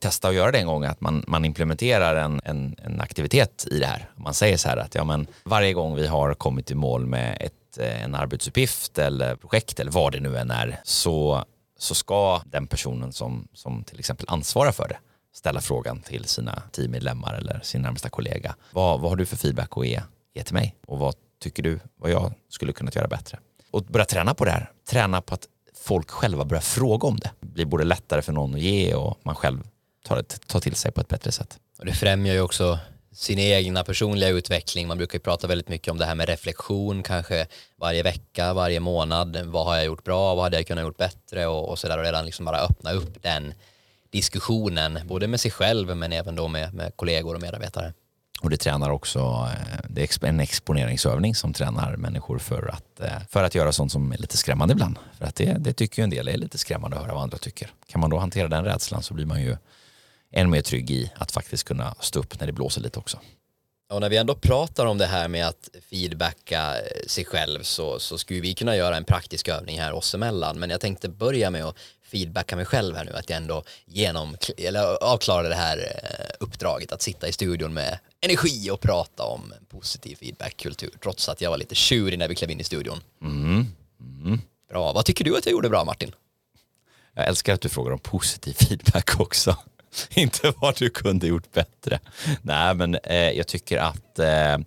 testa 0.00 0.28
att 0.28 0.34
göra 0.34 0.52
det 0.52 0.58
en 0.58 0.66
gång 0.66 0.84
att 0.84 1.00
man, 1.00 1.24
man 1.26 1.44
implementerar 1.44 2.16
en, 2.16 2.40
en, 2.44 2.76
en, 2.82 3.00
aktivitet 3.00 3.66
i 3.70 3.78
det 3.78 3.86
här. 3.86 4.10
Man 4.16 4.34
säger 4.34 4.56
så 4.56 4.68
här 4.68 4.76
att 4.76 4.94
ja, 4.94 5.04
men 5.04 5.26
varje 5.44 5.72
gång 5.72 5.94
vi 5.94 6.06
har 6.06 6.34
kommit 6.34 6.70
i 6.70 6.74
mål 6.74 7.06
med 7.06 7.36
ett, 7.40 7.78
eh, 7.78 8.04
en 8.04 8.14
arbetsuppgift 8.14 8.98
eller 8.98 9.36
projekt 9.36 9.80
eller 9.80 9.90
vad 9.90 10.12
det 10.12 10.20
nu 10.20 10.36
än 10.38 10.50
är 10.50 10.80
så, 10.84 11.44
så 11.78 11.94
ska 11.94 12.42
den 12.46 12.66
personen 12.66 13.12
som, 13.12 13.48
som 13.54 13.84
till 13.84 13.98
exempel 13.98 14.26
ansvarar 14.28 14.72
för 14.72 14.88
det 14.88 14.98
ställa 15.34 15.60
frågan 15.60 16.00
till 16.00 16.24
sina 16.24 16.62
teammedlemmar 16.72 17.34
eller 17.34 17.60
sin 17.62 17.82
närmsta 17.82 18.08
kollega. 18.08 18.54
Vad, 18.72 19.00
vad 19.00 19.10
har 19.10 19.16
du 19.16 19.26
för 19.26 19.36
feedback 19.36 19.76
att 19.76 19.86
ge, 19.86 20.00
ge 20.34 20.42
till 20.42 20.54
mig 20.54 20.76
och 20.86 20.98
vad 20.98 21.14
tycker 21.40 21.62
du 21.62 21.80
vad 21.96 22.10
jag 22.10 22.32
skulle 22.48 22.72
kunna 22.72 22.90
göra 22.94 23.08
bättre? 23.08 23.38
Och 23.70 23.82
börja 23.82 24.06
träna 24.06 24.34
på 24.34 24.44
det 24.44 24.50
här. 24.50 24.70
Träna 24.88 25.20
på 25.20 25.34
att 25.34 25.48
folk 25.84 26.10
själva 26.10 26.44
börjar 26.44 26.62
fråga 26.62 27.08
om 27.08 27.16
det. 27.16 27.30
Det 27.40 27.46
blir 27.46 27.64
både 27.64 27.84
lättare 27.84 28.22
för 28.22 28.32
någon 28.32 28.54
att 28.54 28.60
ge 28.60 28.94
och 28.94 29.18
man 29.22 29.34
själv 29.34 29.62
tar, 30.04 30.16
det, 30.16 30.46
tar 30.46 30.60
till 30.60 30.74
sig 30.74 30.92
på 30.92 31.00
ett 31.00 31.08
bättre 31.08 31.32
sätt. 31.32 31.58
Och 31.78 31.86
det 31.86 31.92
främjar 31.92 32.34
ju 32.34 32.40
också 32.40 32.78
sin 33.12 33.38
egna 33.38 33.84
personliga 33.84 34.28
utveckling. 34.28 34.88
Man 34.88 34.96
brukar 34.96 35.14
ju 35.14 35.20
prata 35.20 35.46
väldigt 35.46 35.68
mycket 35.68 35.90
om 35.90 35.98
det 35.98 36.04
här 36.04 36.14
med 36.14 36.28
reflektion, 36.28 37.02
kanske 37.02 37.46
varje 37.76 38.02
vecka, 38.02 38.54
varje 38.54 38.80
månad. 38.80 39.36
Vad 39.44 39.66
har 39.66 39.76
jag 39.76 39.84
gjort 39.84 40.04
bra? 40.04 40.34
Vad 40.34 40.44
hade 40.44 40.56
jag 40.56 40.66
kunnat 40.66 40.84
gjort 40.84 40.96
bättre? 40.96 41.46
Och, 41.46 41.68
och 41.68 41.78
sådär 41.78 41.98
och 41.98 42.04
redan 42.04 42.26
liksom 42.26 42.44
bara 42.44 42.58
öppna 42.58 42.92
upp 42.92 43.22
den 43.22 43.54
diskussionen, 44.10 44.98
både 45.04 45.26
med 45.26 45.40
sig 45.40 45.50
själv 45.50 45.96
men 45.96 46.12
även 46.12 46.34
då 46.34 46.48
med, 46.48 46.74
med 46.74 46.96
kollegor 46.96 47.34
och 47.34 47.40
medarbetare. 47.40 47.92
Och 48.44 48.50
det 48.50 48.56
tränar 48.56 48.90
också, 48.90 49.18
eh, 49.18 49.78
det 49.88 50.22
är 50.22 50.26
en 50.26 50.40
exponeringsövning 50.40 51.34
som 51.34 51.52
tränar 51.52 51.96
människor 51.96 52.38
för 52.38 52.68
att, 52.68 53.00
eh, 53.00 53.26
för 53.30 53.44
att 53.44 53.54
göra 53.54 53.72
sånt 53.72 53.92
som 53.92 54.12
är 54.12 54.18
lite 54.18 54.36
skrämmande 54.36 54.72
ibland. 54.72 54.98
För 55.18 55.24
att 55.24 55.34
det, 55.34 55.56
det 55.58 55.72
tycker 55.72 56.02
ju 56.02 56.04
en 56.04 56.10
del 56.10 56.28
är 56.28 56.36
lite 56.36 56.58
skrämmande 56.58 56.96
att 56.96 57.02
höra 57.02 57.14
vad 57.14 57.22
andra 57.22 57.38
tycker. 57.38 57.70
Kan 57.86 58.00
man 58.00 58.10
då 58.10 58.18
hantera 58.18 58.48
den 58.48 58.64
rädslan 58.64 59.02
så 59.02 59.14
blir 59.14 59.26
man 59.26 59.42
ju 59.42 59.56
än 60.32 60.50
mer 60.50 60.62
trygg 60.62 60.90
i 60.90 61.12
att 61.16 61.32
faktiskt 61.32 61.64
kunna 61.64 61.94
stå 62.00 62.20
upp 62.20 62.40
när 62.40 62.46
det 62.46 62.52
blåser 62.52 62.80
lite 62.80 62.98
också. 62.98 63.18
Och 63.92 64.00
när 64.00 64.08
vi 64.08 64.16
ändå 64.16 64.34
pratar 64.34 64.86
om 64.86 64.98
det 64.98 65.06
här 65.06 65.28
med 65.28 65.46
att 65.46 65.68
feedbacka 65.90 66.76
eh, 66.76 67.06
sig 67.06 67.24
själv 67.24 67.62
så, 67.62 67.98
så 67.98 68.18
skulle 68.18 68.40
vi 68.40 68.54
kunna 68.54 68.76
göra 68.76 68.96
en 68.96 69.04
praktisk 69.04 69.48
övning 69.48 69.80
här 69.80 69.92
oss 69.92 70.14
emellan. 70.14 70.58
Men 70.58 70.70
jag 70.70 70.80
tänkte 70.80 71.08
börja 71.08 71.50
med 71.50 71.64
att 71.64 71.76
feedbacka 72.04 72.56
mig 72.56 72.64
själv 72.64 72.96
här 72.96 73.04
nu 73.04 73.12
att 73.12 73.30
jag 73.30 73.36
ändå 73.36 73.64
genom, 73.86 74.36
eller 74.56 75.04
avklarade 75.04 75.48
det 75.48 75.54
här 75.54 75.78
uppdraget 76.40 76.92
att 76.92 77.02
sitta 77.02 77.28
i 77.28 77.32
studion 77.32 77.74
med 77.74 77.98
energi 78.20 78.70
och 78.70 78.80
prata 78.80 79.22
om 79.22 79.54
positiv 79.68 80.16
feedbackkultur 80.16 80.90
trots 81.02 81.28
att 81.28 81.40
jag 81.40 81.50
var 81.50 81.58
lite 81.58 81.74
tjurig 81.74 82.18
när 82.18 82.28
vi 82.28 82.34
klev 82.34 82.50
in 82.50 82.60
i 82.60 82.64
studion. 82.64 83.00
Mm. 83.22 83.66
Mm. 84.00 84.40
Bra, 84.68 84.92
vad 84.92 85.04
tycker 85.04 85.24
du 85.24 85.36
att 85.36 85.46
jag 85.46 85.52
gjorde 85.52 85.68
bra 85.68 85.84
Martin? 85.84 86.12
Jag 87.14 87.28
älskar 87.28 87.54
att 87.54 87.60
du 87.60 87.68
frågar 87.68 87.92
om 87.92 87.98
positiv 87.98 88.52
feedback 88.52 89.10
också. 89.20 89.56
Inte 90.10 90.52
vad 90.56 90.76
du 90.76 90.90
kunde 90.90 91.26
gjort 91.26 91.52
bättre. 91.52 92.00
Nej 92.42 92.74
men 92.74 92.94
eh, 92.94 93.30
jag 93.30 93.46
tycker 93.46 93.78
att 93.78 94.18
eh, 94.18 94.58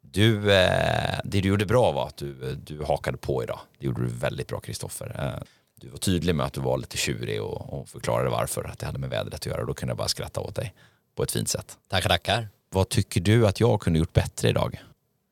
du, 0.00 0.52
eh, 0.52 1.20
det 1.24 1.40
du 1.40 1.48
gjorde 1.48 1.66
bra 1.66 1.92
var 1.92 2.06
att 2.06 2.16
du, 2.16 2.54
du 2.54 2.84
hakade 2.84 3.18
på 3.18 3.42
idag. 3.42 3.60
Det 3.78 3.86
gjorde 3.86 4.02
du 4.02 4.08
väldigt 4.08 4.48
bra 4.48 4.60
Kristoffer. 4.60 5.42
Du 5.80 5.88
var 5.88 5.98
tydlig 5.98 6.34
med 6.34 6.46
att 6.46 6.52
du 6.52 6.60
var 6.60 6.78
lite 6.78 6.96
tjurig 6.96 7.42
och, 7.42 7.72
och 7.72 7.88
förklarade 7.88 8.30
varför, 8.30 8.64
att 8.64 8.78
det 8.78 8.86
hade 8.86 8.98
med 8.98 9.10
vädret 9.10 9.34
att 9.34 9.46
göra. 9.46 9.64
Då 9.64 9.74
kunde 9.74 9.90
jag 9.90 9.98
bara 9.98 10.08
skratta 10.08 10.40
åt 10.40 10.54
dig 10.54 10.74
på 11.16 11.22
ett 11.22 11.30
fint 11.30 11.48
sätt. 11.48 11.78
Tackar, 11.90 12.08
tackar. 12.08 12.48
Vad 12.70 12.88
tycker 12.88 13.20
du 13.20 13.46
att 13.46 13.60
jag 13.60 13.80
kunde 13.80 13.98
gjort 13.98 14.12
bättre 14.12 14.48
idag? 14.48 14.82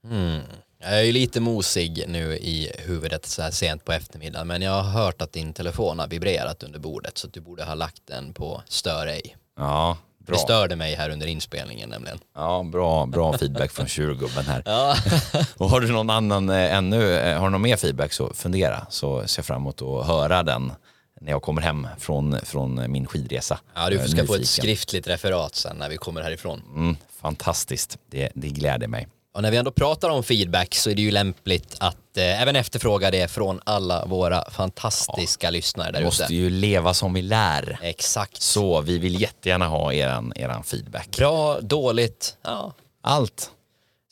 Mm. 0.05 0.41
Jag 0.79 0.99
är 0.99 1.03
ju 1.03 1.13
lite 1.13 1.41
mosig 1.41 2.05
nu 2.09 2.37
i 2.37 2.73
huvudet 2.79 3.27
så 3.27 3.43
här 3.43 3.51
sent 3.51 3.85
på 3.85 3.93
eftermiddagen 3.93 4.47
men 4.47 4.63
jag 4.63 4.83
har 4.83 5.03
hört 5.03 5.23
att 5.23 5.33
din 5.33 5.53
telefon 5.53 5.99
har 5.99 6.09
vibrerat 6.09 6.63
under 6.63 6.79
bordet 6.79 7.19
så 7.19 7.27
att 7.27 7.33
du 7.33 7.41
borde 7.41 7.65
ha 7.65 7.75
lagt 7.75 8.07
den 8.07 8.33
på 8.33 8.63
stör 8.69 9.07
ej. 9.07 9.37
Ja, 9.57 9.99
bra. 10.27 10.35
Det 10.35 10.41
störde 10.41 10.77
mig 10.77 10.95
här 10.95 11.11
under 11.11 11.27
inspelningen 11.27 11.91
nämligen. 11.91 12.19
Ja, 12.35 12.63
bra, 12.73 13.07
bra 13.07 13.39
feedback 13.39 13.73
från 13.73 13.87
tjurgubben 13.87 14.45
här. 14.45 14.63
Ja. 14.67 14.97
och 15.57 15.71
har 15.71 15.81
du 15.81 15.93
någon 15.93 16.11
annan 16.11 16.51
eh, 16.51 16.75
ännu, 16.75 17.13
eh, 17.13 17.39
har 17.39 17.45
du 17.45 17.51
någon 17.51 17.63
mer 17.63 17.77
feedback 17.77 18.13
så 18.13 18.35
fundera 18.35 18.87
så 18.91 19.27
ser 19.27 19.41
jag 19.41 19.47
fram 19.47 19.63
emot 19.63 19.83
att 19.83 20.07
höra 20.07 20.43
den 20.43 20.73
när 21.21 21.33
jag 21.33 21.43
kommer 21.43 21.63
hem 21.63 21.89
från, 21.99 22.39
från 22.45 22.93
min 22.93 23.07
skidresa. 23.07 23.61
Ja, 23.75 23.91
du 23.91 24.09
ska 24.09 24.27
få 24.27 24.35
ett 24.35 24.49
skriftligt 24.49 25.09
referat 25.09 25.55
sen 25.55 25.77
när 25.77 25.89
vi 25.89 25.97
kommer 25.97 26.23
härifrån. 26.23 26.63
Mm, 26.75 26.97
fantastiskt, 27.21 27.99
det, 28.11 28.31
det 28.35 28.49
gläder 28.49 28.89
mig. 28.89 29.09
Och 29.37 29.43
när 29.43 29.51
vi 29.51 29.57
ändå 29.57 29.71
pratar 29.71 30.09
om 30.09 30.23
feedback 30.23 30.75
så 30.75 30.91
är 30.91 30.95
det 30.95 31.03
ju 31.03 31.11
lämpligt 31.11 31.77
att 31.81 32.17
eh, 32.17 32.43
även 32.43 32.57
efterfråga 32.57 33.11
det 33.11 33.31
från 33.31 33.61
alla 33.65 34.07
våra 34.07 34.51
fantastiska 34.51 35.47
ja, 35.47 35.51
lyssnare 35.51 35.87
där 35.87 35.93
ute. 35.93 36.01
Vi 36.01 36.05
måste 36.05 36.35
ju 36.35 36.51
leva 36.51 36.95
som 36.95 37.15
vi 37.15 37.23
lär. 37.23 37.79
Exakt. 37.83 38.43
Så 38.43 38.81
vi 38.81 38.99
vill 38.99 39.21
jättegärna 39.21 39.67
ha 39.67 39.93
eran, 39.93 40.33
eran 40.37 40.65
feedback. 40.65 41.17
Bra, 41.17 41.61
dåligt, 41.61 42.37
ja. 42.43 42.73
Allt. 43.03 43.51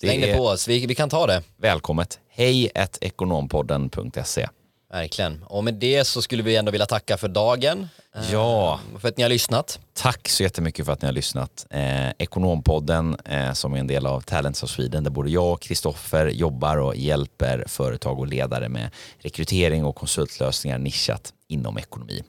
Släng 0.01 0.21
det 0.21 0.37
på 0.37 0.47
oss, 0.47 0.69
vi, 0.69 0.87
vi 0.87 0.95
kan 0.95 1.11
ta 1.11 1.27
det. 1.27 1.43
Välkommet. 1.57 2.19
Hej 2.29 2.71
ekonompodden.se 3.01 4.49
Verkligen. 4.93 5.43
Och 5.43 5.65
med 5.65 5.75
det 5.75 6.05
så 6.05 6.23
skulle 6.23 6.43
vi 6.43 6.57
ändå 6.57 6.73
vilja 6.73 6.87
tacka 6.87 7.17
för 7.17 7.29
dagen. 7.29 7.89
Ja. 8.33 8.81
Eh, 8.95 8.99
för 8.99 9.09
att 9.09 9.17
ni 9.17 9.23
har 9.23 9.31
lyssnat. 9.31 9.81
Tack 9.93 10.29
så 10.29 10.43
jättemycket 10.43 10.87
för 10.87 10.93
att 10.93 11.03
ni 11.03 11.07
har 11.07 11.13
lyssnat. 11.13 11.67
Eh, 11.71 12.11
Ekonompodden 12.19 13.17
eh, 13.25 13.53
som 13.53 13.75
är 13.75 13.79
en 13.79 13.87
del 13.87 14.07
av 14.07 14.21
Talents 14.21 14.63
of 14.63 14.71
Sweden 14.71 15.05
där 15.05 15.11
både 15.11 15.31
jag 15.31 15.53
och 15.53 15.61
Kristoffer 15.61 16.27
jobbar 16.27 16.77
och 16.77 16.97
hjälper 16.97 17.65
företag 17.67 18.19
och 18.19 18.27
ledare 18.27 18.69
med 18.69 18.91
rekrytering 19.19 19.85
och 19.85 19.97
konsultlösningar 19.97 20.79
nischat 20.79 21.33
inom 21.49 21.79
ekonomi. 21.79 22.23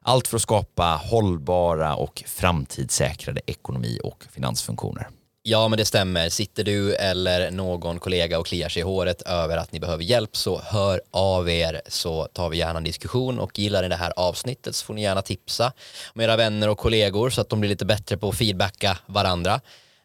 Allt 0.00 0.28
för 0.28 0.36
att 0.36 0.42
skapa 0.42 1.00
hållbara 1.04 1.94
och 1.94 2.22
framtidssäkrade 2.26 3.40
ekonomi 3.46 4.00
och 4.04 4.24
finansfunktioner. 4.30 5.08
Ja, 5.48 5.68
men 5.68 5.76
det 5.76 5.84
stämmer. 5.84 6.28
Sitter 6.28 6.64
du 6.64 6.94
eller 6.94 7.50
någon 7.50 7.98
kollega 7.98 8.38
och 8.38 8.46
kliar 8.46 8.68
sig 8.68 8.80
i 8.80 8.82
håret 8.82 9.22
över 9.22 9.56
att 9.56 9.72
ni 9.72 9.80
behöver 9.80 10.04
hjälp 10.04 10.36
så 10.36 10.60
hör 10.64 11.00
av 11.10 11.50
er 11.50 11.80
så 11.88 12.24
tar 12.24 12.48
vi 12.48 12.56
gärna 12.56 12.76
en 12.76 12.84
diskussion 12.84 13.38
och 13.38 13.58
gillar 13.58 13.82
ni 13.82 13.88
det 13.88 13.96
här 13.96 14.12
avsnittet 14.16 14.74
så 14.74 14.84
får 14.84 14.94
ni 14.94 15.02
gärna 15.02 15.22
tipsa 15.22 15.72
om 16.14 16.20
era 16.20 16.36
vänner 16.36 16.68
och 16.68 16.78
kollegor 16.78 17.30
så 17.30 17.40
att 17.40 17.48
de 17.48 17.60
blir 17.60 17.70
lite 17.70 17.84
bättre 17.84 18.16
på 18.16 18.28
att 18.28 18.38
feedbacka 18.38 18.98
varandra. 19.06 19.60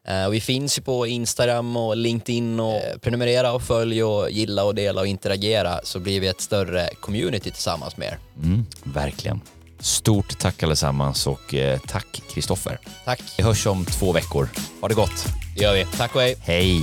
Eh, 0.07 0.25
och 0.25 0.33
vi 0.33 0.41
finns 0.41 0.77
ju 0.77 0.81
på 0.81 1.07
Instagram 1.07 1.77
och 1.77 1.97
LinkedIn 1.97 2.59
och 2.59 2.81
prenumerera 3.01 3.53
och 3.53 3.63
följ 3.63 4.03
och 4.03 4.31
gilla 4.31 4.63
och 4.63 4.75
dela 4.75 5.01
och 5.01 5.07
interagera 5.07 5.79
så 5.83 5.99
blir 5.99 6.19
vi 6.19 6.27
ett 6.27 6.41
större 6.41 6.89
community 6.99 7.51
tillsammans 7.51 7.97
med 7.97 8.07
er. 8.07 8.17
Mm, 8.43 8.65
verkligen. 8.83 9.41
Stort 9.81 10.39
tack 10.39 10.63
allesammans 10.63 11.27
och 11.27 11.53
eh, 11.53 11.79
tack 11.87 12.21
Kristoffer. 12.33 12.79
Tack. 13.05 13.21
Vi 13.37 13.43
hörs 13.43 13.67
om 13.67 13.85
två 13.85 14.11
veckor. 14.11 14.49
Ha 14.81 14.87
det 14.87 14.95
gott. 14.95 15.25
Det 15.55 15.63
gör 15.63 15.73
vi. 15.73 15.85
Tack 15.97 16.15
och 16.15 16.21
hej. 16.21 16.35
Hej! 16.41 16.81